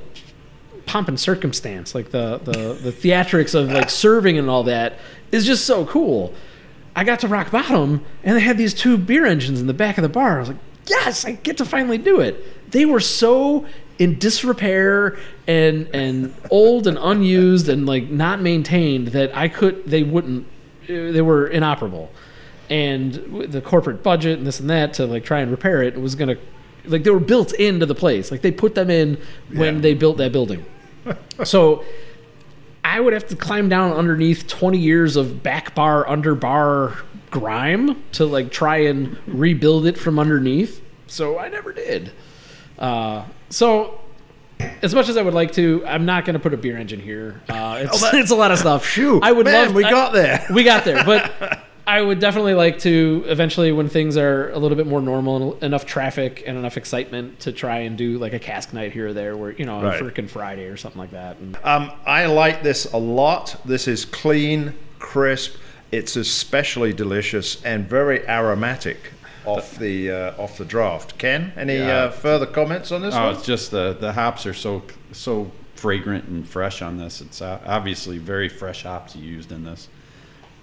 pomp 0.86 1.08
and 1.08 1.20
circumstance, 1.20 1.96
like 1.96 2.12
the 2.12 2.40
the 2.44 2.74
the 2.74 2.92
theatrics 2.92 3.56
of 3.56 3.72
like 3.72 3.90
serving 3.90 4.38
and 4.38 4.50
all 4.50 4.64
that, 4.64 5.00
is 5.32 5.46
just 5.46 5.66
so 5.66 5.86
cool. 5.86 6.34
I 6.96 7.04
got 7.04 7.22
to 7.22 7.28
Rock 7.28 7.52
Bottom 7.52 8.06
and 8.24 8.36
they 8.36 8.42
had 8.42 8.58
these 8.58 8.74
two 8.74 8.98
beer 8.98 9.26
engines 9.26 9.60
in 9.60 9.68
the 9.68 9.74
back 9.74 9.98
of 9.98 10.04
the 10.04 10.10
bar. 10.10 10.36
I 10.36 10.40
was 10.40 10.50
like, 10.50 10.58
yes, 10.88 11.26
I 11.26 11.34
get 11.34 11.58
to 11.58 11.66
finally 11.66 11.98
do 11.98 12.20
it. 12.20 12.72
They 12.72 12.86
were 12.86 13.00
so 13.00 13.66
in 14.02 14.18
disrepair 14.18 15.16
and 15.48 15.88
and 15.94 16.34
old 16.50 16.88
and 16.88 16.98
unused 17.00 17.70
and 17.70 17.86
like 17.86 18.10
not 18.10 18.42
maintained 18.42 19.10
that 19.10 19.36
I 19.38 19.48
could 19.48 19.86
they 19.86 20.02
wouldn't 20.02 20.48
they 20.88 21.22
were 21.22 21.46
inoperable. 21.48 22.12
And 22.70 23.14
the 23.52 23.62
corporate 23.62 24.02
budget 24.02 24.40
and 24.40 24.48
this 24.48 24.60
and 24.60 24.70
that 24.72 24.94
to 24.96 25.06
like 25.06 25.24
try 25.24 25.40
and 25.42 25.52
repair 25.52 25.84
it 25.84 26.00
was 26.02 26.16
gonna 26.16 26.38
like 26.86 27.04
they 27.04 27.12
were 27.12 27.20
built 27.20 27.54
into 27.54 27.86
the 27.86 27.94
place. 27.94 28.32
Like 28.32 28.42
they 28.42 28.52
put 28.52 28.74
them 28.74 28.90
in 28.90 29.20
when 29.54 29.76
Yeah. 29.76 29.82
they 29.82 29.94
built 29.94 30.18
that 30.18 30.32
building. 30.32 30.66
so 31.44 31.84
I 32.84 33.00
would 33.00 33.14
have 33.14 33.28
to 33.28 33.36
climb 33.36 33.70
down 33.70 33.94
underneath 33.94 34.48
20 34.48 34.80
years 34.80 35.16
of 35.16 35.44
back 35.44 35.76
bar, 35.76 36.10
under 36.10 36.34
bar 36.34 36.98
grime 37.30 38.02
to 38.14 38.26
like 38.26 38.52
try 38.52 38.78
and 38.78 39.16
rebuild 39.28 39.86
it 39.86 39.96
from 39.98 40.18
underneath. 40.18 40.82
So 41.06 41.38
I 41.38 41.50
never 41.50 41.72
did. 41.72 42.12
Uh, 42.80 43.26
so 43.52 44.00
as 44.82 44.94
much 44.96 45.10
as 45.10 45.18
I 45.18 45.22
would 45.22 45.34
like 45.34 45.52
to, 45.54 45.84
I'm 45.86 46.06
not 46.06 46.26
going 46.26 46.34
to 46.34 46.40
put 46.40 46.54
a 46.54 46.58
beer 46.58 46.78
engine 46.78 47.00
here. 47.00 47.42
Uh, 47.50 47.80
it's, 47.84 48.02
that- 48.02 48.14
it's 48.22 48.32
a 48.32 48.36
lot 48.36 48.52
of 48.52 48.58
stuff. 48.60 48.86
Phew, 48.86 49.20
I 49.22 49.32
would 49.32 49.46
man, 49.46 49.68
love. 49.68 49.76
we 49.76 49.84
I- 49.86 49.90
got 49.92 50.14
there. 50.14 50.46
We 50.54 50.64
got 50.64 50.84
there, 50.86 51.04
but 51.04 51.60
I 51.88 52.02
would 52.02 52.20
definitely 52.20 52.54
like 52.54 52.80
to 52.80 53.24
eventually, 53.28 53.72
when 53.72 53.90
things 53.90 54.16
are 54.18 54.52
a 54.52 54.60
little 54.60 54.78
bit 54.78 54.86
more 54.88 55.02
normal 55.02 55.54
and 55.56 55.64
enough 55.64 55.86
traffic 55.86 56.44
and 56.46 56.58
enough 56.58 56.78
excitement, 56.78 57.40
to 57.42 57.52
try 57.52 57.80
and 57.80 57.98
do 57.98 58.18
like 58.20 58.34
a 58.34 58.40
cask 58.40 58.72
night 58.74 58.92
here 58.94 59.08
or 59.08 59.14
there, 59.14 59.36
where 59.36 59.52
you 59.52 59.66
know, 59.66 59.82
Right. 59.82 60.00
a 60.00 60.04
freaking 60.04 60.30
Friday 60.30 60.66
or 60.66 60.78
something 60.78 61.00
like 61.00 61.12
that. 61.12 61.38
And 61.38 61.58
Um, 61.64 61.92
I 62.06 62.28
like 62.28 62.62
this 62.64 62.86
a 62.94 62.98
lot. 62.98 63.56
This 63.66 63.88
is 63.88 64.06
clean, 64.06 64.74
crisp. 65.00 65.56
It's 65.92 66.16
especially 66.16 66.94
delicious 66.94 67.62
and 67.66 67.90
very 67.90 68.26
aromatic 68.30 69.12
off 69.46 69.78
the 69.78 70.12
uh, 70.12 70.42
off 70.42 70.58
the 70.58 70.66
draft. 70.66 71.18
Ken, 71.18 71.54
any 71.58 71.78
Yeah. 71.78 72.04
uh, 72.06 72.12
further 72.12 72.46
comments 72.46 72.92
on 72.92 73.02
this 73.02 73.16
Oh, 73.16 73.26
one? 73.28 73.36
it's 73.36 73.46
just 73.46 73.72
the 73.72 73.96
the 74.00 74.14
hops 74.14 74.46
are 74.46 74.54
so 74.54 74.84
so 75.12 75.52
fragrant 75.76 76.26
and 76.26 76.48
fresh 76.48 76.82
on 76.82 76.98
this. 76.98 77.22
It's 77.22 77.42
uh, 77.42 77.60
obviously 77.66 78.18
very 78.18 78.50
fresh 78.50 78.84
hops 78.84 79.16
used 79.16 79.52
in 79.52 79.64
this, 79.64 79.88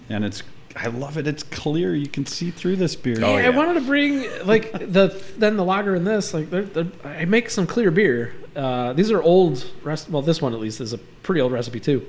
and 0.09 0.25
it's 0.25 0.43
I 0.77 0.87
love 0.89 1.17
it. 1.19 1.27
It's 1.27 1.43
clear. 1.43 1.95
You 1.95 2.07
can 2.09 2.25
see 2.27 2.51
through 2.51 2.77
this 2.77 2.95
beer. 2.95 3.17
Oh, 3.23 3.37
Yeah, 3.37 3.43
yeah. 3.43 3.47
I 3.47 3.51
wanted 3.51 3.75
to 3.75 3.81
bring 3.81 4.27
like 4.47 4.71
the 4.93 5.21
then 5.37 5.57
the 5.57 5.65
lager 5.65 5.95
in 5.97 6.05
this 6.05 6.33
like 6.35 6.51
they're, 6.51 6.63
they're, 6.63 6.87
I 7.05 7.25
make 7.25 7.51
some 7.51 7.67
clear 7.67 7.91
beer. 7.91 8.35
Uh, 8.55 8.93
these 8.93 9.11
are 9.11 9.23
old 9.23 9.65
rest. 9.83 10.09
Well, 10.11 10.23
this 10.23 10.41
one 10.43 10.53
at 10.55 10.61
least 10.61 10.81
is 10.81 10.93
a 10.93 10.99
pretty 10.99 11.41
old 11.41 11.53
recipe 11.53 11.81
too, 11.81 12.07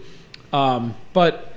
um, 0.54 0.94
but 1.14 1.54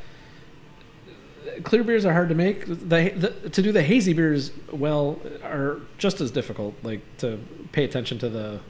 clear 1.62 1.84
beers 1.84 2.04
are 2.04 2.12
hard 2.12 2.28
to 2.28 2.34
make. 2.34 2.66
The, 2.66 3.10
the 3.42 3.50
to 3.50 3.62
do 3.62 3.72
the 3.72 3.82
hazy 3.82 4.12
beers 4.12 4.50
well 4.70 5.20
are 5.44 5.80
just 5.98 6.20
as 6.20 6.30
difficult. 6.30 6.74
Like 6.82 7.00
to 7.18 7.38
pay 7.72 7.84
attention 7.84 8.18
to 8.20 8.28
the 8.28 8.60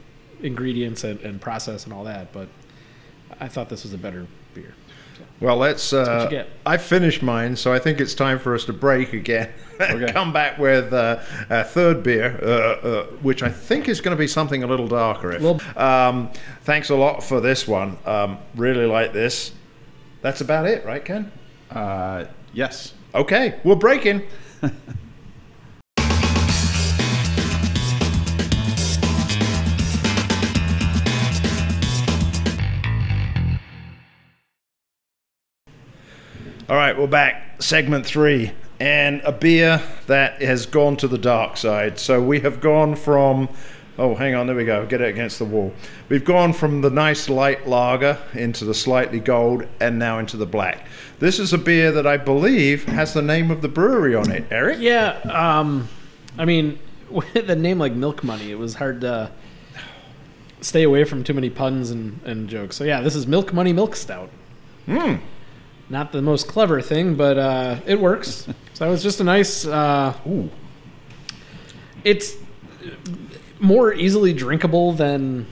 ingredients 0.42 1.04
and, 1.04 1.20
and 1.20 1.40
process 1.40 1.84
and 1.84 1.92
all 1.92 2.04
that. 2.04 2.32
But 2.32 2.48
I 3.40 3.48
thought 3.48 3.68
this 3.68 3.82
was 3.84 3.92
a 3.92 3.98
better 3.98 4.26
beer. 4.54 4.74
Well, 5.40 5.56
let's. 5.56 5.92
Uh. 5.92 6.26
I 6.64 6.76
finished 6.76 7.22
mine, 7.22 7.56
so 7.56 7.72
I 7.72 7.78
think 7.80 8.00
it's 8.00 8.14
time 8.14 8.38
for 8.38 8.54
us 8.54 8.64
to 8.66 8.72
break 8.72 9.12
again. 9.12 9.50
and 9.80 10.02
Okay. 10.02 10.12
Come 10.12 10.32
back 10.32 10.58
with 10.58 10.92
uh, 10.92 11.18
a 11.50 11.64
third 11.64 12.02
beer, 12.04 12.38
uh, 12.42 12.46
uh, 12.46 13.04
which 13.22 13.42
I 13.42 13.48
think 13.48 13.88
is 13.88 14.00
going 14.00 14.16
to 14.16 14.18
be 14.20 14.28
something 14.28 14.62
a 14.62 14.66
little 14.68 14.86
darker. 14.86 15.32
If, 15.32 15.42
Well- 15.42 15.60
um, 15.76 16.30
thanks 16.62 16.90
a 16.90 16.94
lot 16.94 17.24
for 17.24 17.40
this 17.40 17.66
one. 17.66 17.98
Um, 18.06 18.38
really 18.54 18.86
like 18.86 19.12
this. 19.12 19.52
That's 20.20 20.40
about 20.40 20.66
it, 20.66 20.84
right, 20.86 21.04
Ken? 21.04 21.32
Yes. 22.54 22.92
Okay, 23.14 23.58
we're 23.64 23.76
breaking. 23.76 24.22
All 36.68 36.76
right, 36.76 36.98
we're 36.98 37.06
back. 37.06 37.62
Segment 37.62 38.04
three. 38.04 38.52
And 38.78 39.20
a 39.22 39.32
beer 39.32 39.82
that 40.06 40.42
has 40.42 40.66
gone 40.66 40.96
to 40.98 41.08
the 41.08 41.18
dark 41.18 41.56
side. 41.56 41.98
So 41.98 42.20
we 42.22 42.40
have 42.40 42.60
gone 42.60 42.96
from. 42.96 43.48
Oh, 43.98 44.14
hang 44.14 44.34
on, 44.34 44.46
there 44.46 44.56
we 44.56 44.64
go. 44.64 44.86
Get 44.86 45.02
it 45.02 45.08
against 45.08 45.38
the 45.38 45.44
wall. 45.44 45.72
We've 46.08 46.24
gone 46.24 46.54
from 46.54 46.80
the 46.80 46.88
nice 46.88 47.28
light 47.28 47.68
lager 47.68 48.18
into 48.32 48.64
the 48.64 48.72
slightly 48.72 49.20
gold 49.20 49.66
and 49.80 49.98
now 49.98 50.18
into 50.18 50.38
the 50.38 50.46
black. 50.46 50.86
This 51.18 51.38
is 51.38 51.52
a 51.52 51.58
beer 51.58 51.92
that 51.92 52.06
I 52.06 52.16
believe 52.16 52.84
has 52.84 53.12
the 53.12 53.20
name 53.20 53.50
of 53.50 53.60
the 53.60 53.68
brewery 53.68 54.14
on 54.14 54.30
it, 54.30 54.46
Erik. 54.50 54.78
Yeah, 54.80 55.18
um, 55.30 55.88
I 56.38 56.46
mean, 56.46 56.78
with 57.10 57.50
a 57.50 57.56
name 57.56 57.78
like 57.78 57.92
Milk 57.92 58.24
Money, 58.24 58.50
it 58.50 58.58
was 58.58 58.76
hard 58.76 59.02
to 59.02 59.30
stay 60.62 60.84
away 60.84 61.04
from 61.04 61.22
too 61.22 61.34
many 61.34 61.50
puns 61.50 61.90
and, 61.90 62.20
and 62.24 62.48
jokes. 62.48 62.76
So 62.76 62.84
yeah, 62.84 63.02
this 63.02 63.14
is 63.14 63.26
Milk 63.26 63.52
Money 63.52 63.74
Milk 63.74 63.94
Stout. 63.94 64.30
Hmm. 64.86 65.16
Not 65.90 66.12
the 66.12 66.22
most 66.22 66.48
clever 66.48 66.80
thing, 66.80 67.16
but 67.16 67.36
uh, 67.36 67.80
it 67.84 68.00
works. 68.00 68.48
so 68.72 68.86
it 68.86 68.90
was 68.90 69.02
just 69.02 69.20
a 69.20 69.24
nice. 69.24 69.66
Uh, 69.66 70.16
Ooh. 70.26 70.48
it's 72.04 72.36
more 73.62 73.94
easily 73.94 74.34
drinkable 74.34 74.92
than 74.92 75.46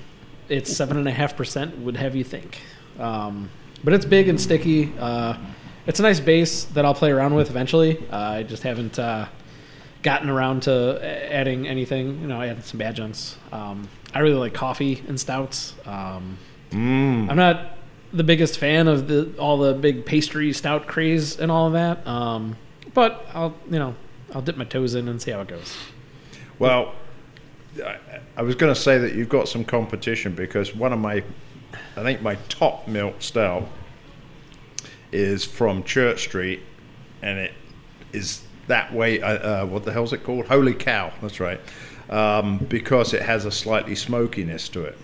its 0.48 0.76
seven 0.76 0.98
and 0.98 1.08
a 1.08 1.12
half 1.12 1.36
percent 1.36 1.78
would 1.78 1.96
have 1.96 2.14
you 2.14 2.24
think. 2.24 2.60
Um, 2.98 3.48
but 3.82 3.94
it's 3.94 4.04
big 4.04 4.28
and 4.28 4.38
sticky. 4.38 4.92
Uh, 4.98 5.36
it's 5.86 5.98
a 6.00 6.02
nice 6.02 6.20
base 6.20 6.64
that 6.64 6.84
I'll 6.84 6.92
play 6.94 7.10
around 7.10 7.34
with 7.34 7.48
eventually. 7.48 7.96
Uh, 8.12 8.16
I 8.16 8.42
just 8.42 8.62
haven't 8.62 8.98
uh, 8.98 9.26
gotten 10.02 10.28
around 10.28 10.64
to 10.64 11.00
adding 11.32 11.66
anything. 11.66 12.20
You 12.20 12.26
know, 12.26 12.38
I 12.40 12.48
added 12.48 12.64
some 12.64 12.80
adjuncts. 12.82 13.36
Um, 13.52 13.88
I 14.12 14.18
really 14.18 14.36
like 14.36 14.52
coffee 14.52 15.02
and 15.08 15.18
stouts. 15.18 15.74
Um, 15.86 16.36
Mm. 16.70 17.28
I'm 17.28 17.36
not 17.36 17.76
the 18.12 18.22
biggest 18.22 18.56
fan 18.56 18.86
of 18.86 19.08
the 19.08 19.34
all 19.40 19.58
the 19.58 19.74
big 19.74 20.06
pastry 20.06 20.52
stout 20.52 20.86
craze 20.86 21.36
and 21.36 21.50
all 21.50 21.66
of 21.66 21.72
that. 21.72 22.06
Um, 22.06 22.56
but 22.94 23.26
I'll 23.34 23.56
you 23.68 23.80
know 23.80 23.96
I'll 24.32 24.40
dip 24.42 24.56
my 24.56 24.62
toes 24.64 24.94
in 24.94 25.08
and 25.08 25.20
see 25.20 25.32
how 25.32 25.40
it 25.40 25.48
goes. 25.48 25.76
Well, 26.60 26.94
I, 27.84 27.98
I 28.36 28.42
was 28.42 28.54
going 28.54 28.72
to 28.72 28.80
say 28.80 28.98
that 28.98 29.14
you've 29.14 29.28
got 29.28 29.48
some 29.48 29.64
competition 29.64 30.34
because 30.34 30.74
one 30.74 30.92
of 30.92 30.98
my, 30.98 31.22
I 31.96 32.02
think 32.02 32.22
my 32.22 32.36
top 32.48 32.88
milk 32.88 33.16
stout 33.22 33.68
is 35.12 35.44
from 35.44 35.82
Church 35.84 36.22
Street, 36.22 36.62
and 37.22 37.38
it 37.38 37.52
is 38.12 38.42
that 38.68 38.92
way. 38.92 39.20
Uh, 39.20 39.64
uh, 39.64 39.66
what 39.66 39.84
the 39.84 39.92
hell's 39.92 40.12
it 40.12 40.24
called? 40.24 40.46
Holy 40.46 40.74
cow! 40.74 41.12
That's 41.20 41.40
right, 41.40 41.60
um, 42.08 42.58
because 42.58 43.12
it 43.12 43.22
has 43.22 43.44
a 43.44 43.50
slightly 43.50 43.94
smokiness 43.94 44.68
to 44.70 44.84
it, 44.84 44.98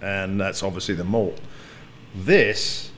and 0.00 0.40
that's 0.40 0.62
obviously 0.62 0.94
the 0.94 1.04
malt. 1.04 1.38
This 2.14 2.90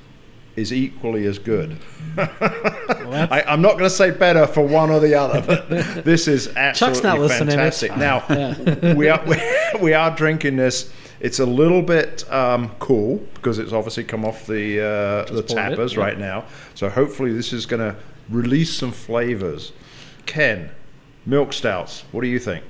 is 0.58 0.72
equally 0.72 1.24
as 1.26 1.38
good. 1.38 1.78
I, 2.18 3.44
I'm 3.46 3.62
not 3.62 3.72
going 3.72 3.84
to 3.84 3.90
say 3.90 4.10
better 4.10 4.46
for 4.46 4.62
one 4.66 4.90
or 4.90 5.00
the 5.00 5.14
other, 5.14 5.40
but 5.40 6.04
this 6.04 6.28
is 6.28 6.48
absolutely 6.56 7.02
not 7.02 7.30
fantastic. 7.30 7.90
fine. 7.90 7.98
Now 8.00 8.24
Yeah. 8.28 8.94
we 8.94 9.08
are 9.08 9.22
we, 9.26 9.36
we 9.80 9.94
are 9.94 10.14
drinking 10.14 10.56
this. 10.56 10.92
It's 11.20 11.38
a 11.38 11.46
little 11.46 11.82
bit 11.82 12.30
um, 12.32 12.70
cool 12.78 13.18
because 13.34 13.58
it's 13.58 13.72
obviously 13.72 14.04
come 14.04 14.24
off 14.24 14.46
the 14.46 14.80
uh, 14.80 15.32
the 15.32 15.42
poured 15.42 15.44
it, 15.44 15.48
tappers 15.48 15.94
yeah. 15.94 16.00
right 16.00 16.18
now. 16.18 16.44
So 16.74 16.88
hopefully 16.88 17.32
this 17.32 17.52
is 17.52 17.66
going 17.66 17.80
to 17.80 17.96
release 18.28 18.74
some 18.74 18.92
flavors. 18.92 19.72
Ken, 20.26 20.70
milk 21.26 21.52
stouts. 21.52 22.04
What 22.12 22.20
do 22.22 22.28
you 22.28 22.38
think? 22.38 22.64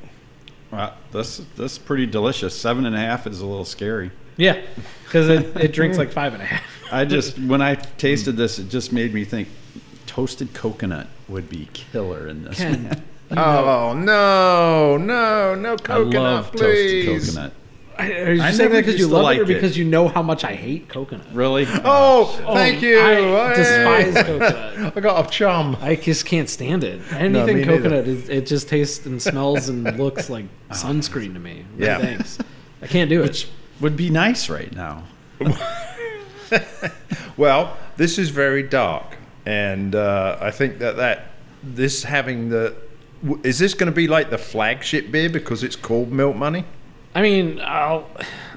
Wow, 0.70 0.94
this 1.12 1.38
this 1.56 1.72
is 1.72 1.78
pretty 1.78 2.06
delicious. 2.06 2.58
Seven 2.58 2.86
and 2.86 2.94
a 2.94 2.98
half 2.98 3.26
is 3.26 3.40
a 3.40 3.46
little 3.46 3.64
scary. 3.64 4.10
Yeah, 4.38 4.58
because 5.04 5.28
it, 5.28 5.54
it 5.56 5.72
drinks 5.72 5.98
like 5.98 6.10
five 6.12 6.32
and 6.32 6.42
a 6.42 6.46
half. 6.46 6.62
I 6.92 7.04
just 7.04 7.38
when 7.38 7.60
I 7.60 7.74
tasted 7.74 8.32
this, 8.38 8.58
it 8.58 8.70
just 8.70 8.92
made 8.92 9.12
me 9.12 9.24
think 9.26 9.48
toasted 10.06 10.54
coconut 10.54 11.06
would 11.28 11.50
be 11.50 11.68
killer 11.74 12.26
in 12.28 12.44
this. 12.44 12.56
Ken, 12.56 12.84
man. 12.84 13.02
Oh 13.36 13.92
no, 13.94 14.96
no, 14.96 15.54
no 15.54 15.76
coconut, 15.76 15.90
I 15.90 16.04
coconut, 16.04 16.12
love 16.22 16.52
please. 16.52 17.04
toasted 17.06 17.34
coconut. 17.34 17.52
Are 17.98 18.32
you 18.32 18.40
I 18.40 18.52
saying 18.52 18.58
never 18.70 18.74
that 18.76 18.80
because 18.86 18.92
used 18.92 18.98
you 19.00 19.08
to 19.08 19.14
love 19.14 19.24
like 19.24 19.38
it 19.38 19.40
or 19.40 19.44
it. 19.44 19.54
because 19.54 19.76
you 19.76 19.84
know 19.84 20.06
how 20.06 20.22
much 20.22 20.44
I 20.44 20.54
hate 20.54 20.88
coconut? 20.88 21.26
Really? 21.32 21.66
Oh, 21.68 22.40
Oh, 22.46 22.54
thank 22.54 22.80
you. 22.80 23.00
I 23.00 23.14
Hey. 23.16 23.54
despise 23.56 24.24
coconut. 24.24 24.92
I 24.96 25.00
got 25.00 25.26
a 25.26 25.28
chum. 25.28 25.76
I 25.80 25.96
just 25.96 26.24
can't 26.24 26.48
stand 26.48 26.84
it. 26.84 27.00
Anything 27.12 27.46
me 27.56 27.64
neither. 27.64 27.78
coconut, 27.78 28.06
is, 28.06 28.28
it 28.28 28.46
just 28.46 28.68
tastes 28.68 29.04
and 29.04 29.20
smells 29.20 29.68
and 29.68 29.98
looks 29.98 30.30
like 30.30 30.44
oh, 30.70 30.74
sunscreen 30.74 31.32
to 31.34 31.40
me. 31.40 31.64
No 31.76 31.86
Yeah. 31.86 31.98
thanks. 31.98 32.38
I 32.80 32.86
can't 32.86 33.10
do 33.10 33.24
it. 33.24 33.48
Which 33.78 33.92
would 33.92 33.96
be 33.96 34.10
nice 34.10 34.48
right 34.48 34.74
now. 34.74 35.04
Well, 37.38 37.76
this 37.96 38.18
is 38.18 38.30
very 38.30 38.64
dark, 38.64 39.16
and 39.46 39.94
uh, 39.94 40.38
I 40.40 40.50
think 40.50 40.80
that 40.80 40.96
that 40.96 41.26
this 41.62 42.02
having 42.02 42.48
the 42.48 42.74
w- 43.22 43.40
is 43.44 43.60
this 43.60 43.74
going 43.74 43.86
to 43.86 43.94
be 43.94 44.08
like 44.08 44.30
the 44.30 44.38
flagship 44.38 45.12
beer 45.12 45.30
because 45.30 45.62
it's 45.62 45.76
called 45.76 46.10
Milk 46.10 46.34
Money? 46.34 46.64
I 47.14 47.22
mean, 47.22 47.60
I'll, 47.60 48.10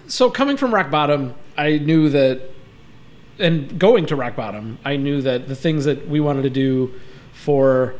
so 0.07 0.31
coming 0.31 0.57
from 0.57 0.73
rock 0.73 0.89
bottom, 0.89 1.35
I 1.55 1.77
knew 1.77 2.09
that, 2.09 2.41
and 3.37 3.79
going 3.79 4.07
to 4.07 4.15
rock 4.15 4.35
bottom, 4.35 4.79
I 4.83 4.97
knew 4.97 5.21
that 5.21 5.47
the 5.47 5.55
things 5.55 5.85
that 5.85 6.07
we 6.07 6.19
wanted 6.19 6.41
to 6.41 6.49
do 6.49 6.91
for 7.33 7.93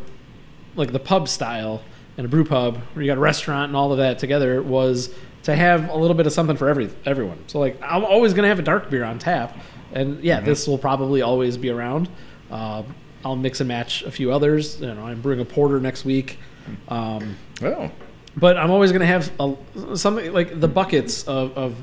like 0.75 0.91
the 0.93 0.99
pub 0.99 1.29
style 1.29 1.83
and 2.17 2.25
a 2.25 2.29
brew 2.29 2.43
pub 2.43 2.77
where 2.93 3.03
you 3.03 3.11
got 3.11 3.19
a 3.19 3.21
restaurant 3.21 3.69
and 3.69 3.77
all 3.77 3.91
of 3.91 3.99
that 3.99 4.17
together 4.17 4.63
was 4.63 5.13
to 5.43 5.55
have 5.55 5.89
a 5.89 5.95
little 5.97 6.15
bit 6.15 6.27
of 6.27 6.33
something 6.33 6.55
for 6.57 6.69
every 6.69 6.89
everyone. 7.05 7.39
So 7.47 7.59
like 7.59 7.79
I'm 7.81 8.03
always 8.05 8.33
gonna 8.33 8.47
have 8.47 8.59
a 8.59 8.63
dark 8.63 8.89
beer 8.89 9.03
on 9.03 9.19
tap, 9.19 9.57
and 9.93 10.23
yeah, 10.23 10.39
this 10.39 10.67
will 10.67 10.77
probably 10.77 11.21
always 11.21 11.57
be 11.57 11.69
around. 11.69 12.09
Uh, 12.49 12.83
I'll 13.23 13.35
mix 13.35 13.59
and 13.59 13.67
match 13.67 14.01
a 14.03 14.11
few 14.11 14.31
others. 14.31 14.81
You 14.81 14.93
know, 14.93 15.03
I'm 15.05 15.21
brewing 15.21 15.39
a 15.39 15.45
porter 15.45 15.79
next 15.79 16.05
week. 16.05 16.37
Um, 16.89 17.37
Oh, 17.63 17.91
but 18.35 18.57
I'm 18.57 18.71
always 18.71 18.91
gonna 18.91 19.05
have 19.05 19.31
a, 19.39 19.55
something 19.95 20.31
like 20.33 20.59
the 20.59 20.67
buckets 20.67 21.23
of, 21.27 21.55
of 21.57 21.75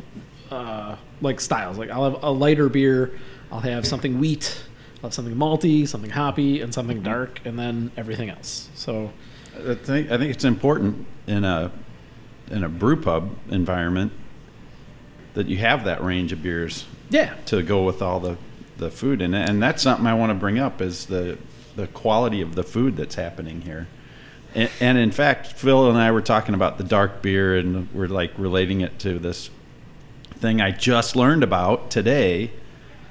uh, 0.51 0.97
like 1.21 1.41
styles. 1.41 1.79
Like 1.79 1.91
I'll 1.91 2.11
have 2.11 2.23
a 2.23 2.31
lighter 2.31 2.69
beer, 2.69 3.13
I'll 3.53 3.61
have 3.61 3.87
something 3.87 4.19
wheat, 4.19 4.63
I'll 4.97 5.09
have 5.09 5.15
something 5.15 5.35
malty, 5.35 5.87
something 5.87 6.11
hoppy, 6.11 6.61
and 6.61 6.73
something 6.75 7.03
dark, 7.03 7.41
and 7.45 7.59
then 7.59 7.91
everything 7.97 8.31
else. 8.31 8.69
So 8.75 9.11
I 9.69 9.75
think 9.75 10.11
I 10.11 10.19
think 10.19 10.33
it's 10.35 10.45
important 10.45 11.07
in 11.27 11.45
a 11.45 11.71
in 12.51 12.65
a 12.65 12.69
brew 12.69 13.01
pub 13.01 13.37
environment 13.51 14.13
that 15.35 15.47
you 15.47 15.59
have 15.59 15.85
that 15.85 16.03
range 16.03 16.33
of 16.33 16.43
beers 16.43 16.87
yeah, 17.11 17.35
to 17.47 17.63
go 17.63 17.85
with 17.85 18.03
all 18.03 18.21
the 18.21 18.37
the 18.77 18.91
food 18.91 19.21
and 19.21 19.35
and 19.35 19.61
that's 19.63 19.83
something 19.83 20.07
I 20.07 20.15
want 20.15 20.31
to 20.31 20.35
bring 20.35 20.59
up 20.59 20.81
is 20.81 21.07
the 21.07 21.39
the 21.79 21.87
quality 21.87 22.41
of 22.41 22.55
the 22.55 22.65
food 22.65 22.97
that's 22.97 23.15
happening 23.15 23.63
here. 23.63 23.87
And, 24.55 24.71
and 24.81 24.99
in 24.99 25.13
fact, 25.13 25.47
Phil 25.47 25.89
and 25.89 25.97
I 25.97 26.11
were 26.11 26.21
talking 26.21 26.55
about 26.55 26.77
the 26.77 26.85
dark 26.85 27.23
beer 27.23 27.57
and 27.57 27.93
we're 27.95 28.09
like 28.09 28.33
relating 28.37 28.81
it 28.81 28.99
to 29.01 29.19
this 29.19 29.51
thing 30.35 30.61
I 30.61 30.73
just 30.73 31.17
learned 31.17 31.43
about 31.43 31.91
today. 31.91 32.51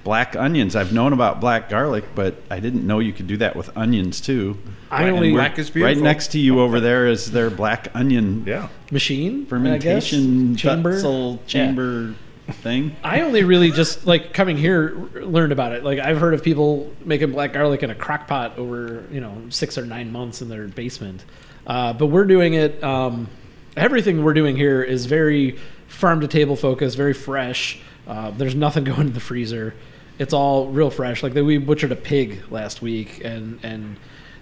Black 0.07 0.37
onions. 0.37 0.73
I've 0.73 0.93
known 0.93 1.11
about 1.11 1.41
black 1.41 1.67
garlic, 1.67 2.05
but 2.15 2.35
I 2.49 2.61
didn't 2.61 2.87
know 2.87 2.99
you 2.99 3.11
could 3.11 3.27
do 3.27 3.35
that 3.37 3.57
with 3.57 3.69
onions 3.75 4.21
too. 4.21 4.57
I 4.89 5.03
And 5.03 5.17
only- 5.17 5.31
Black 5.33 5.59
is 5.59 5.69
beautiful. 5.69 5.93
Right 5.95 6.01
next 6.01 6.27
to 6.31 6.39
you 6.39 6.61
over 6.61 6.79
there 6.79 7.07
is 7.07 7.31
their 7.33 7.49
black 7.49 7.89
onion 7.93 8.45
yeah. 8.47 8.69
machine 8.89 9.45
fermentation 9.45 10.53
guess? 10.53 10.61
chamber 10.61 10.91
vessel 10.93 11.31
Yeah. 11.33 11.37
chamber 11.45 12.13
thing. 12.49 12.95
I 13.03 13.19
only 13.19 13.43
really 13.43 13.69
just 13.69 14.07
like 14.07 14.31
coming 14.31 14.55
here 14.55 14.95
learned 15.13 15.51
about 15.51 15.73
it. 15.73 15.83
Like 15.83 15.99
I've 15.99 16.19
heard 16.19 16.33
of 16.33 16.41
people 16.41 16.89
making 17.03 17.33
black 17.33 17.51
garlic 17.51 17.83
in 17.83 17.89
a 17.89 17.95
crock 17.95 18.29
pot 18.29 18.57
over 18.57 19.03
you 19.11 19.19
know 19.19 19.35
six 19.49 19.77
or 19.77 19.85
nine 19.85 20.13
months 20.13 20.41
in 20.41 20.47
their 20.47 20.69
basement, 20.69 21.25
uh, 21.67 21.91
but 21.91 22.05
we're 22.05 22.23
doing 22.23 22.53
it. 22.53 22.81
Um, 22.81 23.27
everything 23.75 24.23
we're 24.23 24.33
doing 24.33 24.55
here 24.55 24.81
is 24.81 25.05
very 25.05 25.57
farm 25.89 26.21
to 26.21 26.29
table 26.29 26.55
focused, 26.55 26.95
very 26.95 27.13
fresh. 27.13 27.79
Uh, 28.07 28.31
there's 28.31 28.55
nothing 28.55 28.83
going 28.91 29.07
in 29.07 29.13
the 29.13 29.19
freezer. 29.19 29.73
It's 30.19 30.33
all 30.33 30.67
real 30.67 30.89
fresh. 30.89 31.23
Like 31.23 31.33
we 31.33 31.57
butchered 31.57 31.91
a 31.91 31.95
pig 31.95 32.43
last 32.51 32.81
week, 32.81 33.23
and 33.23 33.59
and 33.63 33.97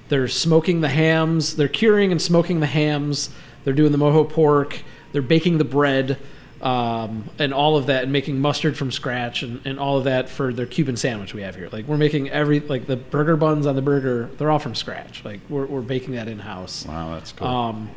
they're 0.09 0.27
smoking 0.27 0.81
the 0.81 0.89
hams. 0.89 1.55
They're 1.55 1.67
curing 1.67 2.11
and 2.11 2.21
smoking 2.21 2.59
the 2.59 2.67
hams. 2.67 3.29
They're 3.63 3.73
doing 3.73 3.91
the 3.91 3.97
mojo 3.97 4.29
pork. 4.29 4.79
They're 5.11 5.21
baking 5.21 5.57
the 5.57 5.65
bread 5.65 6.17
um, 6.61 7.29
and 7.38 7.53
all 7.53 7.77
of 7.77 7.85
that, 7.88 8.03
and 8.03 8.11
making 8.11 8.39
mustard 8.39 8.77
from 8.77 8.91
scratch, 8.91 9.43
and, 9.43 9.61
and 9.65 9.79
all 9.79 9.97
of 9.97 10.05
that 10.05 10.29
for 10.29 10.51
their 10.53 10.65
Cuban 10.65 10.97
sandwich 10.97 11.33
we 11.33 11.41
have 11.41 11.55
here. 11.55 11.69
Like 11.71 11.88
we're 11.88 11.97
making 11.97 12.29
every 12.29 12.59
like 12.59 12.88
the 12.88 12.95
burger 12.95 13.35
buns 13.38 13.67
on 13.67 13.75
the 13.75 13.81
burger, 13.81 14.29
they're 14.38 14.49
all 14.49 14.59
from 14.59 14.75
scratch. 14.75 15.23
Like 15.23 15.41
we're 15.49 15.65
we're 15.65 15.81
baking 15.81 16.15
that 16.15 16.27
in 16.27 16.39
house. 16.39 16.85
Wow, 16.85 17.13
that's 17.13 17.31
cool. 17.31 17.47
Um, 17.47 17.91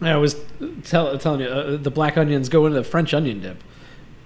I 0.00 0.16
was 0.16 0.36
tell, 0.84 1.16
telling 1.18 1.42
you 1.42 1.46
uh, 1.46 1.76
the 1.76 1.90
black 1.90 2.16
onions 2.16 2.48
go 2.48 2.66
into 2.66 2.78
the 2.78 2.84
French 2.84 3.14
onion 3.14 3.40
dip. 3.40 3.62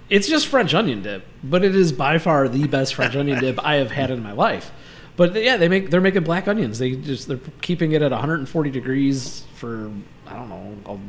It's 0.09 0.29
just 0.29 0.47
French 0.47 0.73
onion 0.75 1.03
dip, 1.03 1.27
but 1.42 1.64
it 1.64 1.75
is 1.75 1.92
by 1.92 2.19
far 2.19 2.49
the 2.49 2.66
best 2.69 2.95
French 2.95 3.16
onion 3.16 3.40
dip 3.40 3.59
I 3.64 3.77
have 3.77 3.90
had 3.90 4.11
in 4.11 4.23
my 4.23 4.33
life. 4.33 4.73
But 5.16 5.35
yeah, 5.35 5.57
they 5.57 5.69
make 5.69 5.90
they're 5.90 6.01
making 6.01 6.25
black 6.25 6.47
onions. 6.47 6.79
They 6.79 6.95
just 6.95 7.27
they're 7.27 7.40
keeping 7.62 7.92
it 7.92 8.03
at 8.03 8.11
140 8.11 8.71
degrees 8.71 9.45
for 9.55 9.90
I 10.27 10.35
don't 10.35 10.49
know 10.49 11.01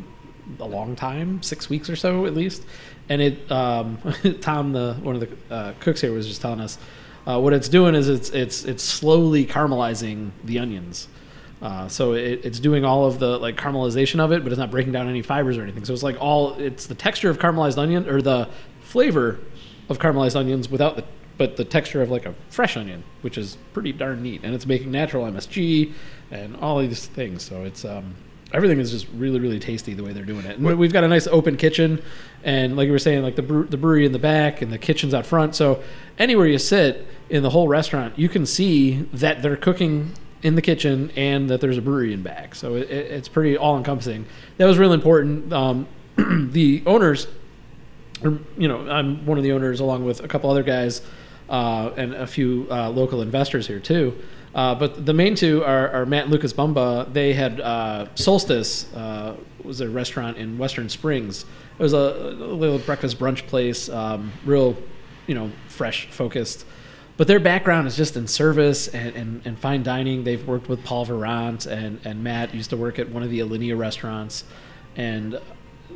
a, 0.59 0.63
a 0.63 0.65
long 0.65 0.95
time, 0.95 1.43
six 1.43 1.69
weeks 1.69 1.89
or 1.89 1.95
so 1.95 2.25
at 2.25 2.33
least. 2.33 2.63
And 3.09 3.21
it 3.21 3.51
um, 3.51 3.99
Tom 4.41 4.71
the 4.71 4.95
one 5.01 5.15
of 5.15 5.21
the 5.21 5.53
uh, 5.53 5.73
cooks 5.79 6.01
here 6.01 6.13
was 6.13 6.27
just 6.27 6.41
telling 6.41 6.61
us 6.61 6.77
uh, 7.27 7.39
what 7.39 7.53
it's 7.53 7.67
doing 7.67 7.95
is 7.95 8.07
it's 8.07 8.29
it's 8.29 8.63
it's 8.63 8.83
slowly 8.83 9.45
caramelizing 9.45 10.31
the 10.43 10.59
onions. 10.59 11.09
Uh, 11.61 11.87
so 11.87 12.13
it, 12.13 12.45
it's 12.45 12.59
doing 12.59 12.85
all 12.85 13.05
of 13.05 13.19
the 13.19 13.37
like 13.39 13.57
caramelization 13.57 14.19
of 14.19 14.31
it, 14.31 14.43
but 14.43 14.51
it's 14.51 14.59
not 14.59 14.71
breaking 14.71 14.93
down 14.93 15.09
any 15.09 15.21
fibers 15.21 15.57
or 15.57 15.63
anything. 15.63 15.83
So 15.83 15.93
it's 15.93 16.03
like 16.03 16.21
all 16.21 16.53
it's 16.53 16.85
the 16.85 16.95
texture 16.95 17.29
of 17.29 17.39
caramelized 17.39 17.77
onion 17.77 18.07
or 18.07 18.21
the 18.21 18.47
flavor 18.87 19.39
of 19.89 19.99
caramelized 19.99 20.35
onions 20.35 20.69
without 20.69 20.95
the 20.95 21.03
but 21.37 21.55
the 21.55 21.65
texture 21.65 22.01
of 22.01 22.09
like 22.09 22.25
a 22.25 22.33
fresh 22.49 22.75
onion, 22.75 23.03
which 23.21 23.37
is 23.37 23.57
pretty 23.71 23.93
darn 23.93 24.23
neat. 24.23 24.41
And 24.43 24.55
it's 24.55 24.65
making 24.65 24.89
natural 24.89 25.23
MSG 25.25 25.93
and 26.31 26.55
all 26.57 26.79
these 26.79 27.05
things. 27.05 27.43
So 27.43 27.63
it's 27.63 27.85
um, 27.85 28.15
everything 28.53 28.79
is 28.79 28.89
just 28.91 29.07
really 29.13 29.39
really 29.39 29.59
tasty 29.59 29.93
the 29.93 30.03
way 30.03 30.13
they're 30.13 30.25
doing 30.25 30.45
it. 30.45 30.57
And 30.57 30.79
we've 30.79 30.93
got 30.93 31.03
a 31.03 31.07
nice 31.07 31.27
open 31.27 31.57
kitchen, 31.57 32.01
and 32.43 32.75
like 32.75 32.87
you 32.87 32.91
were 32.91 32.99
saying, 32.99 33.21
like 33.21 33.35
the 33.35 33.43
brew, 33.43 33.65
the 33.65 33.77
brewery 33.77 34.05
in 34.05 34.13
the 34.13 34.19
back 34.19 34.61
and 34.61 34.71
the 34.71 34.77
kitchen's 34.79 35.13
out 35.13 35.25
front. 35.25 35.55
So 35.55 35.83
anywhere 36.17 36.47
you 36.47 36.57
sit 36.57 37.05
in 37.29 37.43
the 37.43 37.51
whole 37.51 37.67
restaurant, 37.67 38.17
you 38.17 38.29
can 38.29 38.45
see 38.45 39.03
that 39.13 39.41
they're 39.41 39.57
cooking 39.57 40.13
in 40.43 40.55
the 40.55 40.61
kitchen 40.61 41.11
and 41.15 41.49
that 41.49 41.61
there's 41.61 41.77
a 41.77 41.81
brewery 41.81 42.13
in 42.13 42.23
back. 42.23 42.55
So 42.55 42.75
it, 42.75 42.89
it, 42.89 43.11
it's 43.11 43.27
pretty 43.27 43.57
all 43.57 43.77
encompassing. 43.77 44.25
That 44.57 44.65
was 44.65 44.77
really 44.77 44.95
important. 44.95 45.51
Um, 45.51 45.87
the 46.51 46.83
owners, 46.85 47.27
you 48.23 48.67
know, 48.67 48.89
I'm 48.89 49.25
one 49.25 49.37
of 49.37 49.43
the 49.43 49.51
owners 49.51 49.79
along 49.79 50.05
with 50.05 50.23
a 50.23 50.27
couple 50.27 50.49
other 50.49 50.63
guys 50.63 51.01
uh, 51.49 51.91
and 51.95 52.13
a 52.13 52.27
few 52.27 52.67
uh, 52.69 52.89
local 52.89 53.21
investors 53.21 53.67
here 53.67 53.79
too. 53.79 54.17
Uh, 54.55 54.73
but 54.73 55.05
the 55.05 55.13
main 55.13 55.35
two 55.35 55.63
are, 55.63 55.89
are 55.89 56.05
Matt 56.05 56.23
and 56.23 56.31
Lucas 56.31 56.53
Bumba. 56.53 57.11
They 57.13 57.33
had 57.33 57.61
uh, 57.61 58.07
Solstice 58.15 58.91
uh, 58.95 59.35
was 59.63 59.81
a 59.81 59.89
restaurant 59.89 60.37
in 60.37 60.57
Western 60.57 60.89
Springs. 60.89 61.45
It 61.77 61.83
was 61.83 61.93
a, 61.93 61.97
a 61.97 62.53
little 62.53 62.79
breakfast 62.79 63.19
brunch 63.19 63.45
place, 63.45 63.87
um, 63.89 64.31
real, 64.45 64.75
you 65.27 65.35
know, 65.35 65.51
fresh, 65.67 66.07
focused. 66.09 66.65
But 67.17 67.27
their 67.27 67.39
background 67.39 67.87
is 67.87 67.97
just 67.97 68.15
in 68.15 68.27
service 68.27 68.87
and, 68.87 69.15
and, 69.15 69.41
and 69.45 69.59
fine 69.59 69.83
dining. 69.83 70.23
They've 70.23 70.47
worked 70.47 70.69
with 70.69 70.83
Paul 70.83 71.05
Virant 71.05 71.65
and, 71.65 71.99
and 72.03 72.23
Matt 72.23 72.53
used 72.53 72.69
to 72.69 72.77
work 72.77 72.99
at 72.99 73.09
one 73.09 73.23
of 73.23 73.29
the 73.29 73.39
Alinea 73.39 73.77
restaurants. 73.77 74.43
And 74.95 75.39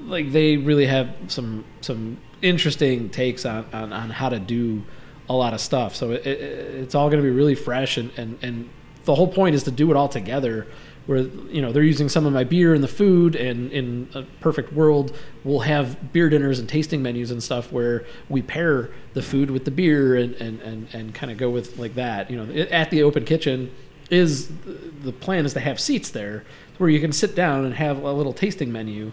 like 0.05 0.31
they 0.31 0.57
really 0.57 0.85
have 0.85 1.09
some 1.27 1.65
some 1.81 2.17
interesting 2.41 3.09
takes 3.09 3.45
on, 3.45 3.65
on, 3.71 3.93
on 3.93 4.09
how 4.09 4.29
to 4.29 4.39
do 4.39 4.83
a 5.29 5.33
lot 5.33 5.53
of 5.53 5.61
stuff. 5.61 5.95
So 5.95 6.11
it, 6.11 6.25
it, 6.25 6.39
it's 6.39 6.95
all 6.95 7.09
going 7.09 7.23
to 7.23 7.27
be 7.27 7.33
really 7.33 7.55
fresh, 7.55 7.97
and, 7.97 8.11
and, 8.17 8.37
and 8.41 8.69
the 9.05 9.15
whole 9.15 9.27
point 9.27 9.55
is 9.55 9.63
to 9.63 9.71
do 9.71 9.89
it 9.91 9.97
all 9.97 10.09
together 10.09 10.67
where 11.07 11.19
you 11.19 11.61
know 11.61 11.71
they're 11.71 11.83
using 11.83 12.07
some 12.09 12.25
of 12.25 12.33
my 12.33 12.43
beer 12.43 12.75
in 12.75 12.81
the 12.81 12.87
food, 12.87 13.35
and 13.35 13.71
in 13.71 14.07
a 14.13 14.23
perfect 14.39 14.71
world, 14.71 15.17
we'll 15.43 15.61
have 15.61 16.13
beer 16.13 16.29
dinners 16.29 16.59
and 16.59 16.69
tasting 16.69 17.01
menus 17.01 17.31
and 17.31 17.41
stuff 17.41 17.71
where 17.71 18.05
we 18.29 18.41
pair 18.41 18.89
the 19.13 19.21
food 19.21 19.49
with 19.49 19.65
the 19.65 19.71
beer 19.71 20.15
and 20.15 20.35
and 20.35 20.61
and, 20.61 20.87
and 20.93 21.15
kind 21.15 21.31
of 21.31 21.37
go 21.37 21.49
with 21.49 21.77
like 21.77 21.95
that. 21.95 22.29
You 22.29 22.37
know, 22.37 22.63
at 22.65 22.91
the 22.91 23.03
open 23.03 23.25
kitchen 23.25 23.71
is 24.09 24.49
the 25.03 25.11
plan 25.11 25.45
is 25.45 25.53
to 25.53 25.59
have 25.59 25.79
seats 25.79 26.09
there 26.09 26.43
where 26.77 26.89
you 26.89 26.99
can 26.99 27.11
sit 27.11 27.35
down 27.35 27.65
and 27.65 27.75
have 27.75 28.03
a 28.03 28.11
little 28.11 28.33
tasting 28.33 28.71
menu. 28.71 29.11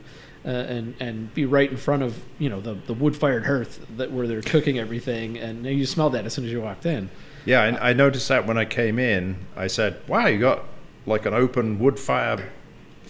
Uh, 0.48 0.50
and 0.50 0.94
and 0.98 1.34
be 1.34 1.44
right 1.44 1.70
in 1.70 1.76
front 1.76 2.02
of 2.02 2.18
you 2.38 2.48
know 2.48 2.58
the 2.58 2.72
the 2.86 2.94
wood 2.94 3.14
fired 3.14 3.44
hearth 3.44 3.84
that 3.98 4.10
where 4.10 4.26
they're 4.26 4.40
cooking 4.40 4.78
everything, 4.78 5.36
and 5.36 5.66
you 5.66 5.84
smelled 5.84 6.14
that 6.14 6.24
as 6.24 6.32
soon 6.32 6.46
as 6.46 6.50
you 6.50 6.62
walked 6.62 6.86
in. 6.86 7.10
Yeah, 7.44 7.60
I, 7.60 7.90
I 7.90 7.92
noticed 7.92 8.26
that 8.30 8.46
when 8.46 8.56
I 8.56 8.64
came 8.64 8.98
in. 8.98 9.36
I 9.54 9.66
said, 9.66 10.00
"Wow, 10.08 10.26
you 10.26 10.38
got 10.38 10.64
like 11.04 11.26
an 11.26 11.34
open 11.34 11.78
wood 11.78 11.98
fire 12.00 12.50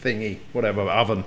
thingy, 0.03 0.39
whatever 0.53 0.81
oven." 0.83 1.25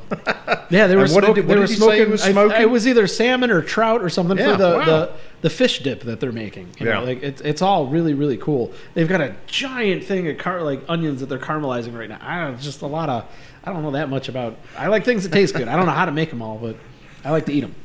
Yeah, 0.69 0.87
they 0.87 0.95
were, 0.97 1.03
And 1.03 1.11
smoking, 1.11 1.33
did- 1.35 1.47
what 1.47 1.53
they 1.55 1.59
were 1.61 1.67
he 1.67 1.75
say 1.75 1.75
smoking. 1.77 2.11
was 2.11 2.23
I- 2.23 2.31
smoking? 2.33 2.61
it 2.61 2.69
was 2.69 2.85
either 2.89 3.07
salmon 3.07 3.49
or 3.49 3.61
trout 3.61 4.01
or 4.01 4.09
something 4.09 4.37
Yeah, 4.37 4.51
for 4.51 4.57
the, 4.57 4.69
wow. 4.79 4.85
the 4.85 5.13
the 5.41 5.49
fish 5.49 5.79
dip 5.79 6.01
that 6.03 6.19
they're 6.19 6.31
making. 6.31 6.69
You 6.79 6.87
Yeah. 6.87 6.93
know, 6.95 7.03
like 7.03 7.23
it's 7.23 7.41
it's 7.41 7.61
all 7.61 7.87
really 7.87 8.13
really 8.13 8.37
cool. 8.37 8.71
They've 8.93 9.07
got 9.09 9.21
a 9.21 9.35
giant 9.47 10.03
thing 10.03 10.27
of 10.27 10.37
car 10.37 10.61
like 10.61 10.81
onions 10.87 11.19
that 11.19 11.27
they're 11.29 11.39
caramelizing 11.39 11.97
right 11.97 12.09
now. 12.09 12.19
I 12.21 12.41
don't 12.43 12.51
know, 12.53 12.57
just 12.59 12.81
a 12.81 12.87
lot 12.87 13.09
of. 13.09 13.25
I 13.63 13.71
don't 13.71 13.83
know 13.83 13.91
that 13.91 14.09
much 14.09 14.27
about. 14.29 14.57
I 14.77 14.87
like 14.87 15.05
things 15.05 15.23
that 15.23 15.31
taste 15.31 15.53
good. 15.55 15.67
I 15.67 15.75
don't 15.75 15.85
know 15.85 15.91
how 15.91 16.05
to 16.05 16.11
make 16.11 16.29
them 16.29 16.41
all, 16.41 16.57
but 16.57 16.75
I 17.23 17.31
like 17.31 17.45
to 17.45 17.53
eat 17.53 17.61
them. 17.61 17.75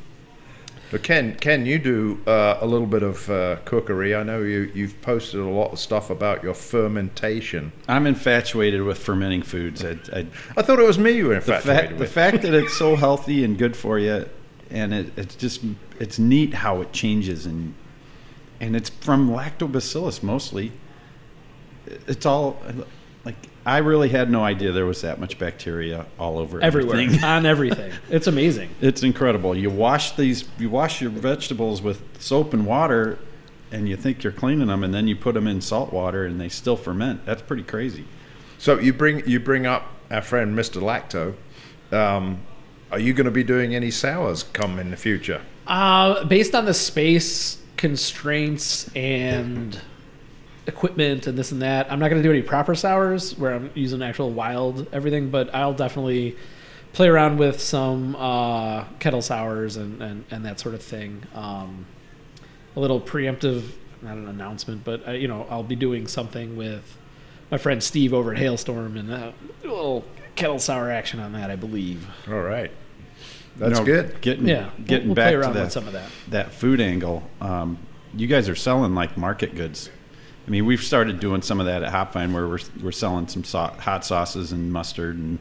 But 0.89 1.03
Ken, 1.03 1.35
Ken, 1.35 1.65
you 1.65 1.79
do 1.79 2.21
uh, 2.25 2.59
a 2.61 2.65
little 2.65 2.87
bit 2.87 3.03
of 3.03 3.29
uh, 3.29 3.57
cookery. 3.65 4.15
I 4.15 4.23
know 4.23 4.41
you 4.41 4.71
you've 4.73 5.01
posted 5.01 5.39
a 5.41 5.43
lot 5.43 5.73
of 5.73 5.79
stuff 5.79 6.09
about 6.09 6.43
your 6.43 6.53
fermentation. 6.53 7.73
I'm 7.89 8.07
infatuated 8.07 8.81
with 8.83 8.97
fermenting 8.97 9.41
foods. 9.41 9.83
I, 9.83 9.97
I, 10.13 10.27
I 10.55 10.61
thought 10.61 10.79
it 10.79 10.87
was 10.87 10.97
me 10.97 11.11
you 11.11 11.25
were 11.27 11.29
the, 11.31 11.35
infatuated 11.41 11.87
fact, 11.89 11.99
the 11.99 12.07
fact 12.07 12.41
that 12.43 12.53
it's 12.53 12.77
so 12.77 12.95
healthy 12.95 13.43
and 13.43 13.57
good 13.57 13.75
for 13.75 13.99
you, 13.99 14.29
and 14.69 14.93
it, 14.93 15.17
it's 15.17 15.35
just 15.35 15.61
it's 15.99 16.19
neat 16.19 16.55
how 16.55 16.81
it 16.81 16.91
changes 16.91 17.45
and 17.45 17.73
and 18.59 18.75
it's 18.75 18.89
from 18.89 19.29
lactobacillus 19.29 20.23
mostly. 20.23 20.71
It's 21.85 22.25
all 22.25 22.61
like 23.23 23.35
I 23.65 23.79
really 23.79 24.07
had 24.07 24.31
no 24.31 24.45
idea 24.45 24.71
there 24.71 24.85
was 24.85 25.01
that 25.01 25.19
much 25.19 25.37
bacteria 25.37 26.05
all 26.17 26.37
over 26.37 26.61
Everywhere 26.61 27.01
everything. 27.01 27.23
on 27.23 27.45
everything. 27.45 27.91
It's 28.09 28.25
amazing. 28.25 28.69
It's 28.79 29.03
incredible. 29.03 29.55
You 29.57 29.69
wash 29.69 30.13
these, 30.13 30.45
you 30.57 30.69
wash 30.69 31.01
your 31.01 31.11
vegetables 31.11 31.81
with 31.81 32.01
soap 32.21 32.53
and 32.53 32.65
water, 32.65 33.19
and 33.69 33.89
you 33.89 33.97
think 33.97 34.23
you're 34.23 34.31
cleaning 34.31 34.67
them, 34.67 34.85
and 34.85 34.93
then 34.93 35.09
you 35.09 35.17
put 35.17 35.33
them 35.33 35.47
in 35.47 35.59
salt 35.59 35.91
water, 35.91 36.25
and 36.25 36.39
they 36.39 36.47
still 36.47 36.77
ferment. 36.77 37.25
That's 37.25 37.41
pretty 37.41 37.63
crazy. 37.63 38.05
so 38.57 38.79
you 38.79 38.93
bring 38.93 39.27
you 39.27 39.37
bring 39.41 39.65
up 39.65 39.91
our 40.09 40.21
friend 40.21 40.57
Mr. 40.57 40.81
Lacto. 40.81 41.35
Um, 41.93 42.39
are 42.91 42.99
you 42.99 43.13
going 43.13 43.25
to 43.25 43.31
be 43.31 43.43
doing 43.43 43.75
any 43.75 43.91
sours 43.91 44.43
come 44.43 44.79
in 44.79 44.91
the 44.91 44.97
future? 44.97 45.41
Uh, 45.65 46.23
based 46.25 46.55
on 46.55 46.65
the 46.65 46.73
space 46.73 47.57
constraints 47.75 48.89
and 48.95 49.79
equipment 50.65 51.27
and 51.27 51.37
this 51.37 51.51
and 51.51 51.61
that, 51.61 51.91
I'm 51.91 51.99
not 51.99 52.09
going 52.09 52.21
to 52.21 52.27
do 52.27 52.31
any 52.31 52.41
proper 52.41 52.75
sours 52.75 53.37
where 53.37 53.53
I'm 53.53 53.71
using 53.73 54.01
actual 54.01 54.31
wild 54.31 54.87
everything, 54.93 55.29
but 55.29 55.53
I'll 55.53 55.73
definitely 55.73 56.37
play 56.93 57.09
around 57.09 57.37
with 57.37 57.61
some 57.61 58.15
uh, 58.15 58.85
kettle 58.99 59.21
sours 59.21 59.75
and, 59.75 60.01
and, 60.01 60.25
and 60.31 60.45
that 60.45 60.59
sort 60.59 60.73
of 60.73 60.81
thing. 60.81 61.23
Um, 61.35 61.85
a 62.75 62.79
little 62.79 63.01
preemptive, 63.01 63.71
not 64.01 64.17
an 64.17 64.27
announcement, 64.27 64.83
but 64.83 65.07
uh, 65.07 65.11
you 65.11 65.27
know, 65.27 65.45
I'll 65.49 65.63
be 65.63 65.75
doing 65.75 66.07
something 66.07 66.55
with 66.55 66.97
my 67.51 67.57
friend 67.57 67.83
Steve 67.83 68.13
over 68.13 68.31
at 68.31 68.37
Hailstorm 68.37 68.97
and 68.97 69.11
uh, 69.11 69.31
a 69.63 69.67
little 69.67 70.05
kettle 70.37 70.59
sour 70.59 70.89
action 70.91 71.19
on 71.19 71.33
that, 71.33 71.49
I 71.51 71.55
believe. 71.57 72.07
All 72.27 72.39
right, 72.39 72.71
that's 73.57 73.71
You 73.71 73.75
know, 73.79 73.83
good. 73.85 74.21
Getting 74.21 74.47
Yeah, 74.47 74.69
getting 74.85 75.07
we'll, 75.09 75.15
we'll 75.15 75.15
back 75.15 75.33
play 75.33 75.47
to 75.47 75.53
that 75.53 75.63
with 75.65 75.71
some 75.73 75.87
of 75.87 75.93
that. 75.93 76.09
that 76.29 76.51
food 76.53 76.79
angle. 76.79 77.29
Um, 77.41 77.77
you 78.15 78.27
guys 78.27 78.47
are 78.47 78.55
selling 78.55 78.95
like 78.95 79.17
market 79.17 79.55
goods. 79.55 79.89
I 80.47 80.49
mean, 80.49 80.65
we've 80.65 80.81
started 80.81 81.19
doing 81.19 81.41
some 81.41 81.59
of 81.59 81.65
that 81.65 81.83
at 81.83 81.91
Hopvine, 81.91 82.33
where 82.33 82.47
we're 82.47 82.59
we're 82.81 82.91
selling 82.93 83.27
some 83.27 83.43
so- 83.43 83.59
hot 83.79 84.05
sauces 84.05 84.53
and 84.53 84.71
mustard, 84.71 85.17
and 85.17 85.39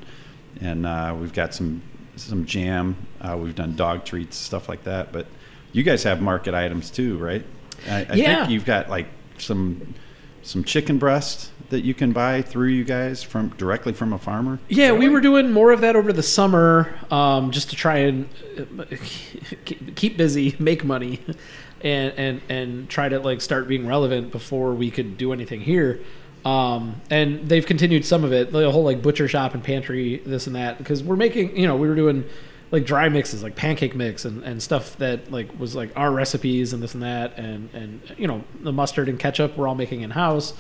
and 0.61 0.85
uh, 0.87 1.15
we've 1.19 1.33
got 1.33 1.55
some 1.55 1.83
some 2.17 2.45
jam. 2.45 2.97
Uh, 3.21 3.37
we've 3.41 3.55
done 3.55 3.77
dog 3.77 4.05
treats, 4.05 4.37
stuff 4.37 4.69
like 4.69 4.83
that. 4.85 5.13
But 5.13 5.27
you 5.73 5.83
guys 5.85 6.03
have 6.05 6.21
market 6.21 6.55
items 6.55 6.91
too, 6.91 7.19
right? 7.19 7.45
I, 7.89 8.07
I 8.09 8.15
Yeah. 8.15 8.37
think 8.39 8.51
you've 8.51 8.65
got 8.65 8.89
like 8.91 9.07
some 9.39 9.95
some 10.43 10.65
chicken 10.65 10.99
breast 10.99 11.51
that 11.71 11.85
you 11.85 11.95
can 11.95 12.13
buy 12.13 12.43
through 12.43 12.69
you 12.69 12.85
guys 12.85 13.23
from 13.23 13.49
directly 13.51 13.93
from 13.93 14.13
a 14.13 14.19
farmer. 14.19 14.59
Yeah, 14.69 14.93
we 14.93 15.09
were 15.09 15.21
doing 15.21 15.53
more 15.53 15.73
of 15.73 15.81
that 15.81 15.97
over 15.97 16.13
the 16.13 16.23
summer, 16.23 16.95
um, 17.11 17.51
just 17.51 17.71
to 17.71 17.77
try 17.77 17.99
and 17.99 18.29
keep 19.97 20.17
busy, 20.17 20.57
make 20.59 20.85
money, 20.85 21.21
and 21.81 22.13
and 22.17 22.43
and 22.49 22.89
try 22.89 23.09
to 23.09 23.19
like 23.19 23.41
start 23.41 23.69
being 23.69 23.87
relevant 23.87 24.33
before 24.33 24.75
we 24.75 24.91
could 24.91 25.17
do 25.19 25.33
anything 25.33 25.61
here. 25.61 26.01
Um, 26.45 27.01
and 27.11 27.49
they've 27.49 27.67
continued 27.67 28.05
some 28.05 28.23
of 28.23 28.33
it, 28.33 28.53
the 28.53 28.71
whole 28.71 28.85
like 28.85 29.03
butcher 29.03 29.27
shop 29.27 29.55
and 29.55 29.65
pantry, 29.65 30.19
this 30.25 30.47
and 30.47 30.55
that, 30.55 30.79
because 30.79 31.03
we're 31.03 31.17
making, 31.17 31.57
you 31.57 31.67
know, 31.67 31.75
we 31.75 31.89
were 31.89 31.97
doing 31.97 32.25
like 32.71 32.85
dry 32.85 33.09
mixes, 33.09 33.43
like 33.43 33.57
pancake 33.57 33.97
mix 33.97 34.25
and, 34.25 34.45
and 34.45 34.63
stuff 34.63 34.97
that 34.99 35.31
like 35.31 35.59
was 35.59 35.75
like 35.75 35.91
our 35.97 36.13
recipes 36.13 36.73
and 36.73 36.83
this 36.83 36.95
and 36.95 37.03
that, 37.03 37.37
and 37.37 37.73
and 37.75 38.01
you 38.17 38.27
know 38.27 38.45
the 38.61 38.73
mustard 38.73 39.09
and 39.09 39.19
ketchup 39.19 39.57
we're 39.57 39.67
all 39.67 39.75
making 39.75 40.03
in 40.03 40.11
house. 40.11 40.55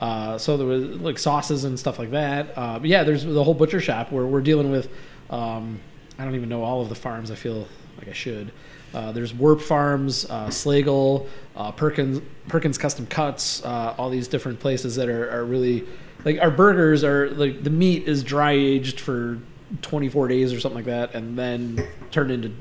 Uh, 0.00 0.38
so 0.38 0.56
there 0.56 0.66
was 0.66 0.82
like 1.00 1.18
sauces 1.18 1.64
and 1.64 1.78
stuff 1.78 1.98
like 1.98 2.10
that. 2.10 2.56
Uh, 2.56 2.78
but 2.78 2.88
yeah, 2.88 3.04
there's 3.04 3.22
the 3.24 3.44
whole 3.44 3.54
butcher 3.54 3.80
shop 3.80 4.10
where 4.10 4.26
we're 4.26 4.40
dealing 4.40 4.70
with. 4.70 4.88
Um, 5.28 5.78
I 6.18 6.24
don't 6.24 6.34
even 6.34 6.48
know 6.48 6.64
all 6.64 6.80
of 6.80 6.88
the 6.88 6.94
farms. 6.94 7.30
I 7.30 7.34
feel 7.34 7.68
like 7.98 8.08
I 8.08 8.12
should. 8.12 8.50
Uh, 8.92 9.12
there's 9.12 9.32
Warp 9.32 9.60
Farms, 9.60 10.24
uh, 10.28 10.48
Slagel, 10.48 11.28
uh, 11.54 11.70
Perkins, 11.70 12.22
Perkins 12.48 12.76
Custom 12.76 13.06
Cuts, 13.06 13.64
uh, 13.64 13.94
all 13.96 14.10
these 14.10 14.26
different 14.26 14.58
places 14.58 14.96
that 14.96 15.08
are, 15.08 15.30
are 15.30 15.44
really 15.44 15.86
like 16.24 16.40
our 16.40 16.50
burgers 16.50 17.04
are 17.04 17.30
like 17.30 17.62
the 17.62 17.70
meat 17.70 18.08
is 18.08 18.24
dry 18.24 18.52
aged 18.52 19.00
for 19.00 19.38
24 19.82 20.28
days 20.28 20.52
or 20.52 20.60
something 20.60 20.76
like 20.76 20.86
that, 20.86 21.14
and 21.14 21.38
then 21.38 21.86
turned 22.10 22.30
into 22.30 22.52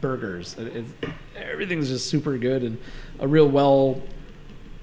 burgers. 0.00 0.56
It, 0.58 0.76
it, 0.76 0.84
everything's 1.36 1.88
just 1.88 2.06
super 2.08 2.38
good 2.38 2.62
and 2.62 2.78
a 3.18 3.26
real 3.26 3.48
well 3.48 4.00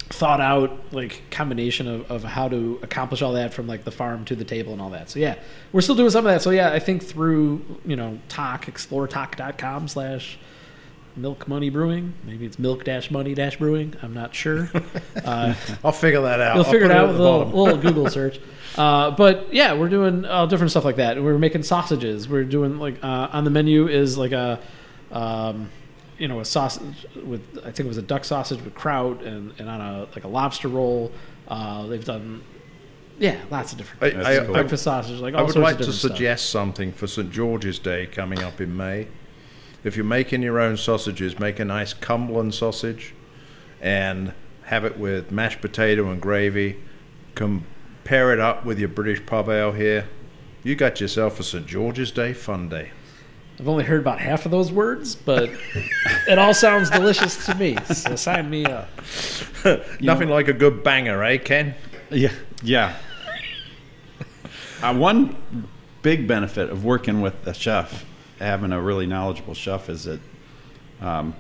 thought 0.10 0.42
out 0.42 0.92
like 0.92 1.22
combination 1.30 1.88
of, 1.88 2.12
of 2.12 2.24
how 2.24 2.50
to 2.50 2.80
accomplish 2.82 3.22
all 3.22 3.34
that 3.34 3.54
from 3.54 3.68
like 3.68 3.84
the 3.84 3.92
farm 3.92 4.26
to 4.26 4.36
the 4.36 4.44
table 4.44 4.74
and 4.74 4.82
all 4.82 4.90
that. 4.90 5.10
So 5.10 5.20
yeah, 5.20 5.36
we're 5.72 5.82
still 5.82 5.96
doing 5.96 6.10
some 6.10 6.26
of 6.26 6.34
that. 6.34 6.42
So 6.42 6.50
yeah, 6.50 6.74
I 6.74 6.80
think 6.80 7.04
through, 7.04 7.64
you 7.86 7.96
know, 7.96 8.20
Tock, 8.28 8.66
exploretock.com 8.66 9.88
slash 9.88 10.40
milk 11.16 11.48
money 11.48 11.70
brewing. 11.70 12.14
Maybe 12.24 12.46
it's 12.46 12.58
milk 12.58 12.84
dash 12.84 13.12
money 13.12 13.36
dash 13.36 13.58
brewing. 13.58 13.96
I'm 14.02 14.14
not 14.14 14.36
sure. 14.36 14.70
Uh, 15.26 15.54
I'll 15.84 15.92
figure 15.92 16.22
that 16.22 16.40
out. 16.40 16.56
You'll 16.56 16.66
I'll 16.66 16.72
figure 16.72 16.86
it 16.88 16.92
out 16.92 17.10
with 17.10 17.20
a 17.20 17.22
little, 17.22 17.46
little 17.48 17.78
Google 17.78 18.10
search. 18.10 18.40
Uh, 18.76 19.12
but 19.12 19.54
yeah, 19.54 19.74
we're 19.74 19.90
doing 19.90 20.26
uh, 20.26 20.46
different 20.46 20.72
stuff 20.72 20.86
like 20.86 20.96
that. 20.96 21.22
We're 21.22 21.38
making 21.38 21.64
sausages. 21.64 22.28
We're 22.28 22.46
doing 22.46 22.80
like 22.80 23.04
uh, 23.04 23.30
on 23.32 23.44
the 23.44 23.50
menu 23.50 23.88
is 23.88 24.18
like 24.18 24.32
a, 24.32 24.60
um, 25.12 25.70
you 26.20 26.28
know, 26.28 26.40
a 26.42 26.46
sausage 26.46 27.08
with 27.26 27.42
I 27.60 27.72
think 27.72 27.80
it 27.82 27.88
was 27.88 27.98
a 27.98 28.04
duck 28.04 28.26
sausage 28.26 28.62
with 28.62 28.76
kraut 28.76 29.24
and, 29.24 29.54
and 29.58 29.70
on 29.70 29.82
a 29.82 30.08
like 30.14 30.26
a 30.26 30.28
lobster 30.28 30.68
roll. 30.68 31.12
Uh, 31.48 31.88
they've 31.88 32.04
done, 32.04 32.44
yeah, 33.18 33.40
lots 33.50 33.72
of 33.72 33.80
different 33.80 34.04
I, 34.04 34.10
things. 34.12 34.26
I, 34.26 34.46
cool. 34.46 34.56
I, 34.56 34.76
sausage, 34.76 35.20
like 35.20 35.34
I 35.34 35.42
would 35.42 35.56
like 35.56 35.78
to 35.78 35.80
different 35.80 36.00
stuff. 36.00 36.12
suggest 36.12 36.50
something 36.50 36.92
for 36.92 37.08
St 37.08 37.32
George's 37.32 37.80
Day 37.80 38.06
coming 38.06 38.44
up 38.44 38.62
in 38.62 38.76
May. 38.76 39.08
If 39.84 39.96
you're 39.96 40.06
making 40.06 40.44
your 40.44 40.60
own 40.60 40.76
sausages, 40.76 41.40
make 41.40 41.58
a 41.60 41.66
nice 41.66 41.94
Cumberland 41.94 42.54
sausage 42.54 43.16
and 43.82 44.34
have 44.66 44.84
it 44.84 45.00
with 45.00 45.32
mashed 45.32 45.62
potato 45.62 46.12
and 46.12 46.22
gravy. 46.22 46.78
Compare 47.34 48.34
it 48.34 48.40
up 48.40 48.66
with 48.66 48.78
your 48.78 48.90
British 48.90 49.26
pub 49.26 49.48
ale 49.48 49.72
here. 49.72 50.10
You 50.64 50.76
got 50.76 51.00
yourself 51.00 51.40
a 51.40 51.44
St 51.44 51.66
George's 51.66 52.12
Day 52.12 52.34
fun 52.34 52.68
day. 52.68 52.92
I've 53.60 53.68
only 53.68 53.84
heard 53.84 54.00
about 54.00 54.20
half 54.20 54.46
of 54.46 54.52
those 54.52 54.72
words, 54.72 55.16
but 55.16 55.50
it 56.28 56.40
all 56.40 56.54
sounds 56.54 56.90
delicious 56.90 57.46
to 57.46 57.56
me. 57.56 57.78
So 57.86 58.16
sign 58.16 58.50
me 58.50 58.66
up. 58.66 58.90
Nothing 60.00 60.30
like 60.30 60.48
a 60.48 60.54
good 60.54 60.82
banger, 60.84 61.22
eh, 61.24 61.38
Ken? 61.38 61.76
Yeah, 62.10 62.32
yeah. 62.64 62.96
Uh, 64.82 64.96
one 64.96 65.36
big 66.02 66.26
benefit 66.26 66.70
of 66.70 66.86
working 66.86 67.20
with 67.20 67.46
a 67.46 67.54
chef, 67.54 68.06
having 68.40 68.72
a 68.72 68.82
really 68.82 69.06
knowledgeable 69.06 69.54
chef, 69.54 69.90
is 69.90 70.06
that 70.06 70.22
um, 71.02 71.36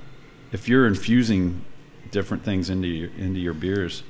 if 0.51 0.67
you're 0.67 0.87
infusing 0.87 1.63
different 2.11 2.43
things 2.43 2.69
into 2.69 2.87
your 2.87 3.09
into 3.17 3.39
your 3.39 3.53
beers, 3.53 4.03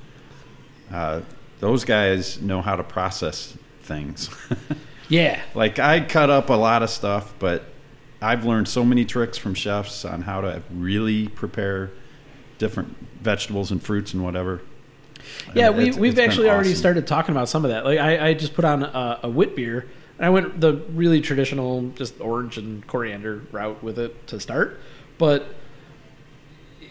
uh, 0.91 1.22
those 1.60 1.86
guys 1.86 2.41
know 2.41 2.62
how 2.64 2.76
to 2.76 2.84
process 2.84 3.55
things. 3.84 4.30
Yeah. 5.12 5.41
like 5.55 5.80
I 5.80 6.01
cut 6.01 6.30
up 6.30 6.51
a 6.51 6.53
lot 6.53 6.84
of 6.84 6.89
stuff, 6.91 7.34
but 7.39 7.64
I've 8.22 8.45
learned 8.45 8.67
so 8.67 8.84
many 8.84 9.05
tricks 9.05 9.38
from 9.38 9.53
chefs 9.53 10.03
on 10.05 10.24
how 10.24 10.41
to 10.41 10.61
really 10.72 11.28
prepare 11.30 11.91
different 12.57 12.95
vegetables 13.22 13.72
and 13.72 13.82
fruits 13.82 14.13
and 14.13 14.24
whatever. 14.24 14.61
Yeah, 15.53 15.67
And 15.70 15.78
we, 15.78 15.84
it's- 15.84 15.97
we've 15.97 16.11
it's 16.13 16.20
actually 16.22 16.49
already 16.49 16.70
awesome. 16.70 16.80
started 16.80 17.07
talking 17.07 17.34
about 17.34 17.47
some 17.49 17.63
of 17.63 17.72
that. 17.72 17.86
Like 17.86 17.99
I, 17.99 18.30
I 18.30 18.34
just 18.34 18.53
put 18.53 18.65
on 18.65 18.84
a, 18.84 19.20
a 19.24 19.30
wit 19.30 19.55
beer, 19.55 19.88
and 20.17 20.26
I 20.26 20.30
went 20.30 20.59
the 20.59 20.74
really 20.93 21.22
traditional, 21.22 21.89
just 21.95 22.20
orange 22.20 22.57
and 22.57 22.86
coriander 22.88 23.43
route 23.51 23.82
with 23.84 23.97
it 23.99 24.28
to 24.28 24.39
start. 24.39 24.80
But 25.17 25.45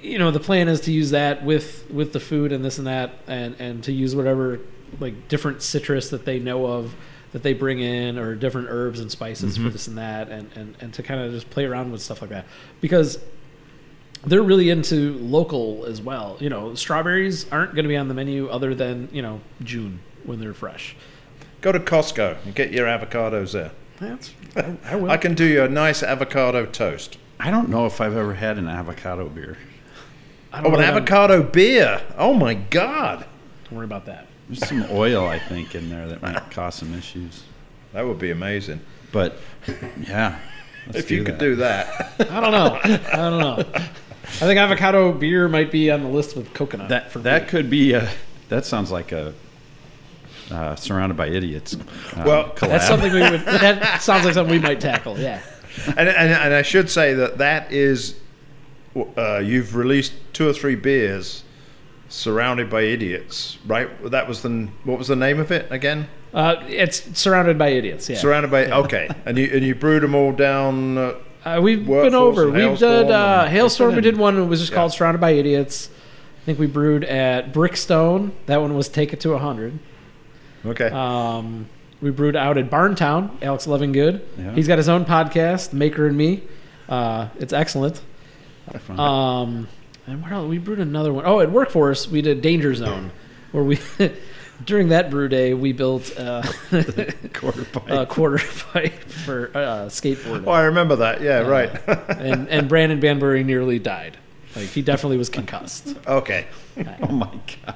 you 0.01 0.19
know, 0.19 0.31
the 0.31 0.41
plan 0.41 0.69
is 0.69 0.81
to 0.83 0.93
use 0.93 1.11
that 1.11 1.45
with 1.45 1.91
with 1.91 2.13
the 2.13 2.21
food 2.21 2.53
and 2.53 2.65
this 2.65 2.79
and 2.79 2.87
that, 2.87 3.11
and 3.27 3.57
and 3.59 3.83
to 3.85 3.93
use 3.93 4.15
whatever 4.15 4.61
like 5.01 5.29
different 5.29 5.61
citrus 5.63 6.09
that 6.11 6.25
they 6.25 6.39
know 6.39 6.67
of 6.67 6.95
that 7.33 7.43
they 7.43 7.53
bring 7.53 7.81
in, 7.81 8.19
or 8.19 8.35
different 8.35 8.69
herbs 8.71 9.01
and 9.01 9.11
spices 9.11 9.55
Mm-hmm. 9.55 9.67
for 9.67 9.71
this 9.73 9.87
and 9.89 9.99
that, 9.99 10.29
and 10.31 10.51
and 10.55 10.75
and 10.81 10.95
to 10.95 11.03
kind 11.03 11.21
of 11.21 11.33
just 11.33 11.51
play 11.51 11.65
around 11.65 11.93
with 11.93 12.01
stuff 12.03 12.21
like 12.23 12.31
that 12.31 12.47
because 12.81 13.19
they're 14.27 14.43
really 14.43 14.71
into 14.71 15.17
local 15.19 15.85
as 15.87 16.01
well. 16.01 16.37
You 16.41 16.49
know, 16.51 16.75
strawberries 16.75 17.47
aren't 17.53 17.75
going 17.75 17.85
to 17.85 17.89
be 17.89 17.97
on 17.97 18.09
the 18.09 18.15
menu 18.15 18.49
other 18.49 18.75
than 18.75 19.09
you 19.13 19.23
know 19.23 19.41
June 19.63 20.01
when 20.25 20.41
they're 20.41 20.55
fresh. 20.55 20.97
Go 21.61 21.73
to 21.73 21.81
Costco 21.81 22.37
and 22.45 22.55
get 22.55 22.73
your 22.73 22.87
avocados 22.87 23.53
there. 23.53 23.73
That's 24.01 24.33
I, 24.57 24.77
I 24.85 24.97
will. 24.97 25.11
I 25.11 25.17
can 25.17 25.35
do 25.35 25.45
you 25.45 25.63
a 25.65 25.69
nice 25.69 26.03
avocado 26.03 26.67
toast. 26.67 27.19
I 27.41 27.51
don't 27.51 27.69
know 27.69 27.85
if 27.87 28.01
I've 28.01 28.17
ever 28.17 28.35
had 28.35 28.59
an 28.59 28.69
avocado 28.69 29.29
beer. 29.29 29.59
I 30.53 30.61
Oh, 30.61 30.63
don't 30.63 30.67
an 30.67 30.73
know 30.73 30.79
that 30.79 30.87
I'm- 30.87 30.97
avocado 30.97 31.43
beer. 31.43 32.01
Oh 32.17 32.33
my 32.33 32.55
God. 32.55 33.27
Don't 33.65 33.77
worry 33.77 33.85
about 33.85 34.07
that. 34.07 34.28
There's 34.49 34.67
some 34.67 34.87
oil, 34.91 35.27
I 35.27 35.39
think, 35.39 35.75
in 35.75 35.91
there 35.91 36.09
that 36.09 36.23
might 36.23 36.51
cause 36.51 36.77
some 36.77 36.95
issues. 36.95 37.43
That 37.93 38.07
would 38.07 38.19
be 38.19 38.31
amazing. 38.31 38.81
But 39.13 39.39
yeah, 40.07 40.39
let's 40.87 40.99
if 40.99 41.11
you 41.11 41.25
could 41.25 41.35
that. 41.35 41.41
do 41.41 41.57
that. 41.57 42.13
I 42.31 42.41
don't 42.41 42.53
know. 42.53 42.81
I 42.85 43.17
don't 43.17 43.41
know. 43.41 43.65
I 43.75 44.31
think 44.41 44.59
avocado 44.59 45.13
beer 45.13 45.49
might 45.49 45.71
be 45.71 45.91
on 45.91 46.03
the 46.03 46.09
list 46.09 46.37
with 46.37 46.53
coconut. 46.55 46.89
that, 46.91 47.11
for 47.11 47.19
that 47.21 47.45
me. 47.45 47.49
could 47.49 47.71
be 47.71 47.93
a. 47.95 48.09
That 48.49 48.65
sounds 48.65 48.91
like 48.91 49.13
a. 49.13 49.35
Uh, 50.51 50.75
surrounded 50.77 51.15
by 51.17 51.29
idiots. 51.29 51.75
uh, 51.77 52.23
Well, 52.25 52.45
collab. 52.51 52.69
that's 52.69 52.87
something 52.89 53.13
we 53.13 53.21
would. 53.21 53.41
That 53.43 54.01
sounds 54.01 54.25
like 54.25 54.33
something 54.33 54.55
we 54.55 54.59
might 54.61 54.81
tackle. 54.81 55.19
Yeah. 55.19 55.43
and, 55.89 56.09
and, 56.09 56.33
and 56.33 56.55
I 56.55 56.63
should 56.63 56.89
say 56.89 57.13
that 57.15 57.37
that 57.39 57.71
is, 57.71 58.19
uh, 59.19 59.39
you've 59.39 59.77
released 59.77 60.15
two 60.33 60.49
or 60.49 60.55
three 60.55 60.75
beers 60.75 61.45
surrounded 62.09 62.71
by 62.71 62.83
idiots, 62.83 63.59
right? 63.67 63.89
That 64.11 64.29
was 64.29 64.43
the, 64.43 64.69
what 64.85 64.99
was 64.99 65.09
the 65.09 65.17
name 65.17 65.39
of 65.41 65.51
it 65.51 65.71
again? 65.71 66.09
Uh, 66.35 66.57
it's 66.69 67.19
surrounded 67.19 67.57
by 67.59 67.69
idiots. 67.69 68.09
Yeah. 68.09 68.17
Surrounded 68.19 68.51
by, 68.51 68.67
okay. 68.67 69.09
And 69.25 69.39
you, 69.39 69.51
and 69.53 69.65
you 69.65 69.75
brewed 69.75 70.03
them 70.03 70.15
all 70.15 70.33
down. 70.33 70.99
Uh, 70.99 71.15
Uh, 71.45 71.61
we've 71.63 71.87
been 71.87 72.15
over. 72.15 72.47
We've 72.47 72.55
Hailstorm 72.57 73.07
done 73.09 73.13
uh, 73.13 73.49
Hailstorm. 73.49 73.95
We 73.95 74.01
did 74.03 74.17
one. 74.19 74.37
It 74.39 74.45
was 74.45 74.61
just 74.61 74.73
Yeah. 74.73 74.77
called 74.79 74.93
Surrounded 74.93 75.21
by 75.21 75.31
Idiots. 75.31 75.89
I 76.43 76.45
think 76.45 76.59
we 76.59 76.67
brewed 76.67 77.05
at 77.05 77.53
Brickstone. 77.53 78.33
That 78.47 78.61
one 78.61 78.75
was 78.75 78.89
Take 78.89 79.13
It 79.13 79.21
to 79.21 79.31
100. 79.33 79.79
okay. 80.67 80.89
Um, 80.91 81.69
we 82.03 82.11
brewed 82.11 82.37
out 82.37 82.59
at 82.59 82.69
Barntown. 82.71 83.31
Alex 83.43 83.67
Lovingood. 83.67 84.21
Yeah. 84.37 84.53
He's 84.55 84.69
got 84.69 84.79
his 84.79 84.89
own 84.89 85.05
podcast, 85.05 85.73
Maker 85.73 86.07
and 86.07 86.17
Me. 86.17 86.43
Uh, 86.89 87.29
it's 87.39 87.53
excellent. 87.53 88.01
Fun. 88.81 89.01
Um, 89.01 89.69
and 90.09 90.23
where 90.23 90.33
else? 90.33 90.49
We 90.49 90.59
brewed 90.59 90.81
another 90.81 91.13
one. 91.13 91.25
Oh, 91.27 91.41
at 91.41 91.51
Workforce, 91.51 92.09
we 92.09 92.23
did 92.23 92.41
Danger 92.43 92.75
Zone, 92.75 93.11
where 93.53 93.65
we 93.65 93.79
during 94.65 94.89
that 94.89 95.11
brew 95.11 95.29
day 95.29 95.55
we 95.55 95.73
built 95.73 96.13
uh, 96.19 96.43
quarter 97.35 97.65
pipe. 97.73 97.89
a 97.91 98.07
quarter 98.07 98.39
pipe 98.73 98.93
for 99.05 99.51
uh, 99.55 99.61
skateboarding. 99.87 100.45
oh, 100.47 100.51
I 100.51 100.63
remember 100.63 100.97
that. 100.97 101.21
Yeah, 101.21 101.41
Uh, 101.41 101.49
right. 101.49 101.89
and 102.19 102.49
and 102.49 102.69
Brandon 102.69 103.01
Banbury 103.01 103.45
nearly 103.45 103.79
died. 103.79 104.17
Like 104.57 104.69
he 104.69 104.83
definitely 104.83 105.19
was 105.19 105.29
concussed. 105.29 105.95
okay. 106.07 106.47
oh 107.03 107.13
my 107.13 107.31
god. 107.65 107.75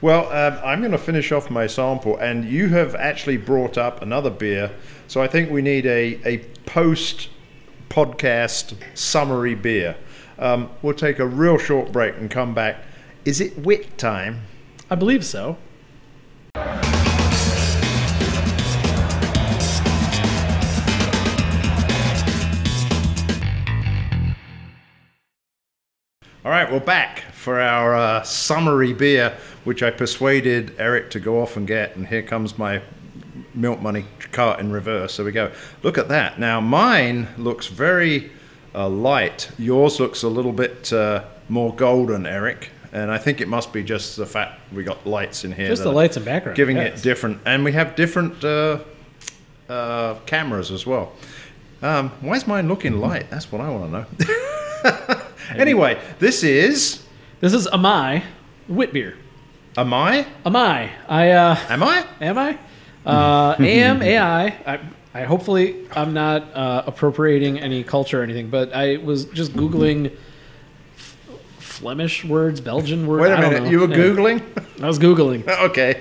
Well, 0.00 0.26
um, 0.32 0.60
I'm 0.62 0.80
going 0.80 0.92
to 0.92 0.98
finish 0.98 1.32
off 1.32 1.48
my 1.48 1.66
sample, 1.66 2.18
and 2.18 2.44
you 2.44 2.68
have 2.68 2.94
actually 2.94 3.38
brought 3.38 3.78
up 3.78 4.02
another 4.02 4.28
beer. 4.28 4.70
So 5.08 5.22
I 5.22 5.28
think 5.28 5.50
we 5.50 5.62
need 5.62 5.86
a, 5.86 6.20
a 6.28 6.38
post 6.66 7.30
podcast 7.88 8.74
summary 8.94 9.54
beer. 9.54 9.96
Um, 10.38 10.70
we'll 10.82 10.94
take 10.94 11.18
a 11.18 11.26
real 11.26 11.58
short 11.58 11.92
break 11.92 12.16
and 12.16 12.30
come 12.30 12.54
back. 12.54 12.78
Is 13.24 13.40
it 13.40 13.58
wit 13.58 13.96
time? 13.98 14.42
I 14.90 14.94
believe 14.96 15.24
so. 15.24 15.56
All 26.44 26.50
right, 26.50 26.70
we're 26.70 26.78
back 26.78 27.20
for 27.32 27.58
our 27.58 27.94
uh, 27.94 28.22
summary 28.22 28.92
beer, 28.92 29.34
which 29.64 29.82
I 29.82 29.90
persuaded 29.90 30.74
Erik 30.78 31.08
to 31.12 31.20
go 31.20 31.40
off 31.40 31.56
and 31.56 31.66
get. 31.66 31.96
And 31.96 32.06
here 32.06 32.22
comes 32.22 32.58
my 32.58 32.82
milk 33.54 33.80
money 33.80 34.04
cart 34.30 34.60
in 34.60 34.70
reverse. 34.70 35.16
There 35.16 35.24
we 35.24 35.32
go. 35.32 35.52
Look 35.82 35.96
at 35.96 36.08
that. 36.08 36.38
Now, 36.38 36.60
mine 36.60 37.28
looks 37.38 37.68
very 37.68 38.30
uh, 38.74 38.88
light. 38.88 39.50
Yours 39.58 40.00
looks 40.00 40.22
a 40.22 40.28
little 40.28 40.52
bit 40.52 40.92
uh, 40.92 41.24
more 41.48 41.74
golden, 41.74 42.26
Erik. 42.26 42.70
And 42.92 43.10
I 43.10 43.18
think 43.18 43.40
it 43.40 43.48
must 43.48 43.72
be 43.72 43.82
just 43.82 44.16
the 44.16 44.26
fact 44.26 44.60
we 44.72 44.84
got 44.84 45.04
lights 45.04 45.44
in 45.44 45.52
here. 45.52 45.66
Just 45.68 45.82
the 45.82 45.90
lights 45.90 46.16
and 46.16 46.24
background. 46.24 46.56
Giving 46.56 46.76
yes. 46.76 47.00
it 47.00 47.02
different. 47.02 47.40
And 47.44 47.64
we 47.64 47.72
have 47.72 47.96
different 47.96 48.44
uh, 48.44 48.78
uh, 49.68 50.14
cameras 50.26 50.70
as 50.70 50.86
well. 50.86 51.12
Um, 51.82 52.10
why 52.20 52.34
is 52.34 52.46
mine 52.46 52.68
looking 52.68 53.00
light? 53.00 53.28
That's 53.30 53.50
what 53.50 53.60
I 53.60 53.68
want 53.68 53.92
to 53.92 54.26
know. 54.28 55.20
anyway, 55.56 56.00
this 56.20 56.44
is. 56.44 57.04
This 57.40 57.52
is 57.52 57.66
Amai 57.66 58.22
wit 58.68 58.92
beer. 58.92 59.16
Am 59.76 59.92
I? 59.92 60.26
Amai. 60.46 60.90
I 61.08 61.30
uh, 61.30 61.56
Am 61.68 61.82
I? 61.82 62.06
am 62.20 62.38
I? 62.38 62.58
Uh, 63.04 63.56
am 63.58 64.02
AI. 64.02 64.46
I, 64.66 64.80
I 65.14 65.22
hopefully 65.22 65.76
I'm 65.94 66.12
not 66.12 66.42
uh, 66.54 66.82
appropriating 66.86 67.60
any 67.60 67.84
culture 67.84 68.20
or 68.20 68.22
anything, 68.24 68.50
but 68.50 68.72
I 68.74 68.96
was 68.96 69.26
just 69.26 69.52
googling 69.52 70.06
f- 70.96 71.16
Flemish 71.58 72.24
words, 72.24 72.60
Belgian 72.60 73.06
words. 73.06 73.22
Wait 73.22 73.30
a 73.30 73.36
I 73.38 73.40
don't 73.40 73.50
minute. 73.52 73.64
know. 73.64 73.70
You 73.70 73.80
were 73.80 73.88
Yeah. 73.88 73.96
Googling? 73.96 74.82
I 74.82 74.86
was 74.88 74.98
googling, 74.98 75.46
okay. 75.70 76.00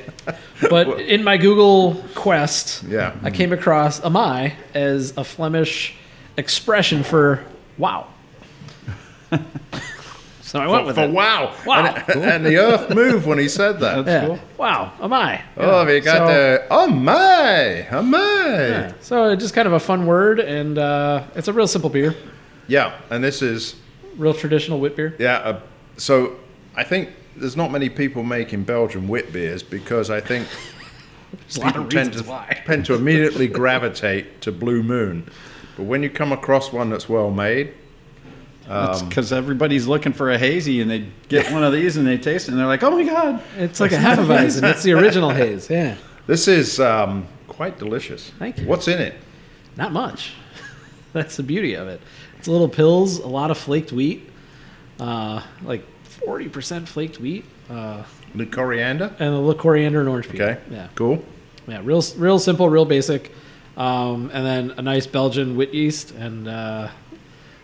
but 0.67 0.99
in 0.99 1.23
my 1.23 1.37
Google 1.37 2.03
quest, 2.15 2.83
Yeah. 2.83 3.13
I 3.21 3.29
came 3.29 3.53
across 3.53 3.99
"amai" 4.01 4.53
as 4.73 5.15
a 5.15 5.23
Flemish 5.23 5.95
expression 6.35 7.03
for 7.03 7.43
"wow." 7.77 8.07
so 10.53 10.59
I 10.59 10.67
went 10.67 10.85
with 10.85 10.95
For 10.95 11.05
it. 11.05 11.09
wow. 11.11 11.51
Wow. 11.65 11.85
And, 12.07 12.21
and 12.23 12.45
the 12.45 12.57
earth 12.57 12.93
moved 12.93 13.25
when 13.25 13.39
he 13.39 13.49
said 13.49 13.79
that. 13.79 14.05
Yeah. 14.05 14.25
cool. 14.27 14.39
Wow, 14.57 14.93
"amai." 14.99 15.41
Oh, 15.57 15.85
Yeah. 15.85 15.91
you 15.93 16.01
got 16.01 16.17
So- 16.19 16.27
the. 16.27 16.63
Oh, 16.69 16.87
my. 16.87 17.87
Oh, 17.89 18.01
my. 18.03 18.19
Yeah. 18.19 18.93
So 19.01 19.29
it's 19.31 19.41
just 19.41 19.55
kind 19.55 19.67
of 19.67 19.73
a 19.73 19.79
fun 19.79 20.05
word, 20.05 20.39
and 20.39 20.77
uh, 20.77 21.23
it's 21.35 21.47
a 21.47 21.53
real 21.53 21.65
simple 21.67 21.89
beer, 21.89 22.15
Yeah. 22.67 22.93
And 23.09 23.23
this 23.23 23.41
is. 23.41 23.75
real 24.15 24.33
traditional 24.35 24.79
wit 24.79 24.95
beer. 24.95 25.15
Yeah. 25.17 25.37
Uh, 25.39 25.59
so 25.97 26.35
I 26.75 26.83
think 26.83 27.09
there's 27.35 27.57
not 27.57 27.71
many 27.71 27.89
people 27.89 28.21
making 28.23 28.63
Belgian 28.63 29.07
wit 29.07 29.33
beers 29.33 29.63
because 29.63 30.11
I 30.11 30.21
think 30.21 30.47
There's 31.31 31.57
a 31.57 31.61
lot 31.61 31.65
people 31.69 31.81
of 31.85 31.89
tend 31.89 32.07
reasons 32.09 32.25
to, 32.27 32.31
why. 32.31 32.61
tend 32.67 32.85
to 32.85 32.93
immediately 32.93 33.47
gravitate 33.47 34.39
to 34.41 34.51
Blue 34.51 34.83
Moon. 34.83 35.25
But 35.75 35.85
when 35.85 36.03
you 36.03 36.11
come 36.11 36.31
across 36.31 36.71
one 36.71 36.91
that's 36.91 37.09
well 37.09 37.31
made, 37.31 37.73
Um, 38.67 39.09
because 39.09 39.33
everybody's 39.33 39.87
looking 39.87 40.13
for 40.13 40.31
a 40.31 40.37
hazy 40.37 40.79
and 40.81 40.89
they 40.89 41.05
get 41.27 41.51
one 41.51 41.63
of 41.63 41.73
these 41.79 41.97
and 41.97 42.07
they 42.07 42.17
taste 42.17 42.47
it 42.47 42.51
and 42.51 42.59
they're 42.59 42.67
like, 42.67 42.81
oh 42.83 42.91
my 42.91 43.03
god. 43.03 43.41
It's 43.57 43.79
like 43.79 43.91
a 43.91 43.97
Hefeweizen. 43.97 44.63
It's 44.69 44.83
the 44.83 44.93
original 44.93 45.29
haze. 45.41 45.69
Yeah, 45.69 45.95
this 46.27 46.47
is 46.47 46.79
um, 46.79 47.27
quite 47.47 47.77
delicious. 47.77 48.29
Thank 48.39 48.59
you. 48.59 48.67
What's 48.67 48.87
in 48.87 48.99
it? 49.01 49.15
not 49.75 49.91
much. 49.91 50.33
That's 51.13 51.35
the 51.35 51.43
beauty 51.43 51.73
of 51.73 51.87
it. 51.87 51.99
It's 52.37 52.47
little 52.47 52.69
Pils, 52.69 53.23
a 53.23 53.27
lot 53.27 53.51
of 53.51 53.57
flaked 53.57 53.91
wheat, 53.91 54.29
uh, 54.99 55.41
like 55.63 55.83
forty 56.03 56.47
percent 56.47 56.87
flaked 56.87 57.19
wheat, 57.19 57.43
uh, 57.69 58.03
The 58.35 58.45
coriander? 58.45 59.13
and 59.19 59.29
a 59.33 59.37
little 59.39 59.55
coriander 59.59 59.99
and 59.99 60.07
orange 60.09 60.29
peel. 60.29 60.41
Okay. 60.43 60.61
Yeah, 60.71 60.87
Cool. 60.95 61.23
yeah, 61.67 61.81
real, 61.83 62.03
real 62.17 62.39
simple, 62.39 62.69
real 62.69 62.85
basic, 62.85 63.31
um, 63.77 64.29
and 64.33 64.45
then 64.45 64.71
a 64.77 64.81
nice 64.81 65.07
Belgian 65.07 65.55
wheat 65.57 65.73
yeast, 65.73 66.11
and 66.11 66.47
uh, 66.47 66.89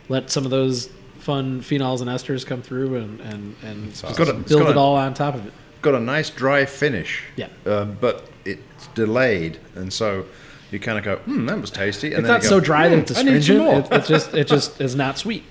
let 0.10 0.30
some 0.30 0.44
of 0.46 0.52
those 0.52 0.90
fun 1.20 1.62
phenols 1.62 2.02
and 2.02 2.10
esters 2.10 2.46
come 2.46 2.62
through, 2.62 2.96
and 2.98 3.20
and 3.22 3.56
and 3.64 3.90
just 3.96 4.18
got 4.18 4.28
a- 4.30 4.34
build 4.34 4.62
got 4.64 4.70
it 4.72 4.76
a- 4.76 4.80
all 4.80 4.96
on 4.96 5.14
top 5.14 5.36
of 5.36 5.46
it. 5.48 5.54
Got 5.82 5.96
a 5.96 6.00
nice 6.00 6.30
dry 6.30 6.66
finish. 6.66 7.24
Yeah. 7.38 7.48
Um, 7.66 7.98
but 8.02 8.28
it's 8.44 8.88
delayed. 8.96 9.60
And 9.76 9.94
so 9.94 10.26
you 10.72 10.80
kind 10.80 10.98
of 10.98 11.06
go, 11.06 11.16
hmm, 11.18 11.46
that 11.46 11.62
was 11.62 11.72
tasty. 11.72 12.08
And 12.08 12.20
It's 12.20 12.24
then 12.24 12.34
not 12.34 12.44
you 12.44 12.50
so 12.50 12.60
go, 12.60 12.66
dry 12.66 12.90
that 12.90 12.96
"Hmm, 12.96 13.02
it's 13.02 13.18
I 13.18 13.22
need 13.24 13.44
some 13.44 13.56
astringent. 13.62 13.90
more." 13.90 14.00
It, 14.00 14.06
just 14.06 14.34
it 14.34 14.48
just 14.48 14.82
is 14.82 14.96
not 14.96 15.18
sweet. 15.18 15.44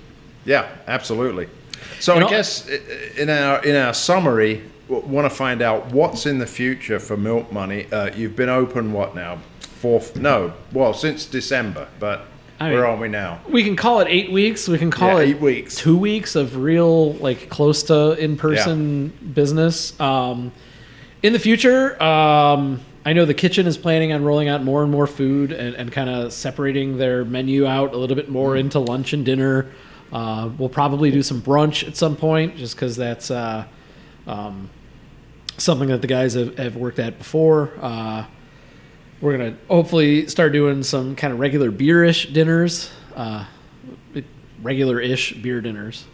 Yeah, 0.45 0.67
absolutely. 0.87 1.47
So 1.99 2.13
You 2.13 2.19
I 2.19 2.23
know- 2.23 2.29
guess 2.29 2.67
in 3.17 3.29
our 3.29 3.63
in 3.63 3.75
our 3.75 3.93
summary, 3.93 4.61
want 4.87 5.25
to 5.25 5.35
find 5.35 5.61
out 5.61 5.91
what's 5.91 6.25
in 6.25 6.37
the 6.39 6.47
future 6.47 6.99
for 6.99 7.17
Milk 7.17 7.51
Money. 7.51 7.87
Uh, 7.91 8.09
you've 8.15 8.35
been 8.35 8.49
open 8.49 8.91
what 8.93 9.15
now? 9.15 9.39
Fourth? 9.61 10.15
No, 10.15 10.53
well 10.73 10.93
since 10.93 11.25
December, 11.25 11.87
but 11.99 12.25
I 12.59 12.71
Where 12.71 12.81
mean- 12.81 12.89
are 12.91 12.97
we 12.97 13.07
now? 13.07 13.39
We 13.49 13.63
can 13.63 13.75
call 13.75 14.01
it 14.01 14.07
eight 14.09 14.31
weeks. 14.31 14.67
We 14.67 14.77
can 14.77 14.91
call 14.91 15.17
Yeah, 15.17 15.19
it 15.19 15.29
eight 15.29 15.39
weeks. 15.41 15.75
two 15.75 15.97
weeks 15.97 16.35
of 16.35 16.57
real, 16.57 17.13
like 17.13 17.49
close 17.49 17.83
to 17.83 18.11
in 18.21 18.35
person 18.35 19.13
business. 19.33 19.97
Um, 19.99 20.51
in 21.23 21.31
the 21.33 21.39
future, 21.39 22.01
um, 22.03 22.81
I 23.05 23.13
know 23.13 23.23
the 23.25 23.33
kitchen 23.33 23.65
is 23.65 23.77
planning 23.77 24.11
on 24.11 24.23
rolling 24.25 24.49
out 24.49 24.61
more 24.63 24.83
and 24.83 24.91
more 24.91 25.07
food 25.07 25.51
and, 25.53 25.73
and 25.75 25.89
kind 25.91 26.09
of 26.09 26.33
separating 26.33 26.97
their 26.97 27.23
menu 27.23 27.65
out 27.65 27.93
a 27.93 27.97
little 27.97 28.15
bit 28.15 28.29
more 28.29 28.55
Mm. 28.55 28.59
into 28.59 28.79
lunch 28.79 29.13
and 29.13 29.23
dinner. 29.25 29.67
Uh, 30.11 30.49
we'll 30.57 30.69
probably 30.69 31.11
do 31.11 31.23
some 31.23 31.41
brunch 31.41 31.87
at 31.87 31.95
some 31.95 32.15
point, 32.15 32.57
just 32.57 32.75
because 32.75 32.97
that's 32.97 33.31
uh, 33.31 33.63
um, 34.27 34.69
something 35.57 35.87
that 35.89 36.01
the 36.01 36.07
guys 36.07 36.33
have, 36.33 36.57
have 36.57 36.75
worked 36.75 36.99
at 36.99 37.17
before. 37.17 37.71
Uh, 37.81 38.25
we're 39.21 39.37
gonna 39.37 39.57
hopefully 39.67 40.27
start 40.27 40.53
doing 40.53 40.83
some 40.83 41.15
kind 41.15 41.33
of 41.33 41.39
regular 41.39 41.71
beerish 41.71 42.27
dinners, 42.27 42.89
uh, 43.15 43.45
regular-ish 44.61 45.33
beer 45.33 45.61
dinners. 45.61 46.05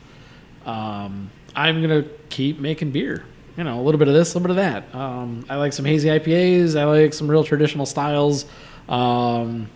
Um, 0.65 1.29
I'm 1.55 1.81
gonna 1.81 2.05
keep 2.29 2.59
making 2.59 2.91
beer. 2.91 3.25
You 3.57 3.63
know, 3.63 3.79
a 3.79 3.83
little 3.83 3.99
bit 3.99 4.07
of 4.09 4.13
this, 4.13 4.33
a 4.33 4.37
little 4.37 4.53
bit 4.53 4.63
of 4.63 4.91
that. 4.91 4.99
Um, 4.99 5.45
I 5.49 5.55
like 5.55 5.71
some 5.71 5.85
hazy 5.85 6.09
IPAs. 6.09 6.77
I 6.77 6.83
like 6.83 7.13
some 7.13 7.29
real 7.31 7.43
traditional 7.43 7.85
styles. 7.85 8.45
Um, 8.89 9.69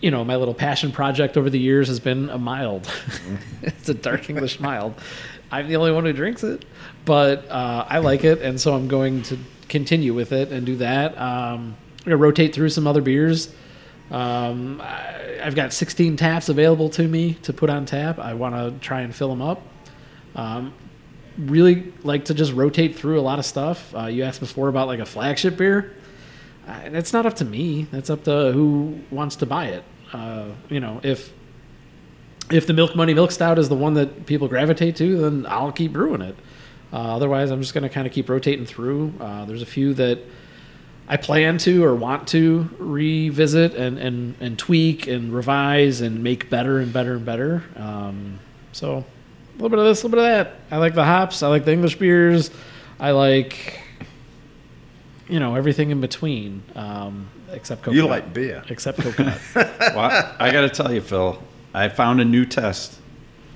you 0.00 0.10
know, 0.10 0.24
my 0.24 0.36
little 0.36 0.54
passion 0.54 0.90
project 0.90 1.36
over 1.36 1.48
the 1.48 1.58
years 1.58 1.88
has 1.88 2.00
been 2.00 2.28
a 2.30 2.38
mild. 2.38 2.90
it's 3.62 3.88
a 3.88 3.94
dark 3.94 4.28
English 4.30 4.58
mild. 4.58 4.94
I'm 5.52 5.68
the 5.68 5.76
only 5.76 5.92
one 5.92 6.04
who 6.04 6.12
drinks 6.12 6.42
it, 6.42 6.64
but 7.04 7.48
uh, 7.48 7.84
I 7.88 7.98
like 7.98 8.24
it, 8.24 8.40
and 8.40 8.60
so 8.60 8.74
I'm 8.74 8.88
going 8.88 9.22
to 9.24 9.38
continue 9.68 10.14
with 10.14 10.32
it 10.32 10.50
and 10.50 10.64
do 10.64 10.76
that. 10.76 11.16
Um, 11.20 11.76
gonna 12.04 12.16
rotate 12.16 12.54
through 12.54 12.70
some 12.70 12.86
other 12.86 13.02
beers. 13.02 13.52
Um, 14.10 14.80
I, 14.80 15.40
I've 15.42 15.54
got 15.54 15.72
16 15.72 16.16
taps 16.16 16.48
available 16.48 16.88
to 16.90 17.06
me 17.06 17.34
to 17.42 17.52
put 17.52 17.70
on 17.70 17.86
tap. 17.86 18.18
I 18.18 18.34
want 18.34 18.54
to 18.54 18.84
try 18.84 19.02
and 19.02 19.14
fill 19.14 19.28
them 19.28 19.40
up. 19.42 19.62
Um, 20.34 20.74
really 21.38 21.92
like 22.02 22.26
to 22.26 22.34
just 22.34 22.52
rotate 22.52 22.96
through 22.96 23.18
a 23.18 23.22
lot 23.22 23.38
of 23.38 23.46
stuff. 23.46 23.94
Uh, 23.94 24.06
you 24.06 24.24
asked 24.24 24.40
before 24.40 24.68
about 24.68 24.88
like 24.88 25.00
a 25.00 25.06
flagship 25.06 25.56
beer. 25.56 25.94
Uh, 26.66 26.88
that's 26.90 27.12
not 27.12 27.26
up 27.26 27.34
to 27.36 27.44
me. 27.44 27.86
That's 27.90 28.10
up 28.10 28.24
to 28.24 28.52
who 28.52 29.00
wants 29.10 29.36
to 29.36 29.46
buy 29.46 29.66
it. 29.66 29.84
Uh, 30.12 30.48
you 30.68 30.80
know, 30.80 31.00
if 31.02 31.32
if 32.50 32.66
the 32.66 32.72
Milk 32.72 32.96
Money 32.96 33.14
Milk 33.14 33.30
Stout 33.30 33.58
is 33.58 33.68
the 33.68 33.76
one 33.76 33.94
that 33.94 34.26
people 34.26 34.48
gravitate 34.48 34.96
to, 34.96 35.18
then 35.18 35.46
I'll 35.48 35.72
keep 35.72 35.92
brewing 35.92 36.20
it. 36.20 36.36
Uh, 36.92 37.14
otherwise, 37.14 37.50
I'm 37.50 37.60
just 37.60 37.74
going 37.74 37.82
to 37.82 37.88
kind 37.88 38.08
of 38.08 38.12
keep 38.12 38.28
rotating 38.28 38.66
through. 38.66 39.14
Uh, 39.20 39.44
there's 39.44 39.62
a 39.62 39.66
few 39.66 39.94
that 39.94 40.18
I 41.08 41.16
plan 41.16 41.58
to 41.58 41.84
or 41.84 41.94
want 41.94 42.28
to 42.28 42.68
revisit 42.78 43.74
and, 43.74 43.98
and, 43.98 44.36
and 44.40 44.58
tweak 44.58 45.06
and 45.08 45.32
revise 45.34 46.00
and 46.00 46.22
make 46.22 46.48
better 46.48 46.78
and 46.78 46.92
better 46.92 47.14
and 47.14 47.24
better. 47.24 47.64
Um, 47.76 48.38
so 48.72 48.98
a 48.98 49.52
little 49.54 49.68
bit 49.70 49.78
of 49.80 49.84
this, 49.86 50.02
a 50.02 50.06
little 50.06 50.22
bit 50.22 50.30
of 50.30 50.46
that. 50.46 50.56
I 50.70 50.78
like 50.78 50.94
the 50.94 51.04
hops. 51.04 51.42
I 51.42 51.48
like 51.48 51.64
the 51.64 51.72
English 51.72 51.96
beers. 51.96 52.50
I 53.00 53.10
like, 53.10 53.80
you 55.28 55.40
know, 55.40 55.56
everything 55.56 55.90
in 55.90 56.00
between, 56.00 56.62
um, 56.76 57.28
except 57.50 57.82
coconut. 57.82 57.96
You 58.04 58.08
like 58.08 58.32
beer? 58.32 58.62
Except 58.68 58.98
coconut. 59.00 59.40
Well, 59.54 59.98
I, 59.98 60.36
I 60.38 60.52
got 60.52 60.60
to 60.60 60.68
tell 60.68 60.92
you, 60.92 61.00
Phil, 61.00 61.42
I 61.74 61.88
found 61.88 62.20
a 62.20 62.24
new 62.24 62.44
test 62.44 62.98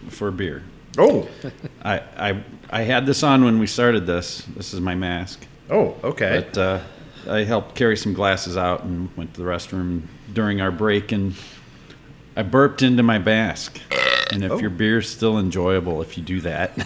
for 0.08 0.30
beer. 0.30 0.64
Oh, 0.98 1.28
I, 1.84 2.02
I 2.16 2.44
I 2.70 2.82
had 2.82 3.06
this 3.06 3.22
on 3.22 3.44
when 3.44 3.58
we 3.58 3.66
started 3.66 4.06
this. 4.06 4.42
This 4.56 4.72
is 4.74 4.80
my 4.80 4.94
mask. 4.94 5.46
oh, 5.70 5.96
okay. 6.02 6.44
But 6.52 6.58
uh, 6.58 6.80
I 7.28 7.44
helped 7.44 7.74
carry 7.74 7.96
some 7.96 8.12
glasses 8.14 8.56
out 8.56 8.84
and 8.84 9.14
went 9.16 9.34
to 9.34 9.40
the 9.40 9.46
restroom 9.46 10.02
during 10.32 10.60
our 10.60 10.70
break, 10.70 11.12
and 11.12 11.34
I 12.36 12.42
burped 12.42 12.82
into 12.82 13.02
my 13.02 13.18
mask. 13.18 13.80
And 14.32 14.42
if 14.44 14.52
Oh. 14.52 14.58
your 14.58 14.70
beer's 14.70 15.08
still 15.08 15.38
enjoyable, 15.38 16.00
if 16.02 16.16
you 16.16 16.22
do 16.24 16.40
that, 16.42 16.76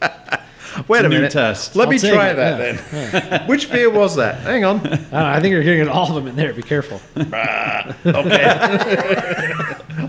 Wait 0.88 1.02
a 1.02 1.06
a 1.06 1.08
new 1.08 1.16
minute. 1.16 1.32
test. 1.32 1.74
Let 1.74 1.88
me 1.88 1.96
I'll 1.96 2.00
take 2.00 2.12
try 2.14 2.28
it, 2.30 2.34
that 2.36 2.58
yeah, 2.92 3.28
then. 3.38 3.46
Which 3.48 3.70
beer 3.72 3.90
was 3.90 4.14
that? 4.16 4.36
Hang 4.40 4.64
on. 4.64 4.86
I, 5.12 5.36
I 5.36 5.40
think 5.40 5.52
you're 5.52 5.64
getting 5.64 5.88
all 5.88 6.08
of 6.08 6.14
them 6.14 6.26
in 6.28 6.36
there. 6.36 6.52
Be 6.54 6.62
careful. 6.62 7.00
Ah, 7.32 7.96
okay. 8.06 8.44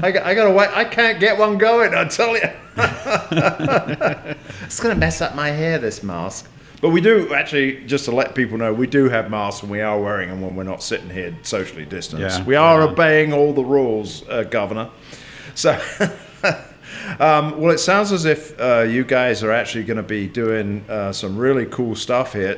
I, 0.03 0.11
got, 0.11 0.23
I 0.25 0.33
gotta 0.35 0.51
wait. 0.51 0.69
I 0.75 0.85
can't 0.85 1.19
get 1.19 1.37
one 1.37 1.57
going. 1.57 1.93
I 1.95 2.05
tell 2.05 2.33
you. 2.35 2.49
it's 4.65 4.79
gonna 4.79 4.95
mess 4.95 5.19
up 5.21 5.35
my 5.35 5.49
hair. 5.49 5.77
This 5.79 6.03
mask. 6.03 6.47
But 6.81 6.89
we 6.89 6.99
do 7.01 7.31
actually, 7.33 7.83
just 7.85 8.05
to 8.05 8.11
let 8.11 8.33
people 8.33 8.57
know, 8.57 8.73
we 8.73 8.87
do 8.87 9.07
have 9.07 9.29
masks 9.29 9.61
and 9.61 9.71
we 9.71 9.81
are 9.81 9.99
wearing 9.99 10.29
them 10.29 10.41
when 10.41 10.55
we're 10.55 10.63
not 10.63 10.81
sitting 10.81 11.11
here 11.11 11.35
socially 11.43 11.85
distanced. 11.85 12.39
Yeah. 12.39 12.45
we 12.45 12.55
are 12.55 12.79
Yeah. 12.81 12.89
obeying 12.89 13.33
all 13.33 13.53
the 13.53 13.63
rules, 13.63 14.27
uh, 14.27 14.43
Governor. 14.43 14.89
So, 15.53 15.79
um, 17.19 17.59
well, 17.59 17.69
it 17.71 17.79
sounds 17.79 18.11
as 18.11 18.25
if 18.25 18.59
uh, 18.59 18.81
you 18.81 19.03
guys 19.03 19.43
are 19.43 19.51
actually 19.51 19.83
going 19.83 19.97
to 19.97 20.03
be 20.03 20.27
doing 20.27 20.83
uh, 20.89 21.11
some 21.11 21.37
really 21.37 21.65
cool 21.67 21.95
stuff 21.95 22.33
here, 22.33 22.57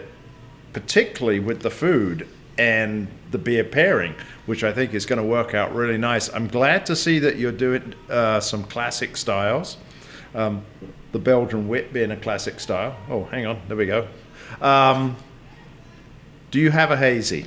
particularly 0.71 1.39
with 1.39 1.61
the 1.61 1.69
food 1.69 2.28
and 2.57 3.07
the 3.32 3.38
beer 3.38 3.63
pairing, 3.63 4.15
which 4.45 4.63
I 4.63 4.71
think 4.71 4.93
is 4.93 5.05
going 5.05 5.17
to 5.21 5.28
work 5.28 5.53
out 5.53 5.74
really 5.76 5.97
nice. 5.97 6.30
I'm 6.34 6.47
glad 6.47 6.86
to 6.86 6.95
see 6.95 7.19
that 7.19 7.38
you're 7.38 7.51
doing 7.51 7.93
uh, 8.09 8.39
some 8.39 8.63
classic 8.63 9.17
styles. 9.17 9.78
Um, 10.36 10.63
the 11.14 11.20
Belgian 11.20 11.68
wit 11.70 11.93
being 11.93 12.11
a 12.11 12.18
classic 12.18 12.59
style. 12.59 12.97
Oh, 13.09 13.24
hang 13.26 13.45
on, 13.45 13.61
there 13.68 13.78
we 13.78 13.86
go. 13.86 14.07
Um, 14.59 15.16
do 16.51 16.59
you 16.59 16.72
have 16.72 16.91
a 16.91 16.97
hazy? 16.97 17.45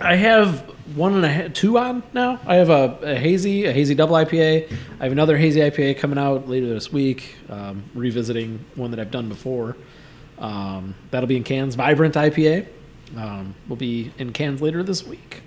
I 0.00 0.16
have 0.16 0.60
one 0.96 1.22
and 1.22 1.24
a 1.24 1.48
two 1.50 1.78
on 1.78 2.02
now. 2.12 2.40
I 2.46 2.56
have 2.56 2.70
a, 2.70 2.98
a 3.02 3.14
hazy, 3.14 3.66
a 3.66 3.72
hazy 3.72 3.94
double 3.94 4.16
IPA. 4.16 4.72
I 4.98 5.04
have 5.04 5.12
another 5.12 5.36
hazy 5.36 5.60
IPA 5.60 5.98
coming 5.98 6.18
out 6.18 6.48
later 6.48 6.66
this 6.66 6.92
week, 6.92 7.36
um, 7.48 7.84
revisiting 7.94 8.64
one 8.74 8.90
that 8.90 8.98
I've 8.98 9.10
done 9.10 9.28
before. 9.28 9.76
Um, 10.38 10.94
that'll 11.10 11.28
be 11.28 11.36
in 11.36 11.44
cans. 11.44 11.74
Vibrant 11.74 12.14
IPA 12.14 12.66
um, 13.16 13.54
will 13.68 13.76
be 13.76 14.12
in 14.18 14.32
cans 14.32 14.60
later 14.60 14.82
this 14.82 15.06
week. 15.06 15.42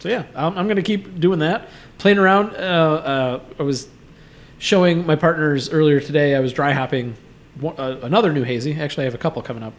So 0.00 0.08
yeah, 0.08 0.24
I'm, 0.34 0.58
I'm 0.58 0.66
going 0.66 0.76
to 0.76 0.82
keep 0.82 1.20
doing 1.20 1.38
that. 1.40 1.68
Playing 1.98 2.18
around. 2.18 2.54
Uh, 2.54 2.58
uh, 2.58 3.40
I 3.58 3.62
was 3.62 3.88
showing 4.58 5.06
my 5.06 5.16
partners 5.16 5.70
earlier 5.70 6.00
today. 6.00 6.34
I 6.34 6.40
was 6.40 6.52
dry 6.52 6.72
hopping 6.72 7.16
one, 7.60 7.74
uh, 7.78 8.00
another 8.02 8.32
new 8.32 8.42
hazy. 8.42 8.74
Actually, 8.78 9.02
I 9.02 9.06
have 9.06 9.14
a 9.14 9.18
couple 9.18 9.42
coming 9.42 9.62
up, 9.62 9.74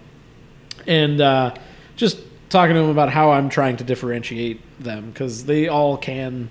and 0.85 1.21
uh, 1.21 1.55
just 1.95 2.19
talking 2.49 2.75
to 2.75 2.81
them 2.81 2.89
about 2.89 3.09
how 3.09 3.31
I'm 3.31 3.49
trying 3.49 3.77
to 3.77 3.83
differentiate 3.83 4.61
them 4.79 5.11
because 5.11 5.45
they 5.45 5.67
all 5.67 5.97
can 5.97 6.49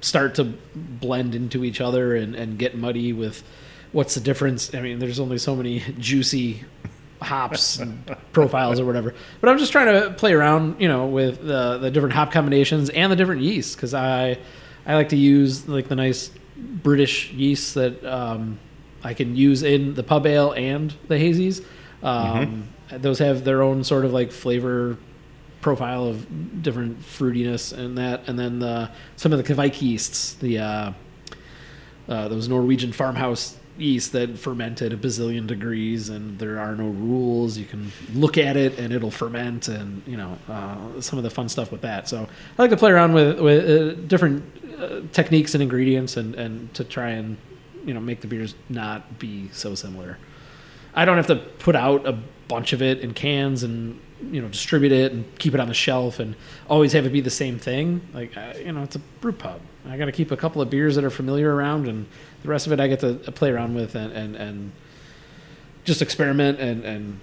start 0.00 0.34
to 0.34 0.44
blend 0.74 1.34
into 1.34 1.64
each 1.64 1.80
other 1.80 2.14
and, 2.14 2.34
and 2.34 2.58
get 2.58 2.76
muddy 2.76 3.12
with 3.12 3.42
what's 3.92 4.14
the 4.14 4.20
difference. 4.20 4.74
I 4.74 4.80
mean, 4.80 4.98
there's 4.98 5.20
only 5.20 5.38
so 5.38 5.56
many 5.56 5.80
juicy 5.98 6.64
hops 7.22 7.78
and 7.78 8.04
profiles 8.32 8.80
or 8.80 8.84
whatever. 8.84 9.14
But 9.40 9.50
I'm 9.50 9.58
just 9.58 9.72
trying 9.72 9.86
to 9.86 10.10
play 10.10 10.32
around, 10.32 10.80
you 10.80 10.88
know, 10.88 11.06
with 11.06 11.44
the 11.44 11.78
the 11.78 11.90
different 11.90 12.14
hop 12.14 12.32
combinations 12.32 12.90
and 12.90 13.10
the 13.10 13.16
different 13.16 13.42
yeasts 13.42 13.74
because 13.74 13.94
I 13.94 14.38
I 14.86 14.94
like 14.94 15.10
to 15.10 15.16
use 15.16 15.68
like 15.68 15.88
the 15.88 15.96
nice 15.96 16.30
British 16.56 17.32
yeasts 17.32 17.74
that 17.74 18.04
um, 18.04 18.58
I 19.02 19.14
can 19.14 19.36
use 19.36 19.62
in 19.62 19.94
the 19.94 20.02
pub 20.02 20.26
ale 20.26 20.52
and 20.52 20.94
the 21.08 21.16
hazies. 21.16 21.64
Um, 22.02 22.68
Those 22.92 23.18
have 23.18 23.44
their 23.44 23.62
own 23.62 23.82
sort 23.82 24.04
of 24.04 24.12
like 24.12 24.30
flavor 24.30 24.98
profile 25.60 26.06
of 26.06 26.62
different 26.62 27.00
fruitiness 27.00 27.76
and 27.76 27.96
that, 27.98 28.28
and 28.28 28.38
then 28.38 28.58
the, 28.58 28.90
some 29.16 29.32
of 29.32 29.44
the 29.44 29.54
Kveik 29.54 29.80
yeasts, 29.80 30.34
the 30.34 30.58
uh, 30.58 30.92
uh, 32.08 32.28
those 32.28 32.48
Norwegian 32.48 32.92
farmhouse 32.92 33.58
yeast 33.76 34.12
that 34.12 34.38
ferment 34.38 34.82
at 34.82 34.92
a 34.92 34.96
bazillion 34.96 35.46
degrees, 35.46 36.08
and 36.08 36.38
there 36.38 36.58
are 36.58 36.76
no 36.76 36.88
rules. 36.88 37.56
You 37.58 37.64
can 37.64 37.90
look 38.12 38.38
at 38.38 38.56
it 38.56 38.78
and 38.78 38.92
it'll 38.92 39.10
ferment, 39.10 39.68
and 39.68 40.02
you 40.06 40.16
know 40.16 40.38
uh, 40.48 41.00
some 41.00 41.18
of 41.18 41.22
the 41.22 41.30
fun 41.30 41.48
stuff 41.48 41.72
with 41.72 41.80
that. 41.80 42.08
So 42.08 42.28
I 42.58 42.62
like 42.62 42.70
to 42.70 42.76
play 42.76 42.92
around 42.92 43.14
with 43.14 43.40
with 43.40 43.68
uh, 43.68 44.00
different 44.06 44.44
techniques 45.12 45.54
and 45.54 45.62
ingredients, 45.62 46.16
and 46.16 46.34
and 46.34 46.72
to 46.74 46.84
try 46.84 47.10
and 47.10 47.36
you 47.84 47.94
know 47.94 48.00
make 48.00 48.20
the 48.20 48.26
beers 48.26 48.54
not 48.68 49.18
be 49.18 49.48
so 49.52 49.74
similar. 49.74 50.18
I 50.94 51.04
don't 51.04 51.16
have 51.16 51.26
to 51.26 51.36
put 51.36 51.76
out 51.76 52.06
a 52.06 52.16
bunch 52.48 52.72
of 52.72 52.82
it 52.82 53.00
in 53.00 53.14
cans 53.14 53.62
and 53.62 54.00
you 54.30 54.40
know 54.40 54.48
distribute 54.48 54.92
it 54.92 55.12
and 55.12 55.38
keep 55.38 55.54
it 55.54 55.60
on 55.60 55.68
the 55.68 55.74
shelf 55.74 56.18
and 56.20 56.34
always 56.68 56.92
have 56.92 57.06
it 57.06 57.10
be 57.10 57.20
the 57.20 57.30
same 57.30 57.58
thing. 57.58 58.00
Like 58.12 58.36
uh, 58.36 58.54
you 58.58 58.72
know, 58.72 58.82
it's 58.82 58.96
a 58.96 59.00
brew 59.20 59.32
pub. 59.32 59.60
I 59.88 59.96
got 59.96 60.06
to 60.06 60.12
keep 60.12 60.30
a 60.30 60.36
couple 60.36 60.62
of 60.62 60.70
beers 60.70 60.94
that 60.94 61.04
are 61.04 61.10
familiar 61.10 61.54
around, 61.54 61.88
and 61.88 62.06
the 62.42 62.48
rest 62.48 62.66
of 62.66 62.72
it 62.72 62.80
I 62.80 62.88
get 62.88 63.00
to 63.00 63.14
play 63.32 63.50
around 63.50 63.74
with 63.74 63.94
and 63.94 64.12
and, 64.12 64.36
and 64.36 64.72
just 65.84 66.00
experiment 66.00 66.60
and 66.60 66.84
and 66.84 67.20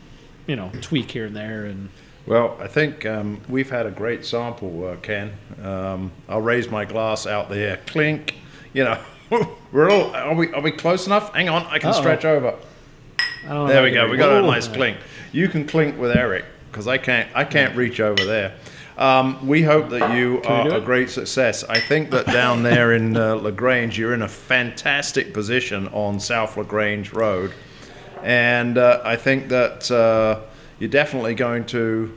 you 0.48 0.56
know 0.56 0.72
tweak 0.82 1.12
here 1.12 1.26
and 1.26 1.36
there 1.36 1.66
and 1.66 1.90
Well, 2.26 2.56
I 2.62 2.68
think 2.68 3.06
um, 3.06 3.42
we've 3.50 3.70
had 3.70 3.86
a 3.86 3.92
great 3.92 4.26
sample, 4.26 4.88
uh, 4.88 4.96
Ken. 4.98 5.32
Um, 5.64 6.12
I'll 6.30 6.42
raise 6.42 6.70
my 6.70 6.86
glass 6.86 7.26
out 7.26 7.50
there. 7.50 7.78
Clink. 7.88 8.36
You 8.74 8.84
know, 8.86 9.00
we're 9.72 9.90
all. 9.90 10.16
Are 10.16 10.36
we? 10.36 10.54
Are 10.54 10.62
we 10.62 10.72
close 10.72 11.08
enough? 11.08 11.34
Hang 11.34 11.50
on, 11.50 11.66
I 11.68 11.80
can 11.80 11.90
Uh-oh. 11.90 12.00
stretch 12.00 12.26
over. 12.26 12.56
I 13.48 13.54
don't. 13.54 13.68
There 13.68 13.84
we 13.84 13.92
go. 13.92 14.02
can- 14.04 14.12
We 14.12 14.18
got 14.18 14.32
a 14.44 14.46
nice 14.46 14.68
clink. 14.68 14.98
You 15.32 15.48
can 15.50 15.66
clink 15.66 16.00
with 16.00 16.16
Erik 16.16 16.46
because 16.72 16.88
I 16.88 16.98
can't. 16.98 17.28
I 17.36 17.44
can't 17.44 17.76
reach 17.76 18.00
over 18.00 18.24
there. 18.24 18.54
Um, 18.98 19.48
we 19.48 19.64
hope 19.64 19.90
that 19.90 20.14
you 20.16 20.42
we 20.44 20.48
are 20.48 20.76
a 20.76 20.82
great 20.82 21.10
success. 21.10 21.64
I 21.64 21.80
think 21.80 22.12
that 22.12 22.28
down 22.28 22.62
there 22.62 22.94
in 22.94 23.18
uh, 23.18 23.34
LaGrange, 23.48 23.98
you're 23.98 24.14
in 24.14 24.22
a 24.22 24.28
fantastic 24.28 25.34
position 25.34 25.88
on 25.88 26.20
South 26.20 26.56
LaGrange 26.56 27.12
Road, 27.14 27.52
and 28.22 28.78
uh, 28.78 29.02
I 29.04 29.16
think 29.16 29.48
that 29.50 29.90
uh, 29.90 30.42
you're 30.82 30.90
definitely 30.90 31.36
going 31.36 31.64
to 31.64 32.12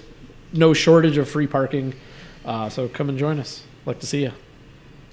no 0.53 0.74
shortage 0.74 1.18
of 1.18 1.30
free 1.30 1.47
parking. 1.47 1.93
Uh, 2.45 2.70
so 2.70 2.88
come 2.88 3.10
and 3.10 3.18
join 3.18 3.39
us. 3.39 3.64
Like 3.86 3.99
to 3.99 4.08
see 4.08 4.24
you. 4.24 4.32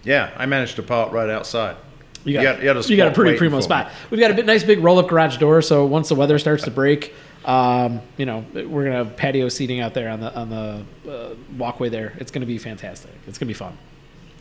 Yeah, 0.04 0.30
I 0.36 0.46
managed 0.46 0.76
to 0.76 0.82
park 0.82 1.12
right 1.12 1.28
outside. 1.30 1.76
You 2.24 2.34
got, 2.34 2.40
You 2.40 2.44
got- 2.46 2.58
you 2.60 2.64
got 2.64 2.76
a 2.84 2.88
you 2.90 2.96
got 2.96 3.08
a 3.08 3.12
pretty 3.12 3.36
primo 3.36 3.60
spot. 3.60 3.90
We've 4.10 4.20
got 4.20 4.30
a 4.30 4.34
bit, 4.34 4.46
nice 4.46 4.64
big 4.64 4.80
roll 4.80 4.98
up 4.98 5.08
garage 5.08 5.36
door, 5.38 5.60
so 5.62 5.84
once 5.86 6.08
the 6.08 6.14
weather 6.14 6.38
starts 6.38 6.64
to 6.64 6.70
break, 6.70 7.12
um, 7.44 8.00
you 8.16 8.24
know, 8.24 8.44
we're 8.54 8.84
gonna 8.84 8.96
have 8.96 9.16
patio 9.16 9.48
seating 9.50 9.80
out 9.80 9.92
there 9.94 10.08
on 10.08 10.20
the 10.20 10.34
on 10.34 10.48
the 10.50 11.10
uh, 11.10 11.34
walkway 11.58 11.88
there. 11.90 12.14
It's 12.18 12.30
gonna 12.30 12.46
be 12.46 12.56
fantastic. 12.58 13.10
It's 13.26 13.36
gonna 13.38 13.48
be 13.48 13.54
fun. 13.54 13.76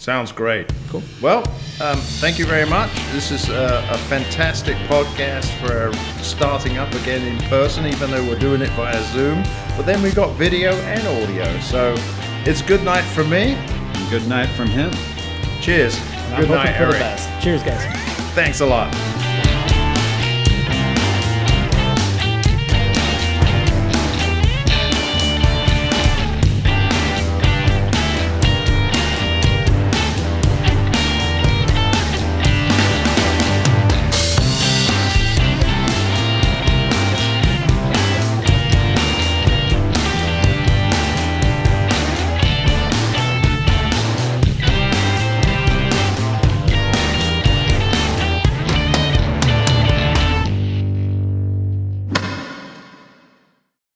Sounds 0.03 0.33
great. 0.33 0.69
Cool. 0.89 1.01
Well, 1.21 1.47
um, 1.79 1.97
thank 2.19 2.37
you 2.37 2.45
very 2.45 2.69
much. 2.69 2.93
This 3.13 3.31
is 3.31 3.47
a, 3.47 3.87
a 3.89 3.97
fantastic 4.09 4.75
podcast 4.89 5.47
for 5.65 5.93
starting 6.21 6.77
up 6.77 6.93
again 6.95 7.25
in 7.25 7.41
person, 7.47 7.85
even 7.85 8.11
though 8.11 8.21
we're 8.27 8.37
doing 8.37 8.61
it 8.61 8.69
via 8.71 9.01
Zoom. 9.13 9.43
But 9.77 9.83
then 9.85 10.03
we've 10.03 10.13
got 10.13 10.35
video 10.35 10.73
and 10.73 11.07
audio. 11.07 11.57
So 11.61 11.95
it's 12.45 12.61
good 12.61 12.83
night 12.83 13.05
from 13.15 13.29
me. 13.29 13.53
And 13.53 14.09
good 14.09 14.27
night 14.27 14.49
from 14.57 14.67
him. 14.67 14.91
Cheers. 15.61 15.97
I'm 16.33 16.41
good 16.41 16.49
night, 16.49 16.75
Erik. 16.75 17.41
Cheers, 17.41 17.63
guys. 17.63 17.85
Thanks 18.33 18.59
a 18.59 18.65
lot. 18.65 18.93